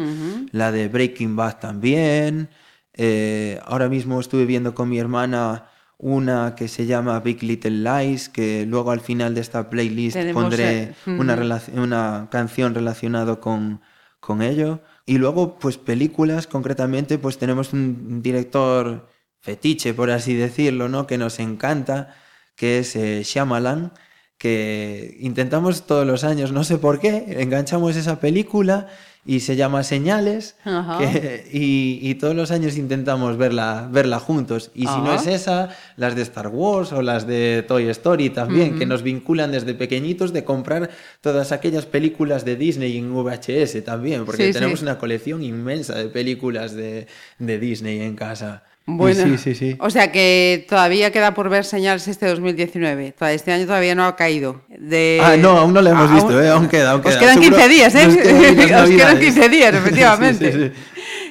la 0.51 0.71
de 0.71 0.87
Breaking 0.87 1.35
Bad 1.35 1.59
también. 1.59 2.49
Eh, 2.93 3.59
ahora 3.65 3.89
mismo 3.89 4.19
estuve 4.19 4.45
viendo 4.45 4.75
con 4.75 4.89
mi 4.89 4.99
hermana 4.99 5.69
una 5.97 6.53
que 6.53 6.67
se 6.67 6.85
llama 6.85 7.19
Big 7.21 7.41
Little 7.41 7.71
Lies, 7.71 8.29
que 8.29 8.65
luego 8.67 8.91
al 8.91 8.99
final 8.99 9.33
de 9.33 9.41
esta 9.41 9.69
playlist 9.69 10.17
Tenemos, 10.17 10.43
pondré 10.43 10.83
eh, 10.83 10.93
una 11.07 12.27
canción 12.29 12.75
relacionada 12.75 13.39
con, 13.39 13.81
con 14.19 14.41
ello. 14.41 14.81
Y 15.05 15.17
luego, 15.17 15.57
pues 15.57 15.77
películas, 15.77 16.45
concretamente, 16.45 17.17
pues 17.17 17.37
tenemos 17.37 17.73
un 17.73 18.21
director 18.21 19.07
fetiche, 19.39 19.93
por 19.93 20.11
así 20.11 20.35
decirlo, 20.35 20.89
¿no? 20.89 21.07
Que 21.07 21.17
nos 21.17 21.39
encanta, 21.39 22.15
que 22.55 22.79
es 22.79 22.95
eh, 22.95 23.21
Shyamalan, 23.23 23.91
que 24.37 25.17
intentamos 25.21 25.85
todos 25.87 26.05
los 26.05 26.23
años, 26.23 26.51
no 26.51 26.63
sé 26.63 26.77
por 26.77 26.99
qué, 26.99 27.37
enganchamos 27.39 27.95
esa 27.95 28.19
película 28.19 28.87
y 29.25 29.39
se 29.39 29.55
llama 29.55 29.83
Señales 29.83 30.57
que- 30.99 31.45
y, 31.53 31.97
y 32.01 32.15
todos 32.15 32.35
los 32.35 32.51
años 32.51 32.75
intentamos 32.77 33.37
verla, 33.37 33.87
verla 33.89 34.19
juntos. 34.19 34.69
Y 34.75 34.81
si 34.85 34.97
no 34.97 35.13
es 35.13 35.27
esa, 35.27 35.69
las 35.95 36.13
de 36.17 36.23
Star 36.23 36.49
Wars 36.49 36.91
o 36.91 37.01
las 37.01 37.25
de 37.25 37.63
Toy 37.65 37.87
Story 37.87 38.31
también, 38.31 38.77
que 38.77 38.85
nos 38.85 39.01
vinculan 39.01 39.53
desde 39.53 39.75
pequeñitos 39.75 40.33
de 40.33 40.43
comprar 40.43 40.89
todas 41.21 41.53
aquellas 41.53 41.85
películas 41.85 42.43
de 42.43 42.57
Disney 42.57 42.97
en 42.97 43.13
VHS 43.13 43.81
también, 43.85 44.25
porque 44.25 44.47
Sí, 44.47 44.51
tenemos 44.51 44.79
sí. 44.79 44.83
una 44.85 44.97
colección 44.97 45.41
inmensa 45.41 45.95
de 45.95 46.09
películas 46.09 46.73
de, 46.75 47.07
de 47.39 47.59
Disney 47.59 48.01
en 48.01 48.15
casa. 48.17 48.63
Bueno, 48.85 49.23
sí, 49.23 49.37
sí, 49.37 49.55
sí. 49.55 49.77
o 49.79 49.89
sea 49.89 50.11
que 50.11 50.65
todavía 50.67 51.09
queda 51.11 51.33
por 51.33 51.49
ver 51.49 51.63
señales 51.63 52.05
este 52.09 52.25
2019. 52.27 53.13
Toda- 53.17 53.31
Este 53.31 53.51
año 53.53 53.65
todavía 53.65 53.95
no 53.95 54.05
ha 54.05 54.15
caído. 54.17 54.61
De... 54.67 55.19
Ah, 55.23 55.37
no, 55.37 55.51
aún 55.51 55.73
no 55.73 55.81
lo 55.81 55.89
hemos 55.89 56.11
Ah, 56.11 56.15
visto, 56.15 56.41
¿eh? 56.41 56.49
Aún 56.49 56.67
queda, 56.67 56.91
aún 56.91 56.99
Os 57.01 57.07
queda. 57.07 57.19
quedan 57.19 57.35
Seguro 57.41 57.55
15 57.57 57.69
días, 57.69 57.95
¿eh? 57.95 58.07
nos 58.07 58.15
quedan 58.17 58.35
Os 58.43 58.55
quedan 58.65 58.69
Navidades. 58.89 59.19
15 59.19 59.49
días, 59.49 59.73
efectivamente. 59.75 60.71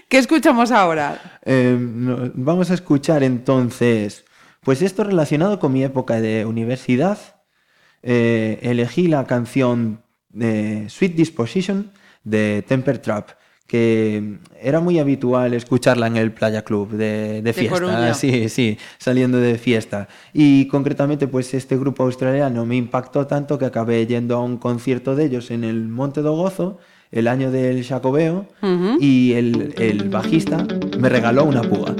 ¿Qué 0.09 0.19
escuchamos 0.19 0.71
ahora? 0.71 1.39
Eh, 1.45 1.77
no- 1.79 2.31
vamos 2.35 2.71
a 2.71 2.75
escuchar 2.75 3.23
entonces, 3.23 4.25
pues 4.63 4.81
esto 4.81 5.05
relacionado 5.05 5.59
con 5.59 5.73
mi 5.75 5.85
época 5.85 6.21
de 6.23 6.47
universidad. 6.47 7.19
Eh, 8.03 8.59
elegí 8.63 9.09
la 9.09 9.27
canción 9.27 10.03
de 10.31 10.87
Sweet 10.89 11.15
Disposition 11.15 11.93
de 12.25 12.65
Temper 12.67 12.99
Trap, 12.99 13.29
que 13.73 14.37
era 14.61 14.81
muy 14.81 14.99
habitual 14.99 15.55
escucharla 15.55 16.07
en 16.07 16.19
el 16.19 16.31
Playa 16.31 16.61
Club 16.61 16.91
de, 16.91 17.41
de 17.41 17.53
fiesta, 17.55 17.75
Coruña. 17.79 18.13
sí, 18.13 18.51
sí, 18.51 18.77
saliendo 18.99 19.39
de 19.39 19.57
fiesta. 19.57 20.09
Y 20.35 20.67
concretamente, 20.67 21.27
pues 21.27 21.55
este 21.55 21.79
grupo 21.79 22.03
australiano 22.03 22.67
me 22.67 22.77
impactó 22.77 23.27
tanto 23.27 23.59
que 23.59 23.65
acabé 23.65 24.07
yendo 24.07 24.37
a 24.37 24.45
un 24.45 24.59
concierto 24.59 25.17
de 25.17 25.25
ellos 25.25 25.51
en 25.51 25.65
el 25.65 25.89
Monte 25.89 26.21
do 26.21 26.37
Gozo 26.37 26.81
el 27.13 27.29
año 27.29 27.51
del 27.51 27.83
Jacobeo 27.83 28.45
y 29.01 29.33
el, 29.33 29.75
el 29.79 30.11
bajista 30.11 30.67
me 30.99 31.09
regaló 31.09 31.45
una 31.45 31.63
puga. 31.63 31.95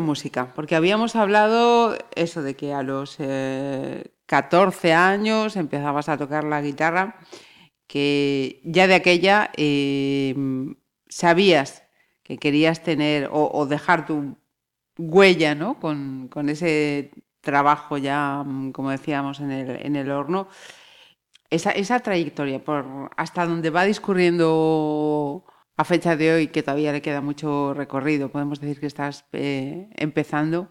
Música, 0.00 0.52
porque 0.54 0.76
habíamos 0.76 1.16
hablado 1.16 1.96
eso 2.14 2.42
de 2.42 2.56
que 2.56 2.72
a 2.72 2.82
los 2.82 3.18
14 4.26 4.92
años 4.92 5.56
empezabas 5.56 6.08
a 6.08 6.18
tocar 6.18 6.44
la 6.44 6.60
guitarra, 6.62 7.16
que 7.86 8.60
ya 8.64 8.86
de 8.86 8.94
aquella 8.94 9.50
sabías 11.08 11.82
que 12.28 12.36
querías 12.36 12.82
tener 12.82 13.30
o, 13.32 13.66
dejar 13.66 14.04
tu 14.04 14.36
huella 14.98 15.54
¿no? 15.54 15.80
con, 15.80 16.48
ese 16.50 17.10
trabajo 17.40 17.96
ya, 17.96 18.42
mm, 18.44 18.72
como 18.72 18.90
decíamos, 18.90 19.40
en 19.40 19.50
el, 19.50 19.70
en 19.86 19.96
el 19.96 20.10
horno. 20.10 20.48
Esa, 21.50 21.70
esa, 21.70 22.00
trayectoria, 22.00 22.62
por 22.62 23.10
hasta 23.16 23.46
donde 23.46 23.70
va 23.70 23.84
discurriendo 23.84 25.44
a 25.78 25.84
fecha 25.84 26.16
de 26.16 26.32
hoy, 26.32 26.48
que 26.48 26.64
todavía 26.64 26.92
le 26.92 27.00
queda 27.00 27.20
mucho 27.20 27.72
recorrido, 27.72 28.32
podemos 28.32 28.60
decir 28.60 28.80
que 28.80 28.86
estás 28.86 29.24
eh, 29.32 29.88
empezando, 29.94 30.70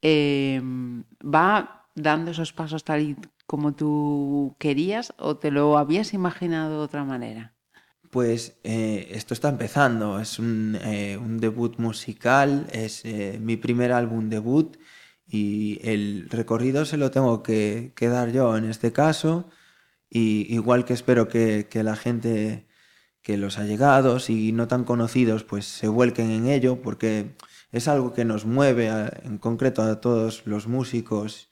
em, 0.00 1.02
¿va 1.22 1.88
dando 1.96 2.30
esos 2.30 2.52
pasos 2.52 2.84
tal 2.84 3.02
y 3.02 3.16
como 3.46 3.74
tú 3.74 4.56
querías 4.60 5.12
o 5.18 5.36
te 5.36 5.50
lo 5.50 5.76
habías 5.76 6.14
imaginado 6.14 6.78
de 6.78 6.84
otra 6.84 7.04
manera? 7.04 7.54
Pues 8.10 8.60
eh, 8.62 9.08
esto 9.10 9.34
está 9.34 9.48
empezando, 9.48 10.20
es 10.20 10.38
un, 10.38 10.78
eh, 10.80 11.18
debut 11.20 11.78
musical, 11.78 12.68
es 12.70 13.04
mi 13.40 13.56
primer 13.56 13.90
álbum 13.90 14.28
debut 14.28 14.76
y 15.26 15.80
el 15.82 16.28
recorrido 16.30 16.84
se 16.84 16.96
lo 16.96 17.10
tengo 17.10 17.42
que, 17.42 17.92
dar 17.98 18.30
yo 18.30 18.56
en 18.56 18.66
este 18.66 18.92
caso, 18.92 19.48
y 20.08 20.54
igual 20.54 20.84
que 20.84 20.92
espero 20.92 21.26
que, 21.26 21.66
la 21.72 21.96
gente, 21.96 22.66
que 23.22 23.36
los 23.36 23.58
allegados 23.58 24.30
y 24.30 24.52
no 24.52 24.68
tan 24.68 24.84
conocidos, 24.84 25.44
pues 25.44 25.64
se 25.64 25.88
vuelquen 25.88 26.30
en 26.30 26.48
ello, 26.48 26.82
porque 26.82 27.34
es 27.70 27.88
algo 27.88 28.12
que 28.12 28.24
nos 28.24 28.44
mueve 28.44 28.90
en 29.22 29.38
concreto 29.38 29.82
a 29.82 30.00
todos 30.00 30.42
los 30.44 30.66
músicos 30.66 31.48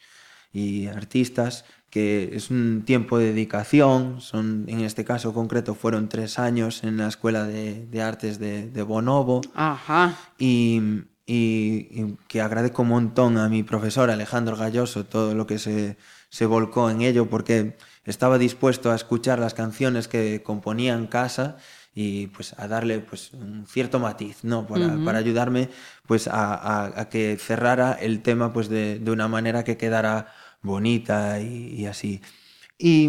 y 0.52 0.86
artistas, 0.88 1.64
que 1.88 2.30
es 2.32 2.50
un 2.50 2.84
tiempo 2.84 3.18
de 3.18 3.26
dedicación, 3.26 4.20
son, 4.20 4.64
en 4.68 4.80
este 4.80 5.04
caso 5.04 5.32
concreto 5.32 5.74
fueron 5.74 6.08
tres 6.08 6.38
años 6.38 6.84
en 6.84 6.96
la 6.96 7.08
Escuela 7.08 7.44
de, 7.44 8.02
Artes 8.02 8.38
de, 8.38 8.82
Bonobo. 8.82 9.40
Ajá. 9.54 10.16
Y, 10.38 10.80
y, 11.26 12.16
que 12.28 12.40
agradezco 12.40 12.82
un 12.82 12.88
montón 12.88 13.38
a 13.38 13.48
mi 13.48 13.62
profesor 13.62 14.10
Alejandro 14.10 14.56
Galloso 14.56 15.04
todo 15.04 15.34
lo 15.34 15.46
que 15.46 15.58
se, 15.58 15.96
se, 16.28 16.46
volcó 16.46 16.90
en 16.90 17.02
ello, 17.02 17.28
porque 17.28 17.76
estaba 18.04 18.38
dispuesto 18.38 18.90
a 18.90 18.94
escuchar 18.94 19.38
las 19.38 19.54
canciones 19.54 20.08
que 20.08 20.42
componía 20.42 20.94
en 20.94 21.06
casa 21.06 21.56
y 21.94 22.28
pues 22.28 22.54
a 22.58 22.68
darle 22.68 23.00
pues 23.00 23.32
un 23.32 23.66
cierto 23.66 23.98
matiz, 23.98 24.44
¿no? 24.44 24.66
Para, 24.66 24.96
para 25.04 25.18
ayudarme 25.18 25.70
pues 26.06 26.28
a, 26.28 27.00
a, 27.00 27.08
que 27.08 27.36
cerrara 27.38 27.92
el 27.92 28.22
tema 28.22 28.52
pues 28.52 28.68
de, 28.68 28.98
de 28.98 29.10
una 29.10 29.28
manera 29.28 29.64
que 29.64 29.76
quedara 29.76 30.32
bonita 30.62 31.40
y, 31.40 31.86
así. 31.86 32.20
Y, 32.78 33.08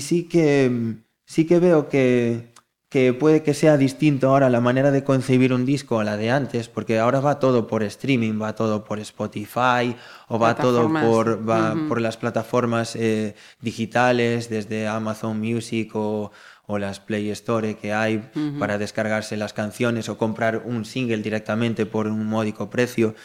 sí, 0.00 0.24
que, 0.24 0.96
sí 1.24 1.46
que 1.46 1.58
veo 1.58 1.88
que, 1.88 2.53
que 2.94 3.12
puede 3.12 3.42
que 3.42 3.54
sea 3.54 3.76
distinto 3.76 4.28
ahora 4.28 4.48
la 4.48 4.60
manera 4.60 4.92
de 4.92 5.02
concebir 5.02 5.52
un 5.52 5.66
disco 5.66 5.98
a 5.98 6.04
la 6.04 6.16
de 6.16 6.30
antes, 6.30 6.68
porque 6.68 7.00
ahora 7.00 7.18
va 7.18 7.40
todo 7.40 7.66
por 7.66 7.82
streaming, 7.82 8.40
va 8.40 8.54
todo 8.54 8.84
por 8.84 9.00
Spotify 9.00 9.96
o 10.28 10.38
va 10.38 10.54
todo 10.54 10.88
por, 10.88 11.48
va 11.48 11.74
por 11.88 12.00
las 12.00 12.16
plataformas 12.16 12.94
eh, 12.94 13.34
digitales, 13.60 14.48
desde 14.48 14.86
Amazon 14.86 15.40
Music 15.40 15.90
o, 15.96 16.30
o, 16.68 16.78
las 16.78 17.00
Play 17.00 17.30
Store 17.30 17.74
que 17.74 17.92
hay 17.92 18.30
para 18.60 18.78
descargarse 18.78 19.36
las 19.36 19.52
canciones 19.52 20.08
o 20.08 20.16
comprar 20.16 20.62
un 20.64 20.84
single 20.84 21.18
directamente 21.18 21.86
por 21.86 22.06
un 22.06 22.24
módico 22.24 22.70
precio. 22.70 23.16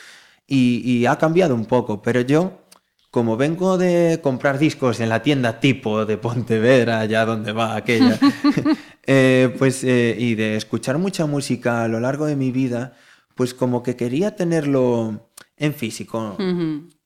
Y, 0.48 0.82
y 0.84 1.06
ha 1.06 1.20
cambiado 1.20 1.54
un 1.54 1.68
poco, 1.68 2.02
pero 2.02 2.22
yo 2.22 2.64
como 3.12 3.38
vengo 3.38 3.78
de 3.78 4.20
comprar 4.22 4.60
discos 4.60 5.00
en 5.00 5.10
la 5.10 5.24
tienda 5.24 5.60
tipo 5.60 6.06
de 6.06 6.18
Pontevedra, 6.18 7.00
allá 7.00 7.26
donde 7.26 7.52
va 7.52 7.76
aquella, 7.76 8.20
eh, 9.08 9.54
pues, 9.58 9.84
eh, 9.84 10.16
y 10.18 10.36
de 10.36 10.56
escuchar 10.56 10.98
mucha 10.98 11.26
música 11.26 11.84
a 11.84 11.88
lo 11.88 12.00
largo 12.00 12.26
de 12.26 12.36
mi 12.36 12.52
vida, 12.52 12.94
pues 13.36 13.54
como 13.54 13.82
que 13.82 13.96
quería 13.96 14.36
tenerlo 14.36 15.30
en 15.58 15.74
físico. 15.74 16.38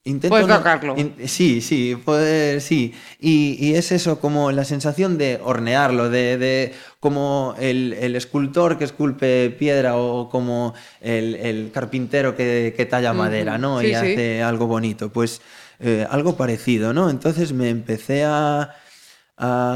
Intento 0.06 0.46
tocarlo. 0.46 0.98
sí, 1.28 1.62
sí, 1.62 1.96
poder, 1.96 2.60
sí. 2.60 2.94
Y, 3.22 3.74
es 3.76 3.94
eso, 3.94 4.20
como 4.20 4.52
la 4.52 4.66
sensación 4.66 5.18
de 5.18 5.40
hornearlo, 5.42 6.10
de, 6.10 6.74
como 7.00 7.56
el, 7.58 7.94
escultor 8.16 8.78
que 8.78 8.84
esculpe 8.84 9.50
piedra 9.52 9.96
o 9.96 10.28
como 10.28 10.74
el, 11.00 11.72
carpintero 11.74 12.36
que, 12.36 12.88
talla 12.90 13.14
madera, 13.14 13.58
¿no? 13.58 13.82
y 13.82 13.94
hace 13.94 14.44
algo 14.44 14.68
bonito. 14.68 15.10
Pues 15.10 15.42
eh, 15.80 16.06
algo 16.10 16.38
parecido, 16.38 16.94
¿no? 16.94 17.10
Entonces 17.10 17.54
me 17.54 17.70
empecé 17.70 18.24
a, 18.26 18.76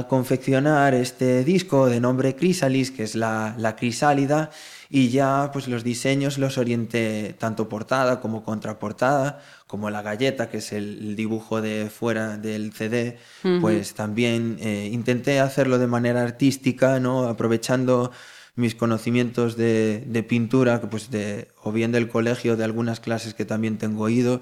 confeccionar 0.08 0.94
este 0.94 1.44
disco 1.44 1.88
de 1.88 2.00
nombre 2.00 2.34
Chrysalis, 2.34 2.90
que 2.90 3.04
es 3.04 3.16
la, 3.16 3.76
crisálida, 3.78 4.50
y 4.90 5.10
ya 5.10 5.50
pues 5.52 5.68
los 5.68 5.84
diseños 5.84 6.38
los 6.38 6.58
orienté 6.58 7.36
tanto 7.38 7.68
portada 7.68 8.22
como 8.22 8.46
contraportada, 8.46 9.42
como 9.66 9.90
la 9.90 10.04
galleta, 10.04 10.50
que 10.50 10.60
es 10.60 10.72
el, 10.72 11.18
dibujo 11.18 11.62
de 11.62 11.90
fuera 11.90 12.38
del 12.38 12.72
CD, 12.72 13.18
pues 13.60 13.94
también 13.94 14.58
eh, 14.62 14.90
intenté 14.94 15.42
hacerlo 15.42 15.80
de 15.80 15.88
manera 15.88 16.22
artística, 16.22 17.02
¿no? 17.02 17.26
Aprovechando 17.26 18.12
mis 18.58 18.74
conocimientos 18.74 19.56
de, 19.56 20.26
pintura, 20.28 20.82
pues 20.82 21.12
de, 21.12 21.48
o 21.64 21.72
bien 21.72 21.92
del 21.92 22.10
colegio, 22.10 22.58
de 22.58 22.64
algunas 22.64 23.00
clases 23.00 23.36
que 23.36 23.46
también 23.46 23.78
tengo 23.78 24.10
ido, 24.10 24.42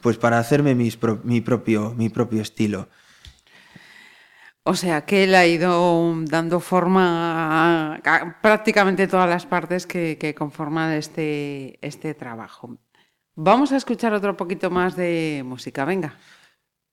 pues 0.00 0.16
para 0.16 0.38
hacerme 0.38 0.74
mi, 0.74 0.90
propio, 1.40 1.94
mi 1.96 2.08
propio 2.08 2.42
estilo. 2.42 2.88
O 4.62 4.74
sea 4.74 5.06
que 5.06 5.24
él 5.24 5.34
ha 5.34 5.46
ido 5.46 6.14
dando 6.26 6.60
forma 6.60 7.96
a, 7.96 8.40
prácticamente 8.42 9.06
todas 9.08 9.28
las 9.28 9.46
partes 9.46 9.86
que, 9.86 10.34
conforman 10.36 10.92
este, 10.92 11.78
este 11.80 12.14
trabajo. 12.14 12.76
Vamos 13.34 13.72
a 13.72 13.76
escuchar 13.76 14.12
otro 14.12 14.36
poquito 14.36 14.70
más 14.70 14.94
de 14.96 15.42
música, 15.44 15.84
venga. 15.84 16.18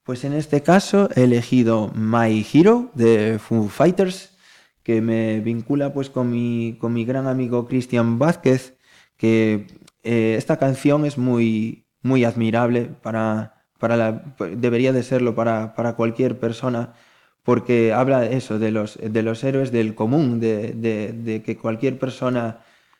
Pues 0.03 0.23
en 0.23 0.33
este 0.33 0.61
caso 0.61 1.09
he 1.15 1.23
elegido 1.23 1.91
My 1.95 2.45
Hero 2.53 2.91
de 2.93 3.39
Foo 3.39 3.67
Fighters, 3.67 4.37
que 4.83 5.01
me 5.01 5.39
vincula 5.39 5.91
pues 5.91 6.09
con 6.09 6.29
mi, 6.29 6.77
con 6.79 6.93
mi 6.93 7.03
gran 7.03 7.27
amigo 7.27 7.67
Cristian 7.67 8.19
Vázquez, 8.19 8.77
que 9.17 9.67
eh, 10.03 10.35
esta 10.37 10.57
canción 10.57 11.05
es 11.05 11.17
muy, 11.17 11.84
muy 12.05 12.23
admirable 12.23 12.91
para, 13.01 13.65
para 13.79 13.97
la, 13.97 14.23
debería 14.55 14.93
de 14.93 15.01
serlo 15.01 15.33
para, 15.33 15.73
para, 15.73 15.95
cualquier 15.95 16.39
persona 16.39 16.93
porque 17.41 17.93
habla 17.93 18.25
eso 18.27 18.59
de 18.59 18.69
los, 18.69 18.99
de 19.01 19.23
los 19.23 19.43
héroes 19.43 19.71
del 19.71 19.95
común, 19.95 20.39
de, 20.39 20.73
de, 20.73 21.13
de, 21.13 21.41
que 21.41 21.57
cualquier 21.57 21.97
persona, 21.97 22.59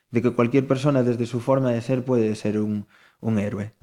de 0.10 0.24
que 0.24 0.32
cualquier 0.32 0.68
persona 0.68 1.04
desde 1.04 1.28
su 1.28 1.40
forma 1.40 1.72
de 1.72 1.82
ser 1.82 2.04
puede 2.04 2.34
ser 2.36 2.60
un, 2.60 2.88
un 3.22 3.38
héroe. 3.38 3.74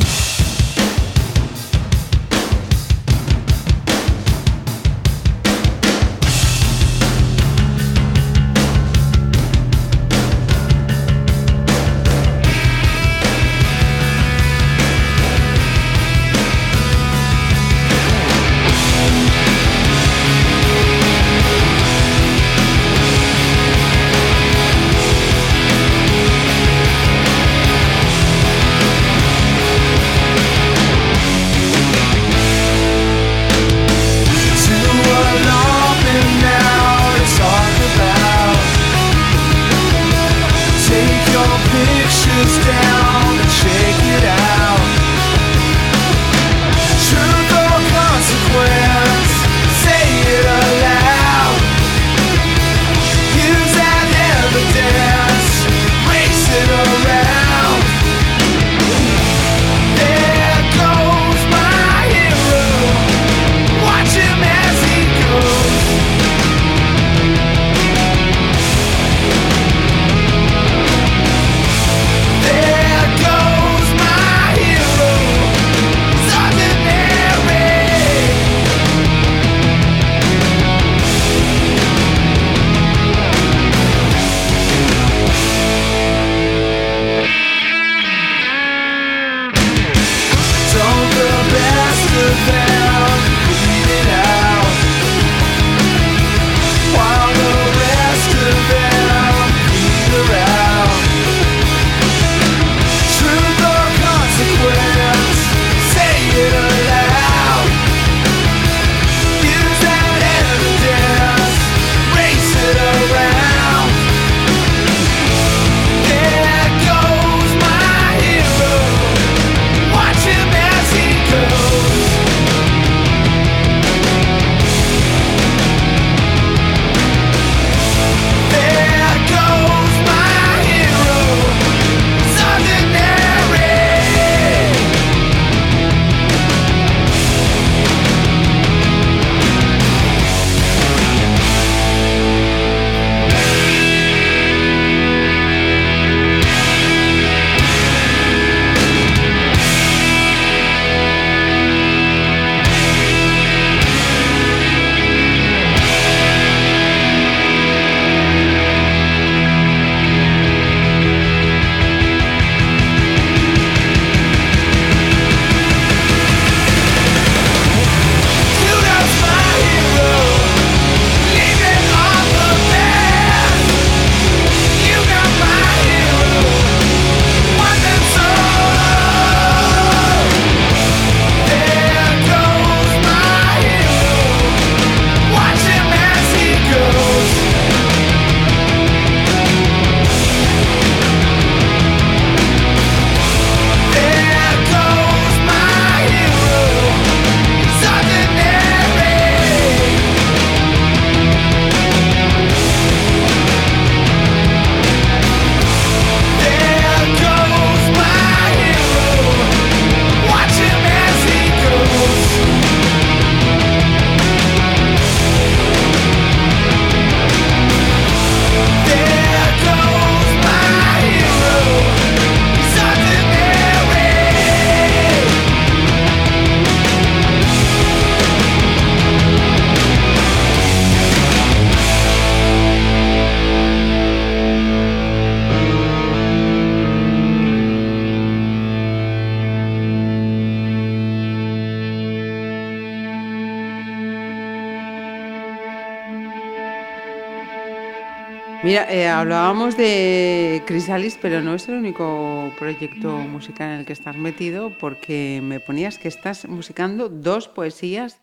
Mira, 248.73 248.91
eh, 248.91 249.07
hablábamos 249.07 249.77
de 249.77 250.62
Crisalis, 250.66 251.18
pero 251.20 251.43
no 251.43 251.55
es 251.55 251.68
el 251.68 251.75
único 251.75 252.51
proyecto 252.59 253.11
musical 253.18 253.70
en 253.70 253.81
el 253.81 253.85
que 253.85 253.93
estás 253.93 254.16
metido, 254.16 254.73
porque 254.81 255.43
me 255.45 255.61
ponías 255.61 255.99
que 255.99 256.09
estás 256.09 256.49
musicando 256.49 257.11
dos 257.11 257.49
poesías 257.49 258.23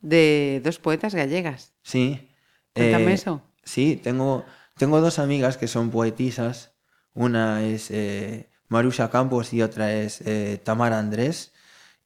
de 0.00 0.62
dos 0.64 0.78
poetas 0.78 1.14
gallegas. 1.14 1.74
Sí. 1.82 2.30
Cuéntame 2.72 3.12
eso. 3.12 3.42
Sí, 3.62 4.00
tengo, 4.02 4.46
tengo 4.78 5.02
dos 5.02 5.18
amigas 5.18 5.58
que 5.58 5.68
son 5.68 5.90
poetisas. 5.90 6.72
Una 7.12 7.62
es 7.62 7.90
eh, 7.90 8.48
Marusha 8.68 9.10
Campos 9.10 9.52
y 9.52 9.60
otra 9.60 9.92
es 9.92 10.22
eh, 10.22 10.58
Tamara 10.64 10.98
Andrés. 10.98 11.52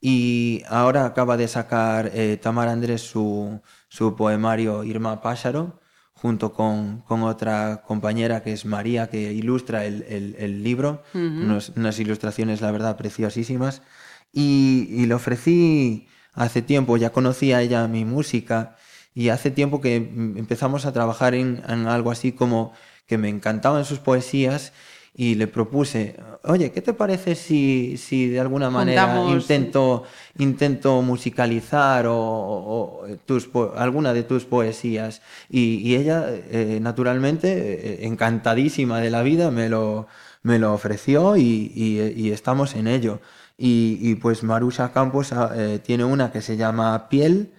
Y 0.00 0.64
ahora 0.66 1.06
acaba 1.06 1.36
de 1.36 1.46
sacar 1.46 2.10
eh, 2.12 2.38
Tamara 2.42 2.72
Andrés 2.72 3.02
su, 3.02 3.62
su 3.88 4.16
poemario 4.16 4.82
Irma 4.82 5.22
Pájaro 5.22 5.78
junto 6.24 6.54
con, 6.54 7.02
con, 7.02 7.22
otra 7.22 7.82
compañera 7.86 8.42
que 8.42 8.54
es 8.54 8.64
María, 8.64 9.10
que 9.10 9.34
ilustra 9.34 9.84
el, 9.84 10.06
el, 10.08 10.34
el 10.38 10.64
libro, 10.64 11.02
uh 11.12 11.18
-huh. 11.18 11.42
unos, 11.44 11.72
unas 11.76 12.00
ilustraciones, 12.00 12.62
la 12.62 12.70
verdad, 12.70 12.96
preciosísimas. 12.96 13.82
Y, 14.32 14.86
y, 14.88 15.04
le 15.04 15.12
ofrecí 15.12 16.08
hace 16.32 16.62
tiempo, 16.62 16.96
ya 16.96 17.10
conocía 17.10 17.60
ella 17.60 17.86
mi 17.88 18.06
música, 18.06 18.74
y 19.14 19.28
hace 19.28 19.50
tiempo 19.50 19.82
que 19.82 19.96
empezamos 19.96 20.86
a 20.86 20.92
trabajar 20.94 21.34
en, 21.34 21.62
en 21.68 21.88
algo 21.88 22.10
así 22.10 22.32
como 22.32 22.72
que 23.06 23.18
me 23.18 23.28
encantaban 23.28 23.84
sus 23.84 23.98
poesías 23.98 24.72
y 25.16 25.36
le 25.36 25.46
propuse, 25.46 26.16
oye, 26.42 26.72
¿qué 26.72 26.82
te 26.82 26.92
parece 26.92 27.36
si, 27.36 27.96
si 27.96 28.28
de 28.28 28.40
alguna 28.40 28.68
manera 28.68 29.06
Juntamos... 29.06 29.42
intento, 29.42 30.02
intento 30.38 31.02
musicalizar 31.02 32.06
o, 32.08 32.16
o, 32.16 33.06
tus, 33.24 33.48
alguna 33.76 34.12
de 34.12 34.24
tus 34.24 34.44
poesías? 34.44 35.22
Y, 35.48 35.76
y 35.76 35.94
ella, 35.94 36.26
eh, 36.28 36.78
naturalmente, 36.82 37.48
eh, 37.52 38.06
encantadísima 38.06 38.98
de 39.00 39.10
la 39.10 39.22
vida, 39.22 39.52
me 39.52 39.68
lo, 39.68 40.08
me 40.42 40.58
lo 40.58 40.74
ofreció 40.74 41.36
y, 41.36 41.70
y, 41.74 42.00
y 42.16 42.32
estamos 42.32 42.74
en 42.74 42.88
ello. 42.88 43.20
Y, 43.56 44.16
pues 44.16 44.42
Marusha 44.42 44.92
Campos 44.92 45.32
eh, 45.54 45.80
tiene 45.84 46.04
una 46.04 46.32
que 46.32 46.42
se 46.42 46.56
llama 46.56 47.08
Piel. 47.08 47.52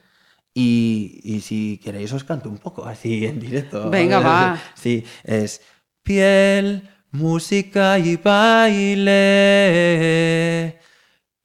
Y, 0.54 1.42
si 1.44 1.80
queréis 1.84 2.14
os 2.14 2.24
canto 2.24 2.50
un 2.50 2.58
poco 2.58 2.86
así 2.86 3.26
en 3.26 3.40
directo. 3.40 3.90
Venga, 3.90 4.20
va. 4.22 4.62
Sí, 4.74 5.06
es 5.24 5.62
piel, 6.04 6.88
música 7.16 7.98
y 7.98 8.18
baile, 8.18 9.10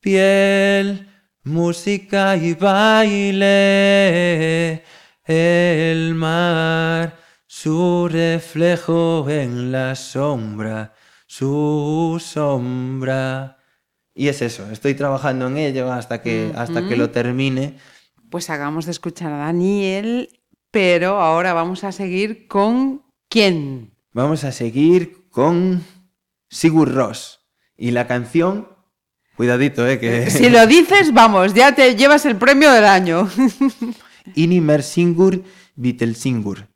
piel, 0.00 1.08
música 1.44 2.36
y 2.36 2.54
baile, 2.54 3.52
el 5.24 6.14
mar, 6.14 7.16
su 7.46 8.08
reflejo 8.08 9.30
en 9.30 9.70
la 9.70 9.94
sombra, 9.94 10.92
su 11.26 12.20
sombra. 12.20 13.58
Y 14.12 14.26
es 14.28 14.42
eso, 14.42 14.68
estoy 14.72 14.94
trabajando 14.94 15.46
en 15.46 15.56
ello 15.56 15.92
hasta 15.92 16.20
que, 16.20 16.52
hasta 16.56 16.88
que 16.88 16.96
lo 16.96 17.10
termine. 17.10 17.76
Pues 18.28 18.50
hagamos 18.50 18.86
de 18.86 18.90
escuchar 18.90 19.32
a 19.32 19.38
Daniel, 19.38 20.40
pero 20.72 21.20
ahora 21.20 21.52
vamos 21.54 21.84
a 21.84 21.92
seguir 21.92 22.48
con 22.48 23.02
quién. 23.28 23.92
Vamos 24.12 24.42
a 24.42 24.50
seguir 24.50 25.19
con 25.30 25.84
Sigur 26.48 26.92
Ross. 26.92 27.40
Y 27.76 27.92
la 27.92 28.06
canción, 28.06 28.68
cuidadito, 29.36 29.86
eh, 29.88 29.98
que... 29.98 30.30
Si 30.30 30.50
lo 30.50 30.66
dices, 30.66 31.12
vamos, 31.12 31.54
ya 31.54 31.74
te 31.74 31.96
llevas 31.96 32.26
el 32.26 32.36
premio 32.36 32.70
del 32.72 32.84
año. 32.84 33.28
Inimer 34.34 34.82
Singur 34.82 35.42
Singur. 36.14 36.66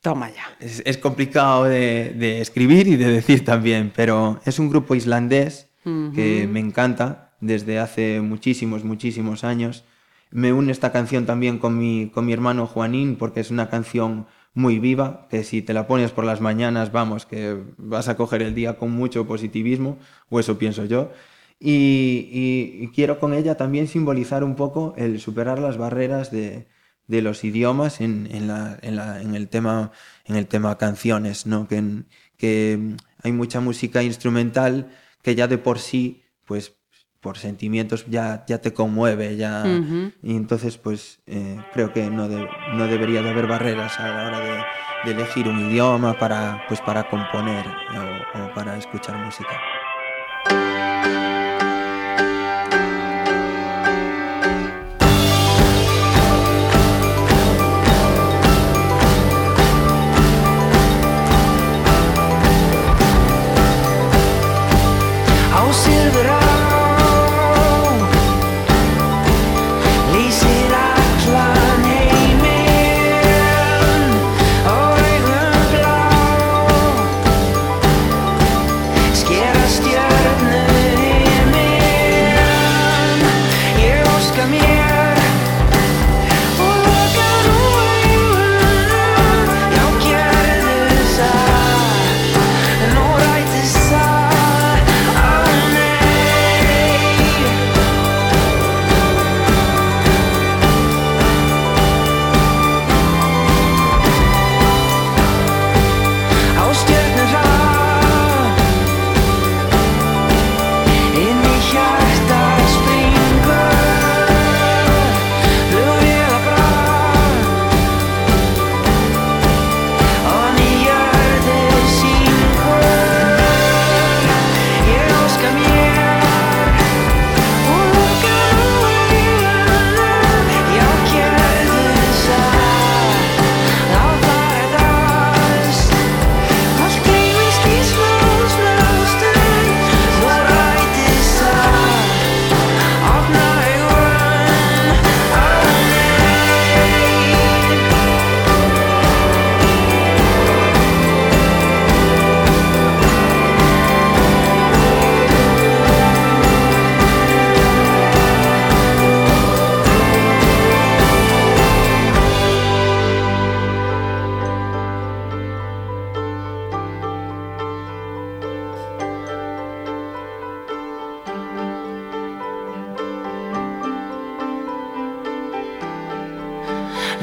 Toma 0.00 0.30
ya. 0.30 0.44
Es, 0.60 0.82
es 0.84 0.98
complicado 0.98 1.64
de, 1.64 2.14
de, 2.16 2.40
escribir 2.40 2.86
y 2.88 2.96
de 2.96 3.10
decir 3.10 3.44
también, 3.44 3.92
pero 3.94 4.40
es 4.44 4.58
un 4.58 4.68
grupo 4.68 4.94
islandés 4.94 5.68
uh 5.84 5.90
-huh. 5.90 6.14
que 6.14 6.46
me 6.46 6.60
encanta 6.60 7.34
desde 7.40 7.78
hace 7.78 8.20
muchísimos, 8.20 8.84
muchísimos 8.84 9.44
años. 9.44 9.84
Me 10.30 10.52
une 10.52 10.72
esta 10.72 10.92
canción 10.92 11.26
también 11.26 11.58
con 11.58 11.78
mi, 11.78 12.10
con 12.10 12.26
mi 12.26 12.32
hermano 12.32 12.66
Juanín 12.66 13.16
porque 13.16 13.40
es 13.40 13.50
una 13.50 13.68
canción 13.68 14.26
muy 14.54 14.78
viva, 14.78 15.26
que 15.30 15.44
si 15.44 15.62
te 15.62 15.74
la 15.74 15.86
pones 15.86 16.12
por 16.12 16.24
las 16.24 16.40
mañanas, 16.40 16.92
vamos, 16.92 17.26
que 17.26 17.60
vas 17.76 18.08
a 18.08 18.16
coger 18.16 18.42
el 18.42 18.54
día 18.54 18.78
con 18.78 18.92
mucho 18.92 19.26
positivismo, 19.26 19.98
o 20.30 20.40
eso 20.40 20.58
pienso 20.58 20.84
yo. 20.84 21.12
Y, 21.60 22.88
quiero 22.94 23.18
con 23.18 23.34
ella 23.34 23.56
también 23.56 23.88
simbolizar 23.88 24.44
un 24.44 24.54
poco 24.54 24.94
el 24.96 25.20
superar 25.20 25.58
las 25.58 25.76
barreras 25.78 26.30
de, 26.30 26.66
los 27.08 27.44
idiomas 27.44 28.00
en, 28.00 28.28
el 28.30 29.48
tema, 29.48 29.92
en 30.24 30.36
el 30.36 30.46
tema 30.46 30.78
canciones, 30.78 31.46
¿no? 31.46 31.66
que, 31.68 32.04
que 32.36 32.96
hay 33.22 33.32
mucha 33.32 33.60
música 33.60 34.02
instrumental 34.02 34.90
que 35.22 35.34
ya 35.34 35.48
de 35.48 35.58
por 35.58 35.78
sí, 35.78 36.22
pues 36.44 36.76
por 37.24 37.38
sentimientos 37.38 38.04
ya, 38.06 38.44
ya 38.46 38.58
te 38.58 38.74
conmueve, 38.74 39.36
ya... 39.36 39.62
Uh 39.64 39.68
-huh. 39.68 40.12
Y 40.22 40.36
entonces, 40.36 40.76
pues, 40.76 41.20
eh, 41.26 41.56
creo 41.72 41.90
que 41.90 42.10
no, 42.10 42.28
de, 42.28 42.46
no 42.74 42.86
debería 42.86 43.22
de 43.22 43.30
haber 43.30 43.46
barreras 43.46 43.98
a 43.98 44.08
la 44.08 44.26
hora 44.26 44.40
de, 44.40 44.62
de 45.06 45.10
elegir 45.12 45.48
un 45.48 45.58
idioma 45.70 46.18
para, 46.18 46.62
pues, 46.68 46.82
para 46.82 47.08
componer 47.08 47.64
o, 47.66 48.44
o 48.44 48.54
para 48.54 48.76
escuchar 48.76 49.16
música. 49.24 49.58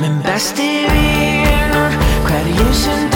Men 0.01 0.21
besti 0.25 0.87
vinur, 0.93 1.93
hverju 2.25 2.73
sem 2.73 3.10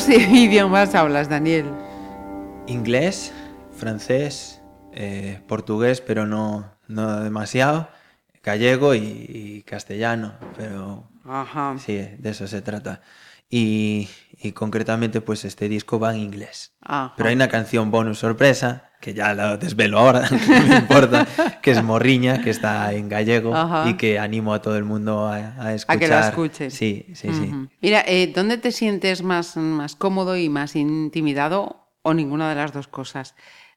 ¿Cuántos 0.00 0.28
idiomas 0.32 0.94
hablas, 0.94 1.28
Daniel? 1.28 1.66
Inglés, 2.66 3.32
francés, 3.70 4.62
eh, 4.92 5.40
portugués, 5.46 6.00
pero 6.00 6.26
no, 6.26 6.72
no 6.88 7.20
demasiado, 7.20 7.88
gallego 8.42 8.94
y, 8.94 9.00
y 9.28 9.62
castellano, 9.62 10.32
pero 10.56 11.04
Ajá. 11.26 11.76
sí, 11.78 11.96
de 11.96 12.30
eso 12.30 12.46
se 12.46 12.62
trata. 12.62 13.02
Y, 13.50 14.08
y 14.42 14.52
concretamente, 14.52 15.20
pues 15.20 15.44
este 15.44 15.68
disco 15.68 16.00
va 16.00 16.14
en 16.14 16.20
inglés. 16.20 16.72
Ajá. 16.80 17.14
Pero 17.16 17.28
hay 17.28 17.34
una 17.34 17.48
canción 17.48 17.90
bonus 17.90 18.18
sorpresa, 18.18 18.90
que 19.00 19.12
ya 19.12 19.34
la 19.34 19.58
desvelo 19.58 19.98
ahora, 19.98 20.26
que 20.28 20.60
no 20.60 20.66
me 20.66 20.76
importa, 20.76 21.26
que 21.60 21.72
es 21.72 21.82
Morriña, 21.82 22.42
que 22.42 22.50
está 22.50 22.92
en 22.94 23.08
gallego 23.08 23.54
Ajá. 23.54 23.88
y 23.88 23.94
que 23.94 24.18
animo 24.18 24.54
a 24.54 24.62
todo 24.62 24.76
el 24.76 24.84
mundo 24.84 25.26
a, 25.26 25.36
a 25.62 25.74
escuchar. 25.74 25.96
A 25.96 26.00
que 26.00 26.08
la 26.08 26.28
escuchen. 26.28 26.70
Sí, 26.70 27.06
sí, 27.14 27.28
sí. 27.32 27.52
Mira, 27.82 28.02
eh, 28.06 28.32
¿dónde 28.34 28.56
te 28.56 28.72
sientes 28.72 29.22
más, 29.22 29.56
más 29.56 29.94
cómodo 29.94 30.36
y 30.36 30.48
más 30.48 30.74
intimidado 30.74 31.88
o 32.02 32.14
ninguna 32.14 32.48
de 32.48 32.54
las 32.56 32.72
dos 32.72 32.88
cosas? 32.88 33.34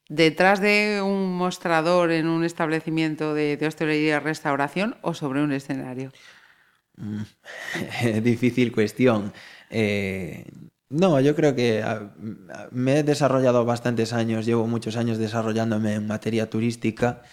¿Detrás 0.07 0.61
de 0.61 1.02
un 1.03 1.35
mostrador 1.35 2.11
en 2.11 2.27
un 2.27 2.44
establecimiento 2.45 3.34
de, 3.34 3.57
de 3.57 3.68
hostelería 3.68 4.18
y 4.18 4.19
restauración 4.19 4.95
o 5.02 5.14
sobre 5.14 5.41
un 5.41 5.52
escenario? 5.52 6.11
Difícil 8.22 8.72
cuestión. 8.72 9.34
Eh, 9.76 10.45
no, 10.90 11.20
yo 11.20 11.36
creo 11.36 11.56
que 11.56 11.84
me 12.72 13.00
he 13.00 13.04
desarrollado 13.04 13.66
bastantes 13.66 14.14
años, 14.14 14.45
llevo 14.45 14.68
muchos 14.68 14.95
años 14.95 15.18
desarrollándome 15.18 15.95
en 15.95 16.06
materia 16.06 16.48
turística 16.52 17.24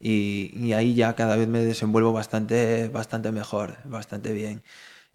y, 0.00 0.50
y 0.56 0.72
ahí 0.72 0.94
ya 0.94 1.14
cada 1.14 1.36
vez 1.36 1.46
me 1.46 1.60
desenvuelvo 1.60 2.14
bastante, 2.14 2.88
bastante 2.88 3.30
mejor, 3.30 3.76
bastante 3.84 4.32
bien. 4.32 4.62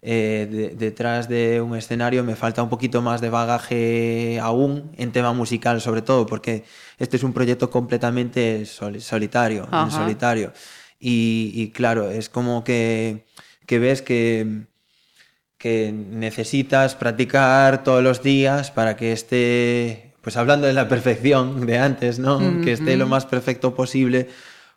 Eh, 0.00 0.46
de- 0.48 0.68
detrás 0.76 1.28
de 1.28 1.60
un 1.60 1.74
escenario 1.74 2.22
me 2.22 2.36
falta 2.36 2.62
un 2.62 2.68
poquito 2.68 3.02
más 3.02 3.20
de 3.20 3.30
bagaje 3.30 4.38
aún 4.40 4.92
en 4.96 5.10
tema 5.10 5.32
musical 5.32 5.80
sobre 5.80 6.02
todo 6.02 6.24
porque 6.24 6.62
este 6.98 7.16
es 7.16 7.24
un 7.24 7.32
proyecto 7.32 7.68
completamente 7.68 8.64
soli- 8.64 9.00
solitario, 9.00 9.64
en 9.64 9.90
solitario 9.90 10.52
y, 11.00 11.50
y 11.52 11.70
claro, 11.72 12.08
es 12.12 12.28
como 12.28 12.62
que, 12.62 13.26
que 13.66 13.80
ves 13.80 14.00
que, 14.02 14.66
que 15.58 15.92
necesitas 15.92 16.94
practicar 16.94 17.82
todos 17.82 18.02
los 18.02 18.22
días 18.22 18.70
para 18.70 18.96
que 18.96 19.12
esté, 19.12 20.14
pues 20.22 20.36
hablando 20.36 20.66
de 20.68 20.72
la 20.72 20.88
perfección 20.88 21.66
de 21.66 21.78
antes, 21.78 22.20
¿no? 22.20 22.38
Que 22.62 22.72
esté 22.72 22.96
lo 22.96 23.08
más 23.08 23.26
perfecto 23.26 23.74
posible 23.74 24.28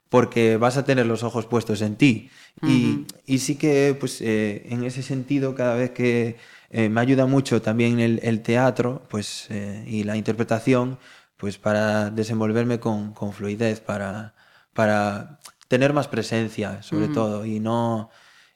porque 0.10 0.58
vas 0.58 0.76
a 0.76 0.84
tener 0.84 1.06
los 1.06 1.24
ojos 1.24 1.46
puestos 1.46 1.82
en 1.82 1.96
ti. 1.96 2.30
y, 2.64 3.06
y 3.26 3.38
sí 3.40 3.56
que, 3.56 3.96
pues, 3.98 4.20
eh, 4.22 4.64
en 4.70 4.84
ese 4.84 5.04
sentido, 5.04 5.56
cada 5.56 5.76
vez 5.76 5.92
que 5.92 6.36
eh, 6.70 6.90
me 6.90 7.00
ayuda 7.00 7.26
mucho 7.28 7.62
también 7.62 8.00
el, 8.02 8.20
el 8.24 8.42
teatro, 8.42 9.04
pues, 9.10 9.48
eh, 9.50 9.86
y 9.88 10.04
la 10.04 10.18
interpretación, 10.18 11.00
pues, 11.38 11.58
para 11.58 12.10
desenvolverme 12.10 12.80
con, 12.80 13.14
con 13.14 13.32
fluidez, 13.32 13.80
para, 13.80 14.34
para 14.74 15.40
tener 15.70 15.94
más 15.94 16.10
presencia, 16.10 16.84
sobre 16.84 17.08
todo, 17.08 17.46
y 17.46 17.60
no 17.62 18.10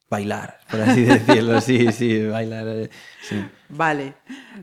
bailar, 0.09 0.59
por 0.69 0.81
así 0.81 1.01
decirlo. 1.05 1.61
Sí, 1.61 1.91
sí, 1.91 2.25
bailar. 2.25 2.67
eh, 2.67 2.89
sí. 3.21 3.43
Vale. 3.69 4.13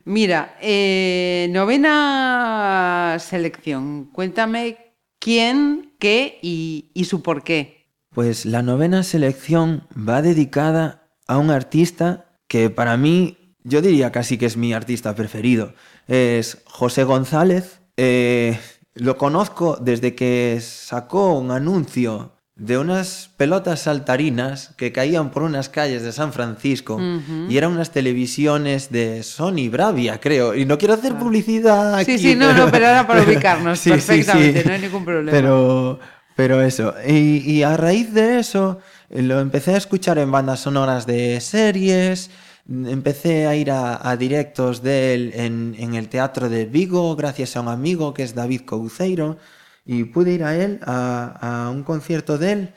Mira, 0.04 0.56
eh, 0.60 1.48
novena 1.50 3.16
selección. 3.20 4.06
Cuéntame 4.12 4.94
quién, 5.18 5.94
qué 5.98 6.38
y, 6.42 6.90
y 6.94 7.04
su 7.04 7.22
por 7.22 7.42
qué. 7.42 7.86
Pues 8.10 8.44
la 8.44 8.62
novena 8.62 9.02
selección 9.02 9.86
va 9.96 10.22
dedicada 10.22 11.08
a 11.26 11.38
un 11.38 11.50
artista 11.50 12.26
que 12.46 12.68
para 12.70 12.96
mí, 12.96 13.56
yo 13.64 13.80
diría 13.80 14.12
casi 14.12 14.36
que 14.36 14.46
es 14.46 14.56
mi 14.56 14.72
artista 14.74 15.14
preferido. 15.14 15.74
Es 16.08 16.58
José 16.66 17.04
González. 17.04 17.80
Eh, 17.96 18.58
lo 18.94 19.16
conozco 19.16 19.78
desde 19.80 20.14
que 20.14 20.58
sacó 20.60 21.34
un 21.38 21.50
anuncio 21.50 22.31
de 22.54 22.76
unas 22.78 23.30
pelotas 23.38 23.80
saltarinas 23.80 24.74
que 24.76 24.92
caían 24.92 25.30
por 25.30 25.42
unas 25.42 25.68
calles 25.70 26.02
de 26.02 26.12
San 26.12 26.32
Francisco 26.34 27.00
y 27.48 27.56
eran 27.56 27.72
unas 27.72 27.90
televisiones 27.90 28.90
de 28.92 29.22
Sony 29.22 29.68
Bravia, 29.70 30.20
creo. 30.20 30.54
Y 30.54 30.64
no 30.66 30.76
quiero 30.78 30.94
hacer 30.94 31.14
publicidad 31.16 31.96
Sí, 32.04 32.12
aquí. 32.12 32.18
sí, 32.18 32.34
no, 32.36 32.52
no, 32.52 32.70
pero 32.70 32.86
era 32.86 33.06
para 33.06 33.22
ubicarnos 33.22 33.78
Sí, 33.80 33.90
sí, 33.92 34.00
sí. 34.00 34.06
perfectamente, 34.06 34.64
no 34.64 34.72
hay 34.74 34.80
ningún 34.80 35.04
problema. 35.04 35.30
Pero, 35.32 35.98
pero 36.36 36.62
eso. 36.62 36.94
Y, 37.08 37.38
y 37.50 37.62
a 37.62 37.76
raíz 37.76 38.12
de 38.12 38.38
eso, 38.38 38.78
lo 39.08 39.40
empecé 39.40 39.74
a 39.74 39.78
escuchar 39.78 40.18
en 40.18 40.30
bandas 40.30 40.60
sonoras 40.60 41.06
de 41.06 41.40
series. 41.40 42.30
Empecé 42.68 43.46
a 43.46 43.56
ir 43.56 43.70
a, 43.70 44.08
a 44.08 44.16
directos 44.16 44.82
de 44.82 45.14
él 45.14 45.32
en, 45.34 45.74
en 45.78 45.94
el 45.94 46.08
Teatro 46.08 46.48
de 46.48 46.66
Vigo, 46.66 47.16
gracias 47.16 47.56
a 47.56 47.60
un 47.62 47.68
amigo 47.68 48.14
que 48.14 48.22
es 48.22 48.34
David 48.34 48.60
Couceiro. 48.66 49.38
Y 49.84 50.04
pude 50.04 50.32
ir 50.32 50.44
a 50.44 50.56
él, 50.56 50.80
a, 50.84 51.66
a 51.66 51.70
un 51.70 51.82
concierto 51.84 52.38
de 52.38 52.52
él, 52.52 52.74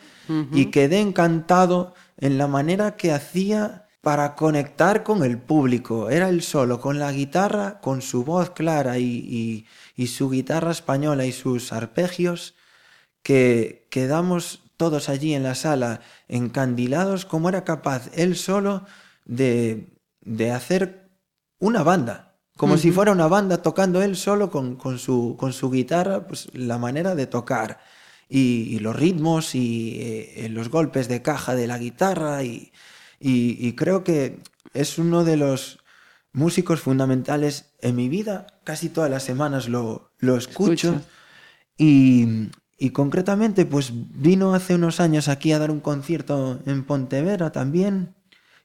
y 0.51 0.67
quedé 0.71 0.99
encantado 1.01 1.93
en 2.17 2.37
la 2.37 2.47
manera 2.47 2.95
que 2.97 3.11
hacía 3.13 3.87
para 4.01 4.35
conectar 4.35 5.03
con 5.03 5.23
el 5.23 5.37
público. 5.39 6.09
Era 6.09 6.29
él 6.29 6.41
solo, 6.43 6.79
con 6.79 6.99
la 6.99 7.11
guitarra, 7.11 7.79
con 7.81 8.01
su 8.01 8.23
voz 8.23 8.51
clara 8.51 8.97
y, 8.99 9.03
y- 9.05 9.67
y 9.95 10.07
su 10.07 10.29
guitarra 10.29 10.71
española 10.71 11.25
y 11.25 11.31
sus 11.31 11.73
arpegios, 11.73 12.55
que 13.23 13.87
quedamos 13.91 14.63
todos 14.77 15.09
allí 15.09 15.33
en 15.33 15.43
la 15.43 15.55
sala 15.55 16.01
encandilados 16.27 17.25
como 17.25 17.49
era 17.49 17.63
capaz 17.63 18.09
él 18.13 18.35
solo 18.35 18.85
de, 19.25 19.87
de 20.21 20.51
hacer 20.51 21.09
una 21.59 21.83
banda. 21.83 22.34
Como 22.57 22.77
si 22.77 22.91
fuera 22.91 23.11
una 23.11 23.27
banda 23.27 23.61
tocando 23.61 24.01
él 24.01 24.15
solo 24.15 24.49
con, 24.49 24.75
con 24.77 24.97
su, 24.97 25.35
con 25.37 25.51
su 25.53 25.69
guitarra, 25.69 26.25
pues 26.27 26.47
la 26.53 26.77
manera 26.77 27.13
de 27.15 27.27
tocar. 27.27 27.79
Y, 28.29 28.67
y 28.75 28.79
los 28.79 28.95
ritmos 28.95 29.53
y 29.55 29.97
eh, 30.01 30.47
los 30.49 30.69
golpes 30.69 31.07
de 31.07 31.21
caja 31.21 31.53
de 31.53 31.67
la 31.67 31.77
guitarra. 31.77 32.43
Y, 32.43 32.71
y- 33.19 33.57
y 33.59 33.73
creo 33.73 34.03
que 34.03 34.39
es 34.73 34.97
uno 34.97 35.23
de 35.25 35.37
los 35.37 35.79
músicos 36.31 36.79
fundamentales 36.79 37.73
en 37.81 37.95
mi 37.97 38.07
vida. 38.09 38.47
Casi 38.63 38.89
todas 38.89 39.11
las 39.11 39.23
semanas 39.23 39.67
lo, 39.69 40.11
lo 40.19 40.37
escucho. 40.37 40.91
Escucho. 40.93 41.01
Y, 41.77 42.49
y 42.77 42.91
concretamente, 42.91 43.65
pues 43.65 43.91
vino 43.93 44.53
hace 44.53 44.75
unos 44.75 44.99
años 45.01 45.27
aquí 45.27 45.51
a 45.51 45.59
dar 45.59 45.71
un 45.71 45.81
concierto 45.81 46.59
en 46.65 46.85
Pontevedra 46.85 47.51
también. 47.51 48.14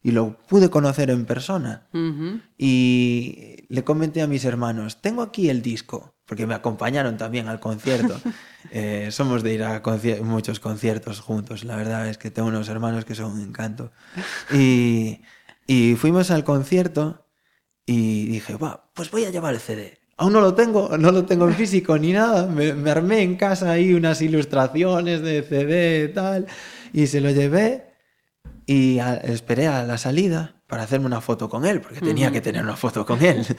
Y 0.03 0.13
lo 0.13 0.39
pude 0.49 0.71
conocer 0.71 1.11
en 1.11 1.27
persona. 1.27 1.87
Y 2.57 3.65
le 3.69 3.85
comenté 3.85 4.23
a 4.23 4.27
mis 4.27 4.45
hermanos, 4.45 5.01
tengo 5.01 5.23
aquí 5.23 5.51
el 5.51 5.63
disco, 5.63 6.15
porque 6.27 6.47
me 6.47 6.55
acompañaron 6.55 7.17
también 7.17 7.49
al 7.49 7.61
concierto. 7.61 8.21
Eh, 8.73 9.09
somos 9.11 9.43
de 9.43 9.55
ir 9.55 9.65
a 9.65 9.83
conci- 9.83 10.21
muchos 10.21 10.61
conciertos 10.61 11.19
juntos, 11.21 11.65
la 11.65 11.77
verdad 11.77 12.07
es 12.09 12.19
que 12.19 12.31
tengo 12.31 12.49
unos 12.49 12.69
hermanos 12.69 13.07
que 13.07 13.15
son 13.15 13.33
un 13.33 13.41
encanto. 13.41 13.91
Y, 14.53 15.23
y 15.67 15.95
fuimos 15.97 16.31
al 16.31 16.45
concierto 16.45 17.27
y 17.87 18.27
dije, 18.27 18.57
va, 18.57 18.91
pues 18.95 19.11
voy 19.11 19.25
a 19.25 19.31
llevar 19.31 19.55
el 19.55 19.61
CD. 19.61 19.99
Aún 20.19 20.35
no 20.35 20.43
lo 20.43 20.53
tengo, 20.55 20.97
no 20.99 21.11
lo 21.11 21.25
tengo 21.25 21.49
en 21.49 21.55
físico 21.55 21.97
ni 21.99 22.13
nada. 22.13 22.47
Me, 22.47 22.75
me 22.75 22.91
armé 22.91 23.23
en 23.23 23.37
casa 23.37 23.71
ahí 23.71 23.95
unas 23.95 24.21
ilustraciones 24.21 25.23
de 25.23 25.43
CD 25.43 26.05
y 26.11 26.13
tal, 26.15 26.47
y 26.93 27.07
se 27.07 27.23
lo 27.23 27.31
llevé 27.31 27.90
y 28.73 29.01
a- 29.01 29.15
esperé 29.17 29.67
a 29.67 29.83
la 29.85 29.99
salida 29.99 30.55
para 30.69 30.85
hacerme 30.85 31.07
una 31.07 31.21
foto 31.21 31.49
con 31.49 31.65
él, 31.67 31.81
porque 31.81 32.01
tenía 32.01 32.31
que 32.31 32.41
tener 32.41 32.63
una 32.63 32.77
foto 32.77 33.05
con 33.05 33.23
él. 33.25 33.45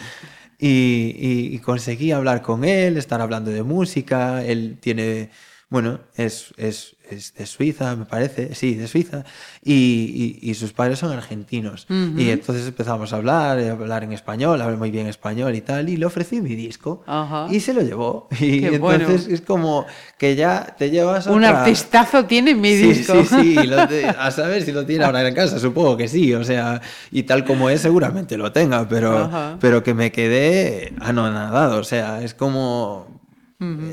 Y, 0.63 1.15
y- 1.17 1.55
y 1.55 1.57
conseguí 1.59 2.11
hablar 2.11 2.43
con 2.43 2.63
él, 2.63 2.95
estar 2.97 3.19
hablando 3.19 3.49
de 3.49 3.63
música. 3.63 4.43
Él 4.45 4.77
tiene, 4.79 5.31
bueno, 5.71 6.01
es, 6.15 6.53
es, 6.57 6.95
es 7.09 7.33
de 7.33 7.45
Suiza, 7.45 7.95
me 7.95 8.05
parece, 8.05 8.53
sí, 8.55 8.75
de 8.75 8.87
Suiza. 8.87 9.23
Y, 9.63 10.37
y- 10.43 10.49
y 10.51 10.53
sus 10.53 10.73
padres 10.73 10.99
son 10.99 11.11
argentinos. 11.13 11.87
Y 11.89 12.29
entonces 12.29 12.67
empezamos 12.67 13.13
a 13.13 13.15
hablar, 13.15 13.57
a 13.57 13.71
hablar 13.71 14.03
en 14.03 14.11
español, 14.11 14.61
habla 14.61 14.75
muy 14.77 14.91
bien 14.91 15.07
español 15.07 15.55
y 15.55 15.61
tal. 15.61 15.87
Y 15.87 15.95
le 15.97 16.05
ofrecí 16.05 16.41
mi 16.41 16.55
disco. 16.55 17.03
Ajá. 17.07 17.47
Y 17.49 17.61
se 17.61 17.73
lo 17.73 17.81
llevó. 17.81 18.27
Y 18.39 18.59
Qué 18.59 18.75
entonces 18.75 19.07
bueno. 19.23 19.33
es 19.33 19.41
como 19.41 19.85
que 20.17 20.35
ya 20.35 20.75
te 20.77 20.89
llevas 20.91 21.25
Un 21.27 21.43
otra- 21.43 21.61
artistazo 21.61 22.25
tiene 22.25 22.53
mi 22.53 22.75
Sí, 22.75 22.83
disco. 22.93 23.23
sí, 23.23 23.41
sí, 23.41 23.55
lo 23.65 23.87
te- 23.87 24.05
a 24.07 24.29
saber 24.31 24.63
si 24.63 24.73
lo 24.73 24.85
tiene 24.85 25.05
ahora 25.05 25.25
en 25.25 25.33
casa, 25.33 25.57
supongo 25.57 25.95
que 25.95 26.09
sí, 26.09 26.33
o 26.33 26.43
sea, 26.43 26.81
y 27.11 27.23
tal 27.23 27.45
como 27.45 27.69
es 27.69 27.79
seguramente 27.81 28.37
lo 28.37 28.51
tenga, 28.51 28.87
pero, 28.89 29.57
pero 29.61 29.83
que 29.83 29.93
me 29.93 30.11
quedé 30.11 30.93
anonadado, 30.99 31.79
o 31.79 31.83
sea, 31.85 32.21
es 32.21 32.33
como, 32.33 33.20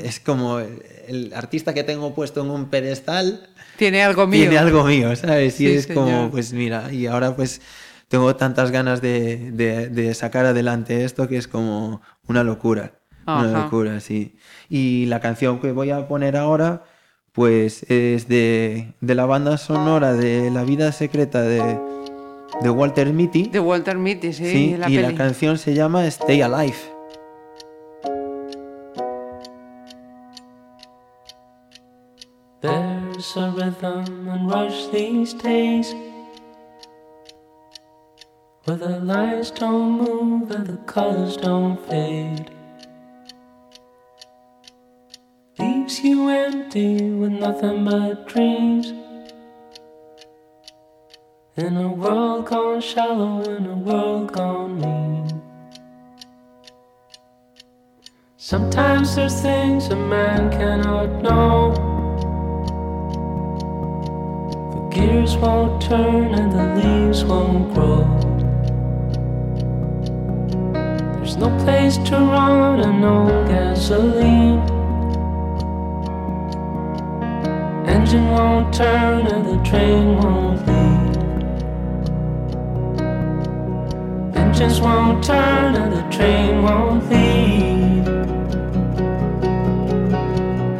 es 0.03 0.19
como 0.19 0.59
el, 0.59 1.31
artista 1.35 1.73
que 1.73 1.83
tengo 1.83 2.13
puesto 2.15 2.41
en 2.41 2.49
un 2.49 2.69
pedestal 2.69 3.47
Tiene 3.77 4.01
algo 4.03 4.25
mío. 4.27 4.41
tiene 4.41 4.57
algo 4.57 4.83
mío, 4.83 5.15
¿sabes? 5.15 5.59
Y 5.61 5.67
Sí, 5.67 5.73
es 5.73 5.87
como, 5.87 6.07
señor. 6.07 6.31
pues 6.31 6.53
mira, 6.53 6.91
y 6.91 7.05
ahora 7.05 7.35
pues 7.35 7.61
tengo 8.07 8.35
tantas 8.35 8.71
ganas 8.71 9.01
de, 9.01 9.51
de- 9.51 9.89
de 9.89 10.13
sacar 10.15 10.45
adelante 10.47 11.03
esto 11.05 11.27
que 11.27 11.37
es 11.37 11.47
como 11.47 12.01
una 12.27 12.43
locura. 12.43 12.93
Ajá. 13.25 13.47
Una 13.47 13.63
locura, 13.63 13.99
sí. 13.99 14.37
Y 14.69 15.05
la 15.05 15.19
canción 15.19 15.59
que 15.59 15.71
voy 15.71 15.91
a 15.91 16.07
poner 16.07 16.35
ahora, 16.35 16.83
pues 17.31 17.83
es 17.89 18.27
de, 18.27 18.93
de 19.01 19.15
la 19.15 19.27
banda 19.27 19.57
sonora 19.59 20.13
de 20.13 20.49
La 20.49 20.63
vida 20.63 20.91
secreta 20.91 21.43
de, 21.43 21.77
de 22.61 22.69
Walter 22.71 23.13
Mitty. 23.13 23.49
De 23.49 23.59
Walter 23.59 23.97
Mitty, 23.99 24.33
sí. 24.33 24.45
Sí, 24.51 24.75
la 24.77 24.89
y 24.89 24.95
peli. 24.95 25.11
la 25.11 25.15
canción 25.15 25.59
se 25.59 25.75
llama 25.75 26.07
Stay 26.07 26.41
Alive. 26.41 26.75
A 33.19 33.51
rhythm 33.51 34.29
and 34.29 34.49
rush 34.49 34.87
these 34.87 35.33
days 35.33 35.93
where 38.63 38.77
the 38.77 39.01
lines 39.01 39.51
don't 39.51 39.91
move 39.97 40.49
and 40.51 40.65
the 40.65 40.77
colors 40.85 41.35
don't 41.35 41.77
fade. 41.89 42.49
Leaves 45.59 45.99
you 45.99 46.29
empty 46.29 47.11
with 47.11 47.33
nothing 47.33 47.83
but 47.83 48.25
dreams. 48.25 48.93
In 51.57 51.75
a 51.75 51.89
world 51.89 52.45
gone 52.45 52.79
shallow, 52.79 53.41
in 53.41 53.65
a 53.65 53.75
world 53.75 54.31
gone 54.31 54.79
mean. 54.79 55.41
Sometimes 58.37 59.17
there's 59.17 59.41
things 59.41 59.89
a 59.89 59.97
man 59.97 60.49
cannot 60.51 61.21
know. 61.21 61.98
Gears 64.89 65.37
won't 65.37 65.79
turn 65.83 66.33
and 66.33 66.51
the 66.51 66.65
leaves 66.81 67.23
won't 67.23 67.73
grow. 67.75 68.03
There's 71.13 71.37
no 71.37 71.49
place 71.63 71.97
to 72.09 72.15
run 72.15 72.79
and 72.79 72.99
no 72.99 73.27
gasoline. 73.47 74.59
Engine 77.87 78.31
won't 78.31 78.73
turn 78.73 79.27
and 79.27 79.45
the 79.45 79.63
train 79.63 80.17
won't 80.17 80.65
leave. 80.67 81.17
Engines 84.35 84.81
won't 84.81 85.23
turn 85.23 85.75
and 85.75 85.93
the 85.93 86.01
train 86.15 86.63
won't 86.63 87.07
leave. 87.11 88.07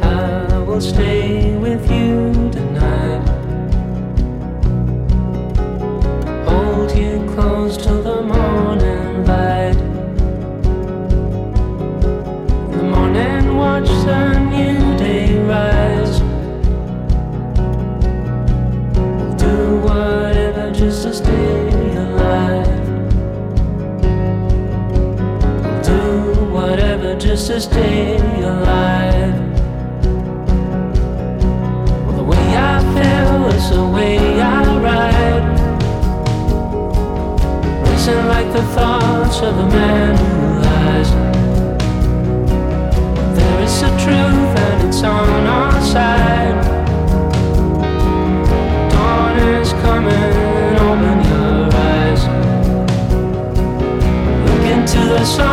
I 0.02 0.58
will 0.58 0.80
stay 0.80 1.56
with 1.58 1.88
you 1.88 2.32
tonight. 2.50 3.29
Close 7.40 7.78
till 7.78 8.02
the 8.02 8.20
morning 8.20 9.24
light. 9.24 9.78
The 12.70 12.82
morning, 12.82 13.56
watch 13.56 13.88
the 14.04 14.38
new 14.54 14.98
day 14.98 15.38
rise. 15.48 16.20
We'll 18.94 19.36
do 19.36 19.78
whatever 19.88 20.70
just 20.70 21.04
to 21.04 21.14
stay 21.14 21.96
alive. 21.96 22.68
We'll 25.62 25.82
do 25.82 26.44
whatever 26.52 27.18
just 27.18 27.46
to 27.46 27.58
stay 27.58 28.18
alive. 28.42 29.38
Well, 32.04 32.16
the 32.18 32.22
way 32.22 32.46
I 32.54 32.80
feel 32.94 33.46
is 33.56 33.70
the 33.70 33.86
way 33.86 34.42
I 34.42 34.78
ride. 34.84 35.39
Racing 38.00 38.26
like 38.28 38.50
the 38.54 38.62
thoughts 38.72 39.42
of 39.42 39.58
a 39.58 39.68
man 39.68 40.16
who 40.16 40.62
lies. 40.62 41.10
There 43.36 43.62
is 43.62 43.82
a 43.82 43.90
truth 43.98 44.58
and 44.58 44.88
it's 44.88 45.02
on 45.02 45.46
our 45.46 45.80
side. 45.82 46.64
Dawn 48.90 49.38
is 49.38 49.72
coming, 49.84 50.32
open 50.80 51.18
your 51.28 51.68
eyes. 51.74 52.22
Look 54.46 54.64
into 54.72 55.00
the 55.00 55.24
sun 55.26 55.49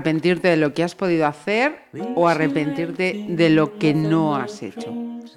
arrepentirte 0.00 0.48
de 0.48 0.56
lo 0.56 0.72
que 0.72 0.82
has 0.82 0.94
podido 0.94 1.26
hacer 1.26 1.78
o 2.14 2.26
arrepentirte 2.26 3.24
de 3.28 3.50
lo 3.50 3.78
que 3.78 3.92
no 3.94 4.36
has 4.36 4.62
hecho? 4.62 4.94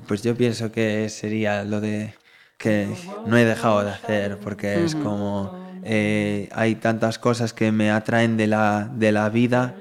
Pues 0.07 0.23
yo 0.23 0.35
pienso 0.35 0.72
que 0.72 1.10
sería 1.10 1.64
lo 1.64 1.81
de 1.81 2.14
que 2.57 2.88
no 3.26 3.38
he 3.38 3.44
dejado 3.44 3.84
de 3.84 3.91
hacer, 3.91 4.38
porque 4.38 4.85
es 4.85 4.95
como 4.95 5.52
eh, 5.84 6.48
hay 6.53 6.76
tantas 6.76 7.19
cosas 7.19 7.53
que 7.53 7.72
me 7.72 7.91
atraen 7.91 8.38
de 8.38 8.48
la, 8.48 8.90
de 8.95 9.11
la 9.11 9.30
vida 9.30 9.76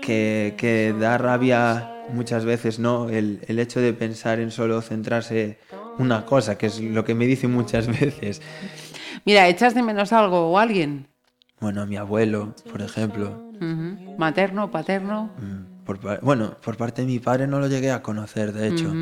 que, 0.00 0.54
que 0.56 0.94
da 0.98 1.18
rabia 1.18 1.90
muchas 2.08 2.44
veces, 2.44 2.78
¿no? 2.78 3.10
El, 3.10 3.40
el 3.46 3.58
hecho 3.58 3.80
de 3.80 3.92
pensar 3.92 4.40
en 4.40 4.50
solo 4.50 4.80
centrarse 4.80 5.58
una 5.98 6.24
cosa, 6.24 6.56
que 6.56 6.66
es 6.66 6.80
lo 6.80 7.04
que 7.04 7.14
me 7.14 7.26
dicen 7.26 7.52
muchas 7.52 7.86
veces. 8.00 8.40
Mira, 9.26 9.46
¿echas 9.48 9.74
de 9.74 9.82
menos 9.82 10.12
algo 10.12 10.50
o 10.50 10.58
alguien? 10.58 11.06
Bueno, 11.60 11.82
a 11.82 11.86
mi 11.86 11.96
abuelo, 11.96 12.54
por 12.72 12.82
ejemplo. 12.82 13.51
¿Materno, 14.18 14.70
paterno? 14.70 15.30
Mm, 15.38 15.84
por 15.84 16.20
bueno, 16.20 16.56
por 16.60 16.76
parte 16.76 17.02
de 17.02 17.06
mi 17.06 17.18
padre 17.18 17.46
no 17.46 17.58
lo 17.60 17.68
llegué 17.68 17.90
a 17.90 18.02
conocer, 18.02 18.52
de 18.52 18.68
hecho. 18.68 18.94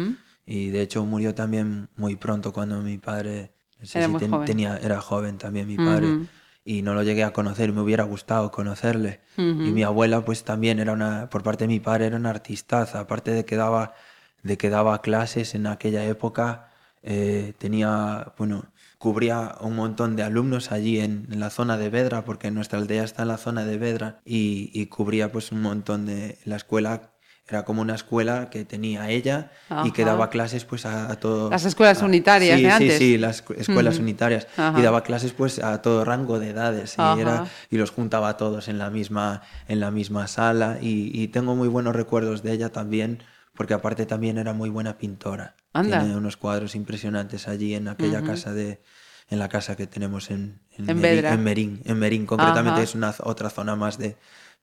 Y 0.46 0.70
de 0.70 0.82
hecho 0.82 1.04
murió 1.04 1.34
también 1.34 1.88
muy 1.96 2.16
pronto 2.16 2.52
cuando 2.52 2.80
mi 2.80 2.98
padre 2.98 3.52
no 3.78 3.86
sé 3.86 3.98
Era 3.98 4.06
si 4.06 4.12
muy 4.12 4.18
ten- 4.20 4.30
joven. 4.30 4.46
tenía, 4.46 4.76
era 4.78 5.00
joven 5.00 5.38
también 5.38 5.66
mi 5.66 5.76
padre. 5.76 6.26
Y 6.64 6.82
no 6.82 6.94
lo 6.94 7.02
llegué 7.02 7.24
a 7.24 7.32
conocer, 7.32 7.72
me 7.72 7.80
hubiera 7.80 8.04
gustado 8.04 8.50
conocerle. 8.50 9.20
Y 9.36 9.72
mi 9.72 9.82
abuela, 9.82 10.24
pues 10.24 10.44
también 10.44 10.78
era 10.78 10.92
una, 10.92 11.28
por 11.30 11.42
parte 11.42 11.64
de 11.64 11.68
mi 11.68 11.80
padre, 11.80 12.06
era 12.06 12.16
una 12.16 12.30
artistaza. 12.30 13.00
Aparte 13.00 13.30
de 13.32 13.44
que 13.44 13.56
daba, 13.56 13.94
de 14.42 14.56
que 14.58 14.70
daba 14.70 15.00
clases 15.02 15.54
en 15.54 15.66
aquella 15.66 16.04
época, 16.04 16.68
eh, 17.02 17.54
tenía, 17.58 18.32
bueno, 18.36 18.69
cubría 19.00 19.54
un 19.62 19.76
montón 19.76 20.14
de 20.14 20.22
alumnos 20.22 20.72
allí 20.72 21.00
en, 21.00 21.26
en 21.32 21.40
la 21.40 21.48
zona 21.48 21.78
de 21.78 21.88
Vedra, 21.88 22.22
porque 22.26 22.50
nuestra 22.50 22.78
aldea 22.78 23.02
está 23.02 23.22
en 23.22 23.28
la 23.28 23.38
zona 23.38 23.64
de 23.64 23.78
Vedra, 23.78 24.20
y, 24.26 24.70
y 24.74 24.86
cubría 24.86 25.32
pues 25.32 25.52
un 25.52 25.62
montón 25.62 26.04
de 26.04 26.36
la 26.44 26.56
escuela 26.56 27.14
era 27.48 27.64
como 27.64 27.80
una 27.80 27.94
escuela 27.94 28.50
que 28.50 28.64
tenía 28.66 29.08
ella 29.10 29.50
y 29.84 29.90
que 29.92 30.04
daba 30.04 30.28
clases 30.30 30.64
pues 30.66 30.84
a, 30.86 31.10
a 31.10 31.16
todo... 31.16 31.48
Las 31.50 31.64
escuelas 31.64 32.02
a- 32.02 32.04
unitarias 32.04 32.58
sí, 32.58 32.62
de 32.62 32.68
sí, 32.70 32.74
antes. 32.74 32.98
Sí, 32.98 33.18
las 33.18 33.42
escu- 33.44 33.56
escuelas 33.58 33.98
unitarias. 33.98 34.46
Ajá. 34.56 34.78
Y 34.78 34.82
daba 34.82 35.02
clases 35.02 35.32
pues 35.32 35.58
a 35.58 35.80
todo 35.82 36.04
rango 36.04 36.38
de 36.38 36.50
edades 36.50 36.94
y, 36.96 37.20
era, 37.20 37.46
y 37.70 37.76
los 37.78 37.90
juntaba 37.90 38.28
a 38.28 38.36
todos 38.36 38.68
en 38.68 38.78
la 38.78 38.90
misma, 38.90 39.40
en 39.66 39.80
la 39.80 39.90
misma 39.90 40.28
sala 40.28 40.78
y, 40.80 41.10
y 41.18 41.26
tengo 41.28 41.56
muy 41.56 41.66
buenos 41.68 41.96
recuerdos 41.96 42.42
de 42.44 42.52
ella 42.52 42.68
también 42.70 43.22
porque 43.56 43.74
aparte 43.74 44.06
también 44.06 44.38
era 44.38 44.52
muy 44.52 44.68
buena 44.70 44.96
pintora. 44.98 45.56
Anda. 45.72 46.00
Tiene 46.00 46.16
unos 46.16 46.36
cuadros 46.36 46.74
impresionantes 46.74 47.46
allí 47.48 47.74
en 47.74 47.88
aquella 47.88 48.22
casa 48.22 48.52
de 48.52 48.80
en 49.28 49.38
la 49.38 49.48
casa 49.48 49.76
que 49.76 49.86
tenemos 49.86 50.30
en, 50.32 50.58
En 50.76 50.86
Merín- 50.86 51.00
Vedra. 51.00 51.32
en 51.34 51.44
Merín, 51.44 51.80
en 51.84 51.98
Merín 52.00 52.26
concretamente 52.26 52.80
Ajá. 52.80 52.82
es 52.82 52.94
una 52.96 53.14
otra 53.22 53.48
zona 53.48 53.76
más 53.76 53.96
de, 53.96 54.16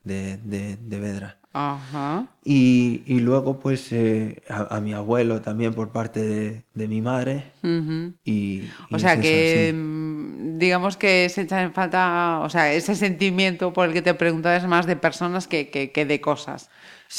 de, 0.03 0.35
de, 0.43 0.75
de 0.75 0.99
Vedra. 0.99 1.37
Ajá. 1.53 2.27
Y, 2.43 3.01
y 3.05 3.19
luego 3.21 3.59
pues 3.61 3.91
eh, 3.93 4.43
a, 4.49 4.75
a 4.75 4.81
mi 4.81 4.93
abuelo 4.93 5.41
también 5.41 5.73
por 5.73 5.93
parte 5.93 6.19
de, 6.21 6.63
de 6.73 6.87
mi 6.89 7.01
madre. 7.01 7.51
Ujú. 7.63 8.13
Y, 8.25 8.63
y 8.63 8.71
O 8.91 8.99
sea 8.99 9.13
es 9.13 9.19
eso, 9.19 9.21
que, 9.21 9.67
sí. 9.71 9.73
mm, 9.77 10.57
digamos 10.59 10.97
que 10.97 11.29
se 11.29 11.43
echa 11.43 11.61
en 11.63 11.73
falta, 11.73 12.41
o 12.43 12.49
sea, 12.49 12.73
ese 12.73 12.93
sentimiento 12.95 13.71
por 13.71 13.87
el 13.87 13.93
que 13.93 14.01
te 14.01 14.13
preguntas 14.13 14.61
es 14.63 14.67
más 14.67 14.85
de 14.85 14.97
personas 14.97 15.47
que, 15.47 15.69
que, 15.69 15.91
que 15.93 16.05
de 16.05 16.19
cosas. 16.19 16.69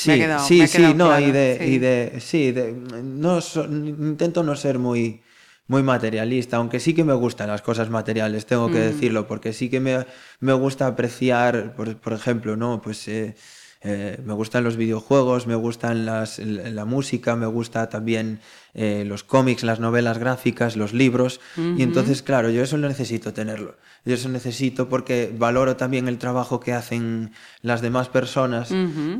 Me 0.04 0.16
Sí, 0.16 0.18
me 0.18 0.38
sí, 0.38 0.66
sí, 0.68 0.94
no, 0.94 1.06
claro, 1.08 1.26
y 1.26 1.32
de, 1.32 1.58
sí. 1.58 1.64
y 1.64 1.78
de, 1.78 2.20
sí, 2.20 2.52
de, 2.52 2.72
no, 2.72 3.40
so- 3.40 3.64
intento 3.64 4.42
no 4.42 4.54
ser 4.54 4.78
muy, 4.78 5.22
muy 5.66 5.82
materialista, 5.82 6.56
aunque 6.58 6.78
sí 6.80 6.94
que 6.94 7.04
me 7.04 7.14
gustan 7.14 7.48
las 7.48 7.62
cosas 7.62 7.88
materiales, 7.90 8.46
tengo 8.46 8.68
Mm. 8.68 8.72
que 8.72 8.78
decirlo, 8.78 9.26
porque 9.26 9.52
sí 9.52 9.68
que 9.70 9.80
me, 9.80 10.06
me 10.40 10.52
gusta 10.52 10.86
apreciar, 10.86 11.74
por, 11.74 11.96
por 12.00 12.12
ejemplo, 12.12 12.56
¿no? 12.56 12.80
Pues 12.82 13.08
eh, 13.08 13.34
eh, 13.82 14.18
me 14.24 14.34
gustan 14.34 14.64
los 14.64 14.76
videojuegos, 14.76 15.46
me 15.46 15.54
gustan 15.56 16.04
las, 16.06 16.38
la, 16.38 16.70
la 16.70 16.84
música, 16.84 17.34
me 17.36 17.46
gusta 17.46 17.88
también 17.88 18.40
eh, 18.80 19.04
los 19.04 19.24
cómics, 19.24 19.64
las 19.64 19.80
novelas 19.80 20.18
gráficas, 20.18 20.76
los 20.76 20.92
libros, 20.92 21.40
y 21.76 21.82
entonces, 21.82 22.22
claro, 22.22 22.48
yo 22.50 22.62
eso 22.62 22.76
lo 22.76 22.86
necesito 22.88 23.32
tenerlo. 23.32 23.74
Yo 24.04 24.14
eso 24.14 24.28
necesito 24.28 24.88
porque 24.88 25.34
valoro 25.36 25.76
también 25.76 26.06
el 26.08 26.16
trabajo 26.18 26.60
que 26.60 26.72
hacen 26.72 27.32
las 27.62 27.82
demás 27.82 28.08
personas 28.08 28.70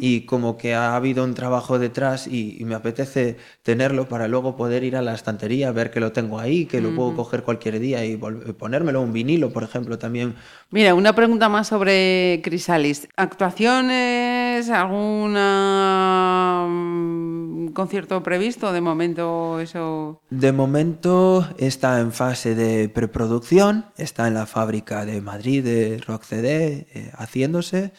y 0.00 0.20
como 0.22 0.56
que 0.56 0.74
ha 0.74 0.94
habido 0.96 1.24
un 1.24 1.34
trabajo 1.34 1.78
detrás 1.78 2.26
y, 2.28 2.56
y 2.58 2.64
me 2.64 2.74
apetece 2.76 3.36
tenerlo 3.64 4.08
para 4.08 4.28
luego 4.28 4.56
poder 4.56 4.84
ir 4.84 4.94
a 4.96 5.02
la 5.02 5.12
estantería, 5.14 5.72
ver 5.72 5.90
que 5.90 5.98
lo 6.00 6.12
tengo 6.12 6.38
ahí, 6.38 6.64
que 6.66 6.80
lo 6.80 6.94
puedo 6.94 7.14
coger 7.16 7.42
cualquier 7.42 7.80
día 7.80 8.04
y 8.04 8.16
vol- 8.16 8.54
ponérmelo 8.54 9.02
un 9.02 9.12
vinilo, 9.12 9.50
por 9.52 9.64
ejemplo, 9.64 9.98
también. 9.98 10.36
Mira, 10.70 10.94
una 10.94 11.12
pregunta 11.14 11.48
más 11.48 11.66
sobre 11.66 12.40
Crisalis. 12.44 13.08
¿Actuaciones? 13.16 14.70
¿Alguna 15.58 16.66
mm, 16.68 17.68
concierto 17.72 18.22
previsto? 18.22 18.72
De 18.72 18.80
momento 18.80 19.47
eso... 19.60 20.20
De 20.30 20.52
momento 20.52 21.48
está 21.58 22.00
en 22.00 22.12
fase 22.12 22.54
de 22.54 22.88
preproducción, 22.88 23.86
está 23.96 24.28
en 24.28 24.34
la 24.34 24.46
fábrica 24.46 25.04
de 25.04 25.20
Madrid 25.20 25.64
de 25.64 25.98
Rock 26.06 26.24
CD 26.24 26.86
eh, 26.92 27.10
haciéndose 27.16 27.92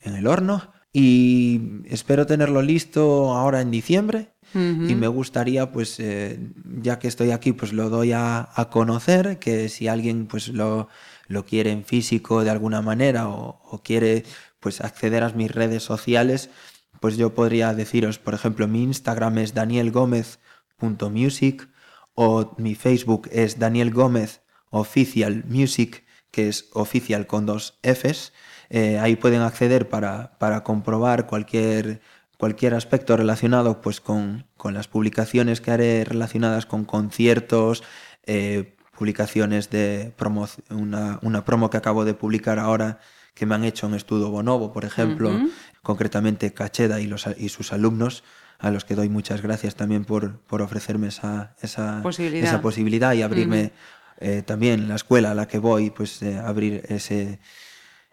en 0.00 0.16
el 0.16 0.26
horno. 0.26 0.72
Y 0.92 1.82
espero 1.86 2.26
tenerlo 2.26 2.60
listo 2.60 3.34
ahora 3.34 3.60
en 3.60 3.70
diciembre. 3.70 4.32
Y 4.54 4.94
me 4.96 5.06
gustaría 5.08 5.72
pues 5.72 5.98
eh, 5.98 6.38
ya 6.82 6.98
que 6.98 7.08
estoy 7.08 7.30
aquí 7.30 7.52
pues 7.52 7.72
lo 7.72 7.88
doy 7.88 8.12
a, 8.12 8.50
a 8.54 8.68
conocer 8.68 9.38
que 9.38 9.70
si 9.70 9.88
alguien 9.88 10.26
pues 10.26 10.48
lo, 10.48 10.88
lo 11.26 11.46
quiere 11.46 11.70
en 11.70 11.86
físico 11.86 12.44
de 12.44 12.50
alguna 12.50 12.82
manera 12.82 13.30
o, 13.30 13.62
o 13.64 13.82
quiere 13.82 14.24
pues 14.60 14.82
acceder 14.82 15.22
a 15.22 15.30
mis 15.30 15.50
redes 15.50 15.82
sociales 15.82 16.50
pues 17.00 17.16
yo 17.16 17.34
podría 17.34 17.72
deciros 17.72 18.18
por 18.18 18.34
ejemplo 18.34 18.68
mi 18.68 18.82
Instagram 18.82 19.38
es 19.38 19.54
Daniel 19.54 19.90
Gómez 19.90 20.38
music 20.82 21.68
o 22.14 22.54
mi 22.58 22.74
Facebook 22.74 23.28
es 23.32 23.58
Daniel 23.58 23.90
Gómez 23.90 24.42
Official 24.70 25.44
Music, 25.46 26.04
que 26.30 26.48
es 26.48 26.68
oficial 26.72 27.26
con 27.26 27.46
dos 27.46 27.78
Fs. 27.82 28.32
Eh, 28.70 28.98
ahí 28.98 29.16
pueden 29.16 29.42
acceder 29.42 29.88
para, 29.88 30.38
para 30.38 30.64
comprobar 30.64 31.26
cualquier, 31.26 32.00
cualquier 32.38 32.74
aspecto 32.74 33.16
relacionado 33.16 33.80
pues, 33.80 34.00
con, 34.00 34.46
con 34.56 34.74
las 34.74 34.88
publicaciones 34.88 35.60
que 35.60 35.70
haré 35.70 36.04
relacionadas 36.04 36.66
con 36.66 36.84
conciertos, 36.84 37.82
eh, 38.24 38.76
publicaciones 38.96 39.70
de 39.70 40.12
promo, 40.16 40.48
una, 40.70 41.18
una 41.22 41.44
promo 41.44 41.70
que 41.70 41.76
acabo 41.76 42.04
de 42.04 42.14
publicar 42.14 42.58
ahora 42.58 42.98
que 43.34 43.46
me 43.46 43.54
han 43.54 43.64
hecho 43.64 43.86
en 43.86 43.94
Estudio 43.94 44.30
Bonobo, 44.30 44.72
por 44.72 44.84
ejemplo, 44.84 45.30
concretamente 45.82 46.52
Cacheda 46.52 47.00
y, 47.00 47.06
los, 47.06 47.26
y 47.38 47.48
sus 47.48 47.72
alumnos, 47.72 48.24
a 48.62 48.70
los 48.70 48.84
que 48.86 48.94
doy 48.94 49.10
muchas 49.10 49.42
gracias 49.42 49.74
también 49.74 50.04
por, 50.06 50.38
por 50.40 50.62
ofrecerme 50.62 51.08
esa, 51.08 51.54
esa, 51.60 52.00
Posibilidad. 52.02 52.48
esa 52.48 52.62
posibilidad 52.62 53.12
y 53.12 53.20
abrirme 53.22 53.72
eh, 54.18 54.42
también 54.42 54.88
la 54.88 54.94
escuela 54.94 55.32
a 55.32 55.34
la 55.34 55.46
que 55.48 55.58
voy, 55.58 55.90
pues 55.90 56.22
eh, 56.22 56.38
abrir 56.38 56.84
ese, 56.88 57.40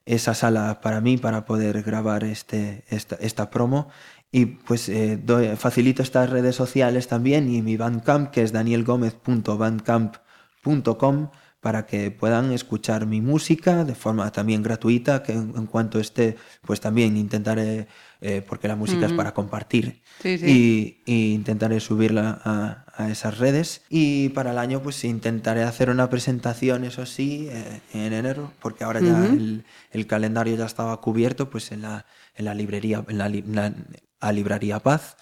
esa 0.05 0.33
sala 0.33 0.81
para 0.81 1.01
mí 1.01 1.17
para 1.17 1.45
poder 1.45 1.81
grabar 1.83 2.23
este, 2.23 2.83
esta, 2.89 3.15
esta 3.21 3.49
promo. 3.49 3.89
Y 4.31 4.45
pues 4.45 4.89
eh, 4.89 5.19
doy- 5.23 5.55
facilito 5.55 6.01
estas 6.03 6.29
redes 6.29 6.55
sociales 6.55 7.07
también 7.07 7.49
y 7.51 7.61
mi 7.61 7.77
Bandcamp, 7.77 8.29
que 8.31 8.43
es 8.43 8.51
danielgomez.bandcamp.com, 8.51 11.29
para 11.61 11.85
que 11.85 12.09
puedan 12.11 12.51
escuchar 12.53 13.05
mi 13.05 13.19
música 13.21 13.83
de 13.83 13.93
forma 13.95 14.31
también 14.31 14.63
gratuita, 14.63 15.23
que 15.23 15.33
en, 15.33 15.53
en 15.57 15.65
cuanto 15.67 15.99
esté, 15.99 16.37
pues 16.61 16.79
también 16.79 17.17
intentaré, 17.17 17.87
eh, 18.21 18.41
porque 18.47 18.67
la 18.69 18.75
música 18.77 19.05
es 19.07 19.11
para 19.13 19.33
compartir, 19.33 20.01
Sí, 20.21 20.37
sí. 20.37 21.01
y, 21.05 21.11
y 21.13 21.33
intentaré 21.33 21.79
subirla 21.81 22.39
a, 22.43 22.85
a 22.95 23.09
esas 23.11 23.37
redes. 23.39 23.81
Y 23.89 24.29
para 24.29 24.51
el 24.51 24.57
año, 24.57 24.81
pues 24.81 25.03
intentaré 25.03 25.63
hacer 25.63 25.89
una 25.89 26.09
presentación, 26.09 26.85
eso 26.85 27.05
sí, 27.05 27.49
eh, 27.51 27.81
en 27.93 28.13
enero, 28.13 28.53
porque 28.61 28.83
ahora 28.85 29.01
ya 29.01 29.25
el, 29.33 29.65
el 29.91 30.07
calendario 30.07 30.55
ya 30.55 30.65
estaba 30.65 30.99
cubierto, 31.01 31.49
pues 31.49 31.71
en 31.73 31.81
la, 31.81 32.05
en 32.35 32.45
la 32.45 32.53
librería, 32.53 33.03
en 33.07 33.17
la, 33.17 33.27
li- 33.27 33.43
la- 33.45 33.73
a 34.21 34.31
Librería 34.33 34.79
Paz 34.79 35.15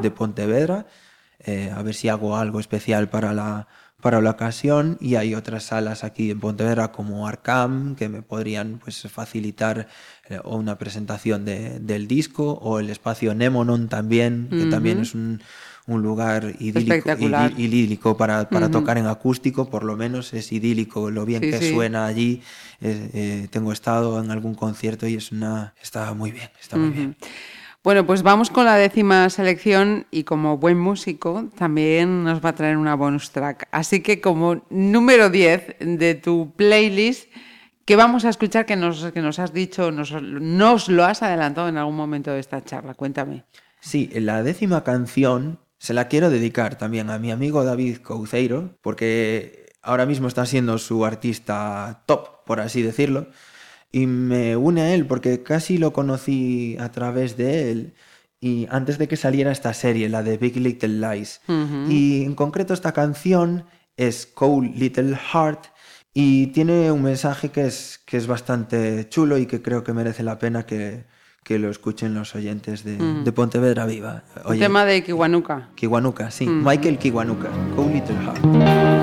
de 0.00 0.10
Pontevedra. 0.10 0.86
Eh, 1.40 1.72
a 1.74 1.82
ver 1.82 1.94
si 1.94 2.08
hago 2.08 2.36
algo 2.36 2.58
especial 2.58 3.08
para 3.10 3.32
la, 3.32 3.68
para 4.00 4.20
la 4.20 4.30
ocasión. 4.30 4.96
Y 5.00 5.16
hay 5.16 5.34
otras 5.34 5.64
salas 5.64 6.04
aquí 6.04 6.30
en 6.30 6.40
Pontevedra 6.40 6.92
como 6.92 7.26
Arcam 7.26 7.96
que 7.96 8.08
me 8.08 8.22
podrían 8.22 8.78
pues, 8.78 9.02
facilitar 9.10 9.88
eh, 10.28 10.38
o 10.44 10.56
una 10.56 10.78
presentación 10.78 11.44
de- 11.44 11.80
del 11.80 12.06
disco 12.06 12.52
o 12.52 12.78
el 12.78 12.90
espacio 12.90 13.34
Nemonon 13.34 13.88
también, 13.88 14.48
que 14.56 14.66
también 14.66 15.00
es 15.00 15.14
un, 15.14 15.40
un 15.86 16.02
lugar 16.02 16.54
idílico, 16.60 17.10
idílico 17.58 18.16
para, 18.16 18.48
para 18.50 18.70
tocar 18.70 18.98
en 18.98 19.06
acústico, 19.06 19.68
por 19.70 19.82
lo 19.84 19.96
menos 19.96 20.32
es 20.34 20.52
idílico 20.52 21.10
lo 21.10 21.24
bien 21.24 21.42
Sí, 21.44 21.50
que 21.50 21.58
sí. 21.60 21.70
suena 21.70 22.06
allí. 22.06 22.42
Eh, 22.80 23.10
eh, 23.12 23.48
tengo 23.50 23.72
estado 23.72 24.22
en 24.22 24.30
algún 24.30 24.54
concierto 24.54 25.06
y 25.08 25.14
es 25.16 25.32
una 25.32 25.74
está 25.82 26.12
muy 26.14 26.30
bien, 26.30 26.50
está 26.60 26.76
muy 26.76 26.90
bien. 26.90 27.16
Bueno, 27.88 28.04
pues 28.04 28.22
vamos 28.22 28.50
con 28.50 28.66
la 28.66 28.76
décima 28.76 29.30
selección 29.30 30.06
y 30.10 30.24
como 30.24 30.58
buen 30.58 30.78
músico 30.78 31.48
también 31.56 32.22
nos 32.22 32.44
va 32.44 32.50
a 32.50 32.54
traer 32.54 32.76
una 32.76 32.94
bonus 32.94 33.30
track. 33.30 33.66
Así 33.70 34.02
que 34.02 34.20
como 34.20 34.62
número 34.68 35.30
10 35.30 35.76
de 35.80 36.14
tu 36.14 36.52
playlist, 36.54 37.32
que 37.86 37.96
vamos 37.96 38.26
a 38.26 38.28
escuchar 38.28 38.66
que 38.66 38.76
nos, 38.76 39.02
has 39.38 39.54
dicho, 39.54 39.90
nos, 39.90 40.12
nos 40.22 40.90
lo 40.90 41.02
has 41.02 41.22
adelantado 41.22 41.70
en 41.70 41.78
algún 41.78 41.96
momento 41.96 42.30
de 42.30 42.40
esta 42.40 42.62
charla. 42.62 42.92
Cuéntame. 42.92 43.44
Sí, 43.80 44.10
la 44.12 44.42
décima 44.42 44.84
canción 44.84 45.58
se 45.78 45.94
la 45.94 46.08
quiero 46.08 46.28
dedicar 46.28 46.76
también 46.76 47.08
a 47.08 47.18
mi 47.18 47.30
amigo 47.30 47.64
David 47.64 48.00
Couceiro, 48.02 48.76
porque 48.82 49.72
ahora 49.80 50.04
mismo 50.04 50.28
está 50.28 50.44
siendo 50.44 50.76
su 50.76 51.06
artista 51.06 52.02
top, 52.04 52.44
por 52.44 52.60
así 52.60 52.82
decirlo, 52.82 53.28
y 53.90 54.06
me 54.06 54.56
une 54.56 54.80
a 54.80 54.94
él 54.94 55.06
porque 55.06 55.42
casi 55.42 55.78
lo 55.78 55.92
conocí 55.92 56.76
a 56.78 56.90
través 56.90 57.36
de 57.36 57.70
él 57.70 57.94
y 58.40 58.66
antes 58.70 58.98
de 58.98 59.08
que 59.08 59.16
saliera 59.16 59.50
esta 59.50 59.74
serie, 59.74 60.08
la 60.08 60.22
de 60.22 60.36
Big 60.36 60.56
Little 60.56 61.00
Lies. 61.00 61.40
Y 61.88 62.24
en 62.24 62.34
concreto 62.34 62.72
esta 62.72 62.92
canción 62.92 63.64
es 63.96 64.26
Cold 64.26 64.76
Little 64.76 65.16
Heart 65.16 65.66
y 66.14 66.48
tiene 66.48 66.92
un 66.92 67.02
mensaje 67.02 67.50
que 67.50 67.66
es, 67.66 68.00
que 68.06 68.16
es 68.16 68.26
bastante 68.26 69.08
chulo 69.08 69.38
y 69.38 69.46
que 69.46 69.60
creo 69.60 69.82
que 69.82 69.92
merece 69.92 70.22
la 70.22 70.38
pena 70.38 70.66
que, 70.66 71.04
que 71.42 71.58
lo 71.58 71.68
escuchen 71.68 72.14
los 72.14 72.34
oyentes 72.34 72.84
de, 72.84 72.96
de 72.96 73.32
Pontevedra 73.32 73.86
Viva. 73.86 74.22
Oye, 74.44 74.60
tema 74.60 74.84
de 74.84 75.02
Kiwanuka. 75.02 75.70
Kiwanuka, 75.74 76.30
sí. 76.30 76.46
Michael 76.46 76.98
Kiwanuka, 76.98 77.48
Cold 77.74 77.94
Little 77.94 78.16
Heart. 78.16 78.97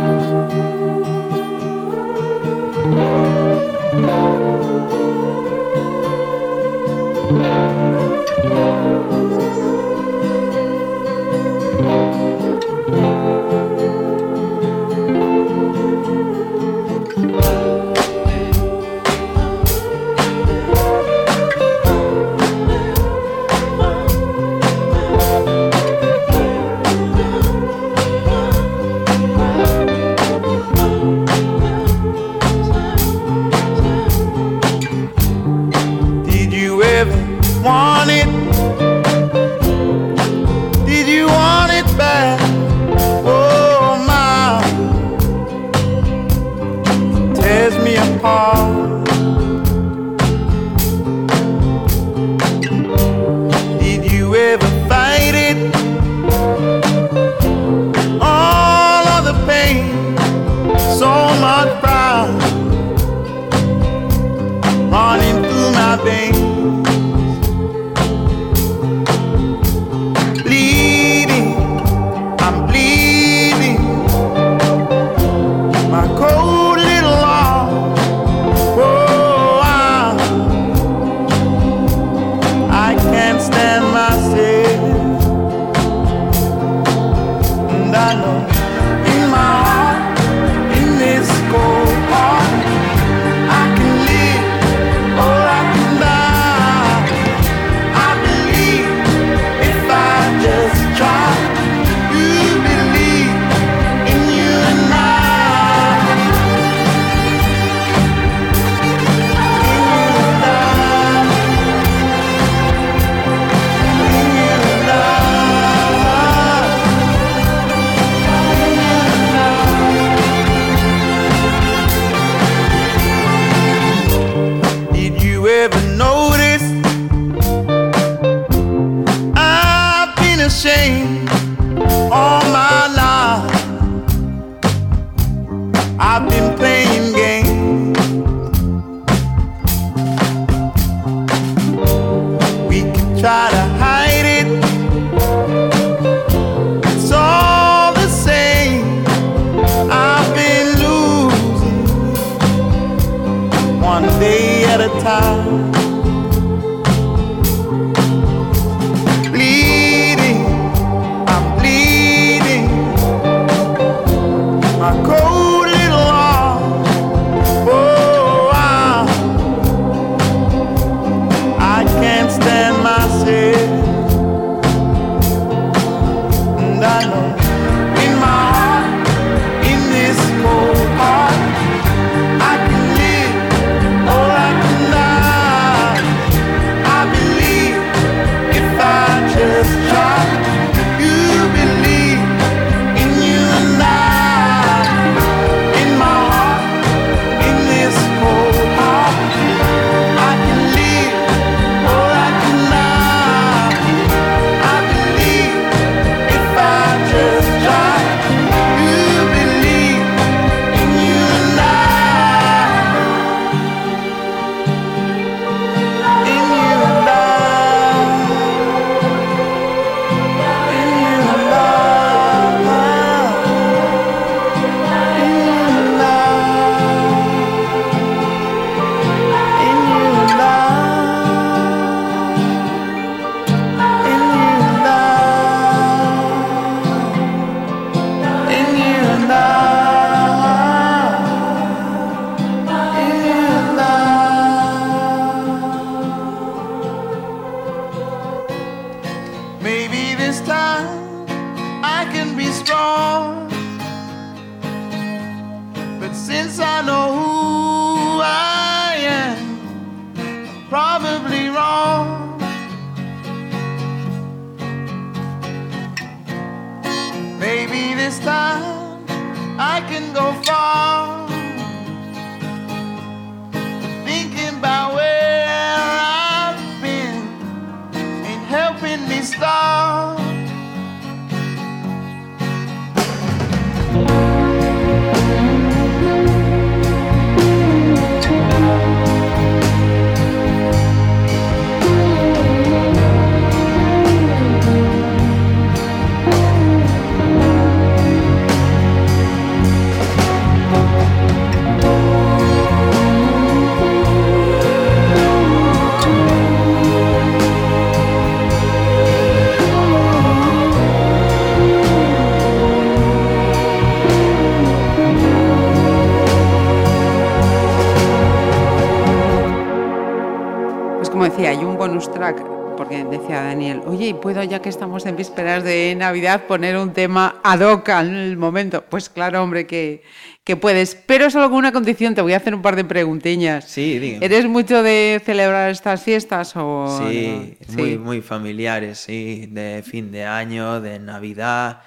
Puedo, 324.25 324.41
ya 324.41 324.59
que 324.59 324.69
estamos 324.69 325.05
en 325.05 325.15
vísperas 325.15 325.63
de 325.63 325.93
Navidad, 325.95 326.47
poner 326.47 326.77
un 326.77 326.93
tema 326.93 327.39
ad 327.43 327.59
hoc 327.61 327.87
al 327.89 328.37
momento? 328.37 328.83
Pues 328.89 329.07
claro, 329.07 329.43
hombre, 329.43 329.67
que, 329.67 330.01
que 330.43 330.55
puedes, 330.55 330.95
pero 330.95 331.29
solo 331.29 331.47
con 331.49 331.59
una 331.59 331.71
condición, 331.71 332.15
te 332.15 332.23
voy 332.23 332.33
a 332.33 332.37
hacer 332.37 332.55
un 332.55 332.63
par 332.63 332.75
de 332.75 332.85
preguntiñas. 332.85 333.65
Sí, 333.65 333.99
dígame. 333.99 334.25
¿Eres 334.25 334.47
mucho 334.47 334.81
de 334.81 335.21
celebrar 335.23 335.69
estas 335.69 336.01
fiestas 336.01 336.53
o...? 336.55 337.03
Sí, 337.07 337.55
no? 337.67 337.73
muy, 337.75 337.97
muy 337.99 338.21
familiares, 338.21 338.97
sí, 338.97 339.47
de 339.51 339.83
fin 339.85 340.11
de 340.11 340.25
año, 340.25 340.81
de 340.81 340.97
Navidad. 340.97 341.83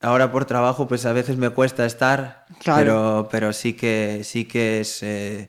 Ahora 0.00 0.32
por 0.32 0.46
trabajo, 0.46 0.88
pues 0.88 1.06
a 1.06 1.12
veces 1.12 1.36
me 1.36 1.50
cuesta 1.50 1.86
estar, 1.86 2.44
Claro. 2.58 2.80
pero, 2.80 3.28
pero 3.30 3.52
sí 3.52 3.74
que 3.74 4.22
sí 4.24 4.46
que 4.46 4.80
es 4.80 5.00
eh, 5.04 5.48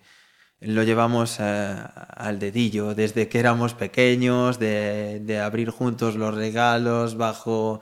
lo 0.65 0.83
llevamos 0.83 1.37
eh, 1.39 1.75
al 2.15 2.39
dedillo, 2.39 2.95
desde 2.95 3.27
que 3.27 3.39
éramos 3.39 3.73
pequeños, 3.73 4.59
de, 4.59 5.19
de 5.21 5.39
abrir 5.39 5.69
juntos 5.69 6.15
los 6.15 6.33
regalos 6.33 7.17
bajo, 7.17 7.81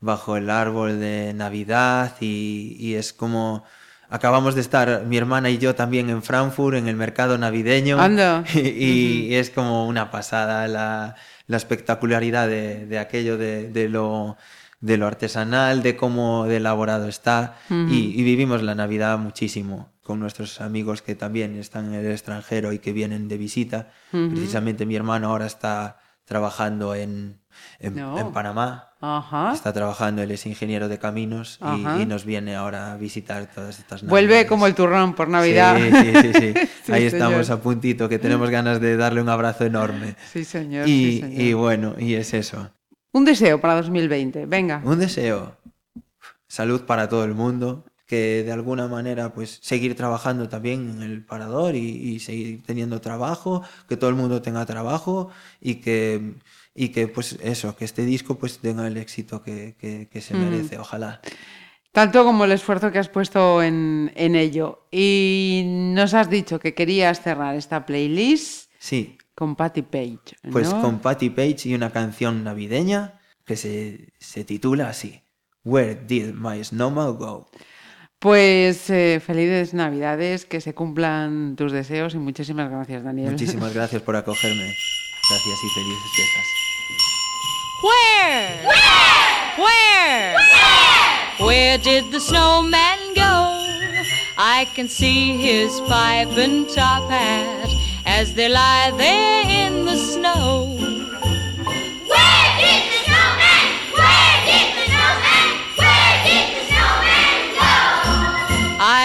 bajo 0.00 0.36
el 0.36 0.50
árbol 0.50 1.00
de 1.00 1.32
Navidad 1.34 2.16
y, 2.20 2.76
y 2.78 2.94
es 2.94 3.12
como 3.12 3.64
acabamos 4.08 4.54
de 4.54 4.60
estar 4.60 5.04
mi 5.04 5.16
hermana 5.16 5.50
y 5.50 5.58
yo 5.58 5.74
también 5.74 6.10
en 6.10 6.22
Frankfurt 6.22 6.76
en 6.76 6.88
el 6.88 6.96
mercado 6.96 7.38
navideño. 7.38 8.00
Anda. 8.00 8.44
y, 8.54 9.26
y 9.28 9.34
es 9.34 9.50
como 9.50 9.86
una 9.86 10.10
pasada 10.10 10.68
la, 10.68 11.16
la 11.46 11.56
espectacularidad 11.56 12.48
de, 12.48 12.86
de 12.86 12.98
aquello 12.98 13.36
de, 13.36 13.70
de 13.70 13.88
lo 13.88 14.36
de 14.80 14.98
lo 14.98 15.06
artesanal, 15.06 15.82
de 15.82 15.96
cómo 15.96 16.46
de 16.46 16.58
elaborado 16.58 17.08
está. 17.08 17.56
Y, 17.70 18.12
y 18.14 18.22
vivimos 18.22 18.62
la 18.62 18.74
Navidad 18.74 19.18
muchísimo 19.18 19.95
con 20.06 20.20
nuestros 20.20 20.60
amigos 20.60 21.02
que 21.02 21.14
también 21.16 21.56
están 21.56 21.92
en 21.92 21.94
el 21.94 22.10
extranjero 22.12 22.72
y 22.72 22.78
que 22.78 22.92
vienen 22.92 23.26
de 23.28 23.36
visita. 23.36 23.88
Precisamente 24.10 24.86
mi 24.86 24.94
hermano 24.94 25.28
ahora 25.30 25.46
está 25.46 25.98
trabajando 26.24 26.94
en, 26.94 27.40
en, 27.80 27.96
No. 27.96 28.18
en 28.18 28.32
Panamá. 28.32 28.90
Ajá. 29.00 29.52
Está 29.52 29.72
trabajando, 29.72 30.22
él 30.22 30.30
es 30.30 30.46
ingeniero 30.46 30.88
de 30.88 30.98
caminos 30.98 31.58
y, 32.00 32.06
nos 32.06 32.24
viene 32.24 32.56
ahora 32.56 32.92
a 32.92 32.96
visitar 32.96 33.46
todas 33.52 33.78
estas 33.78 34.02
Vuelve 34.02 34.28
navidades. 34.28 34.48
como 34.48 34.66
el 34.66 34.74
turrón 34.74 35.14
por 35.14 35.28
Navidad. 35.28 35.76
Sí, 35.76 35.90
sí, 35.90 36.22
sí, 36.22 36.32
sí. 36.32 36.54
Sí, 36.86 36.92
Ahí 36.92 37.04
estamos 37.04 37.50
a 37.50 37.60
puntito, 37.60 38.08
que 38.08 38.18
tenemos 38.18 38.48
ganas 38.48 38.80
de 38.80 38.96
darle 38.96 39.20
un 39.20 39.28
abrazo 39.28 39.64
enorme. 39.64 40.16
Sí, 40.32 40.44
señor. 40.44 40.88
Y, 40.88 41.16
sí, 41.16 41.20
señor. 41.20 41.40
y 41.40 41.52
bueno, 41.52 41.94
y 41.98 42.14
es 42.14 42.32
eso. 42.32 42.70
Un 43.12 43.24
deseo 43.24 43.60
para 43.60 43.74
2020, 43.74 44.46
venga. 44.46 44.80
Un 44.84 45.00
deseo. 45.00 45.56
Salud 46.48 46.82
para 46.82 47.08
todo 47.08 47.24
el 47.24 47.34
mundo. 47.34 47.84
Que 48.06 48.42
de 48.44 48.52
alguna 48.52 48.86
manera, 48.88 49.34
pues, 49.34 49.58
seguir 49.62 49.96
trabajando 49.96 50.48
también 50.48 50.88
en 50.90 51.02
el 51.02 51.24
parador 51.24 51.74
y, 51.74 51.80
y 52.14 52.20
seguir 52.20 52.62
teniendo 52.64 53.00
trabajo, 53.00 53.62
que 53.88 53.96
todo 53.96 54.10
el 54.10 54.16
mundo 54.16 54.40
tenga 54.42 54.64
trabajo 54.64 55.30
y 55.60 55.76
que, 55.76 56.34
y 56.74 56.90
que 56.90 57.08
pues, 57.08 57.36
eso, 57.42 57.74
que 57.76 57.84
este 57.84 58.04
disco, 58.04 58.36
pues, 58.38 58.58
tenga 58.60 58.86
el 58.86 58.96
éxito 58.96 59.42
que, 59.42 59.74
que- 59.78 60.08
que 60.08 60.20
se 60.20 60.34
merece, 60.34 60.78
ojalá. 60.78 61.20
Tanto 61.90 62.24
como 62.24 62.44
el 62.44 62.52
esfuerzo 62.52 62.92
que 62.92 62.98
has 62.98 63.08
puesto 63.08 63.62
en, 63.62 64.12
en 64.14 64.36
ello. 64.36 64.86
Y 64.92 65.62
nos 65.66 66.12
has 66.14 66.28
dicho 66.30 66.58
que 66.60 66.74
querías 66.74 67.22
cerrar 67.22 67.56
esta 67.56 67.86
playlist 67.86 68.70
Sí, 68.78 69.16
con 69.34 69.56
Patty 69.56 69.82
Page. 69.82 70.36
pues 70.52 70.68
con 70.68 70.98
Patty 71.00 71.30
Page 71.30 71.56
y 71.70 71.74
una 71.74 71.90
canción 71.90 72.44
navideña 72.44 73.18
que 73.46 73.56
se, 73.56 74.12
se 74.18 74.44
titula 74.44 74.90
así: 74.90 75.22
Where 75.64 75.94
Did 76.06 76.34
My 76.34 76.62
Snowman 76.62 77.16
Go? 77.16 77.48
Pues 78.18 78.88
eh, 78.88 79.20
felices 79.24 79.74
Navidades, 79.74 80.46
que 80.46 80.60
se 80.60 80.74
cumplan 80.74 81.54
tus 81.56 81.70
deseos 81.70 82.14
y 82.14 82.18
muchísimas 82.18 82.70
gracias, 82.70 83.04
Daniel. 83.04 83.32
Muchísimas 83.32 83.74
gracias 83.74 84.02
por 84.02 84.16
acogerme. 84.16 84.74
Gracias 85.28 85.58
y 85.64 85.68
felices 85.74 86.10
fiestas. 86.14 86.46
Where? 87.82 88.64
Where? 88.64 89.56
Where? 89.58 90.36
Where 91.38 91.78
did 91.78 92.10
the 92.10 92.20
snowman 92.20 92.98
go? 93.14 93.62
I 94.38 94.66
can 94.74 94.88
see 94.88 95.36
his 95.36 95.80
pipe 95.82 96.36
and 96.38 96.66
top 96.68 97.10
hat 97.10 97.68
as 98.06 98.34
they 98.34 98.48
lie 98.48 98.92
there 98.96 99.44
in 99.46 99.84
the 99.84 99.96
snow. 99.96 100.85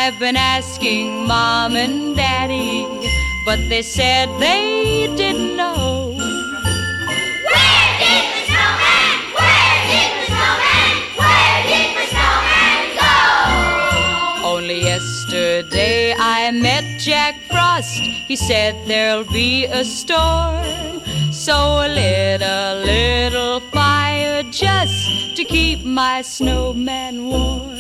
I've 0.03 0.17
been 0.17 0.35
asking 0.35 1.27
mom 1.27 1.75
and 1.75 2.15
daddy, 2.15 2.87
but 3.45 3.59
they 3.69 3.83
said 3.83 4.29
they 4.39 5.05
didn't 5.15 5.55
know. 5.55 6.17
Where 6.17 7.89
did 8.01 8.23
the 8.33 8.41
snowman? 8.49 9.13
Where 9.37 9.77
did 9.91 10.09
the 10.17 10.23
snowman? 10.25 10.93
Where 11.21 11.57
did 11.69 11.89
the 11.97 12.05
snowman 12.13 12.81
go? 12.97 14.49
Only 14.53 14.81
yesterday 14.81 16.15
I 16.17 16.49
met 16.49 16.83
Jack 16.99 17.35
Frost. 17.47 17.93
He 18.27 18.35
said 18.35 18.73
there'll 18.87 19.31
be 19.31 19.65
a 19.65 19.85
storm. 19.85 20.99
So 21.31 21.53
I 21.53 21.87
lit 21.87 22.41
a 22.41 22.81
little 22.83 23.59
fire 23.69 24.41
just 24.51 25.37
to 25.37 25.43
keep 25.43 25.85
my 25.85 26.23
snowman 26.23 27.27
warm. 27.27 27.77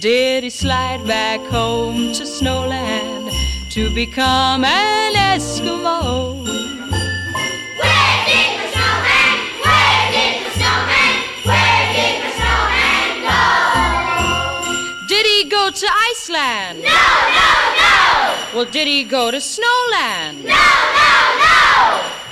Did 0.00 0.44
he 0.44 0.50
slide 0.50 1.04
back 1.08 1.40
home 1.50 2.12
to 2.12 2.22
Snowland 2.22 3.32
to 3.70 3.92
become 3.92 4.64
an 4.64 5.14
Eskimo? 5.14 6.44
Where 6.44 8.18
did 8.30 8.50
the 8.60 8.68
snowman? 8.70 9.38
Where 9.58 10.04
did 10.14 10.46
the 10.46 10.50
snowman? 10.54 11.14
Where 11.42 11.82
did 11.98 12.14
the 12.22 12.30
snowman 12.38 13.26
go? 13.26 15.06
Did 15.08 15.26
he 15.26 15.50
go 15.50 15.68
to 15.68 15.86
Iceland? 16.12 16.78
No, 16.78 17.02
no, 17.34 17.50
no! 17.82 18.54
Well, 18.54 18.70
did 18.70 18.86
he 18.86 19.02
go 19.02 19.32
to 19.32 19.38
Snowland? 19.38 20.44
No, 20.44 20.64
no, 20.94 21.10
no! 21.42 21.58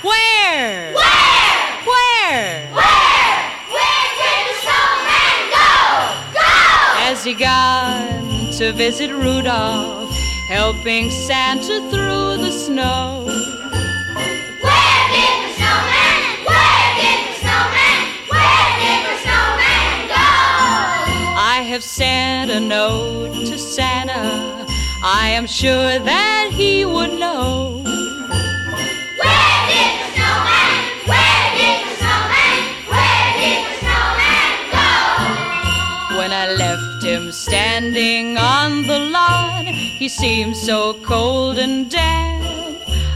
Where? 0.07 0.93
Where? 0.93 1.83
Where? 1.83 1.83
Where? 1.83 2.73
Where 2.73 2.96
He 7.27 7.33
gone 7.33 8.53
to 8.53 8.71
visit 8.71 9.11
Rudolph, 9.11 10.15
helping 10.47 11.11
Santa 11.11 11.81
through 11.89 12.37
the 12.37 12.51
snow? 12.51 13.25
Where 13.25 15.03
did 15.11 15.35
the 15.43 15.51
snowman? 15.59 16.19
Where 16.47 16.87
did 16.95 17.19
the 17.27 17.35
snowman? 17.43 17.99
Where 18.31 18.69
did 18.79 18.99
the 19.09 19.15
snowman 19.23 20.07
go? 20.07 20.29
I 21.35 21.65
have 21.67 21.83
sent 21.83 22.49
a 22.49 22.61
note 22.61 23.33
to 23.33 23.57
Santa. 23.57 24.65
I 25.03 25.27
am 25.27 25.47
sure 25.47 25.99
that 25.99 26.51
he 26.53 26.85
would 26.85 27.19
know. 27.19 27.76
Standing 37.47 38.37
on 38.37 38.83
the 38.83 38.99
lawn. 38.99 39.65
He 39.65 40.09
seemed 40.09 40.57
so 40.57 40.95
cold 40.95 41.57
and 41.57 41.89
damp. 41.89 42.43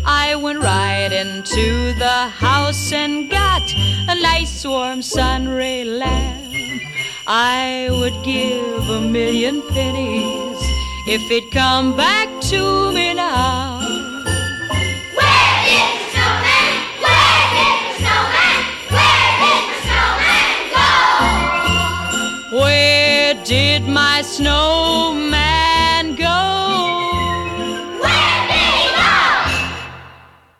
I 0.05 0.35
went 0.35 0.59
right 0.59 1.11
into 1.11 1.93
the 2.05 2.19
house 2.47 2.93
and 2.93 3.29
got 3.29 3.61
a 4.07 4.15
nice 4.15 4.65
warm 4.65 5.01
sunray 5.01 5.83
lamp. 5.83 6.53
I 7.27 7.89
would 7.91 8.17
give 8.23 8.89
a 8.89 9.01
million 9.01 9.61
pennies 9.73 10.61
if 11.15 11.21
he'd 11.29 11.51
come 11.51 11.97
back 11.97 12.29
to 12.51 12.91
me 12.93 13.13
now. 13.13 13.79
Where 15.17 15.55
did 15.67 15.87
the 15.91 16.03
snowman? 16.11 16.71
Where 17.03 17.43
did 17.55 17.77
the 17.83 17.93
snowman? 17.99 18.59
Where 18.95 19.29
did 19.43 19.63
the 19.69 19.77
snowman 19.85 20.51
go? 20.77 20.91
Where 22.59 22.90
did 23.51 23.85
my 23.85 24.21
snowman 24.21 25.40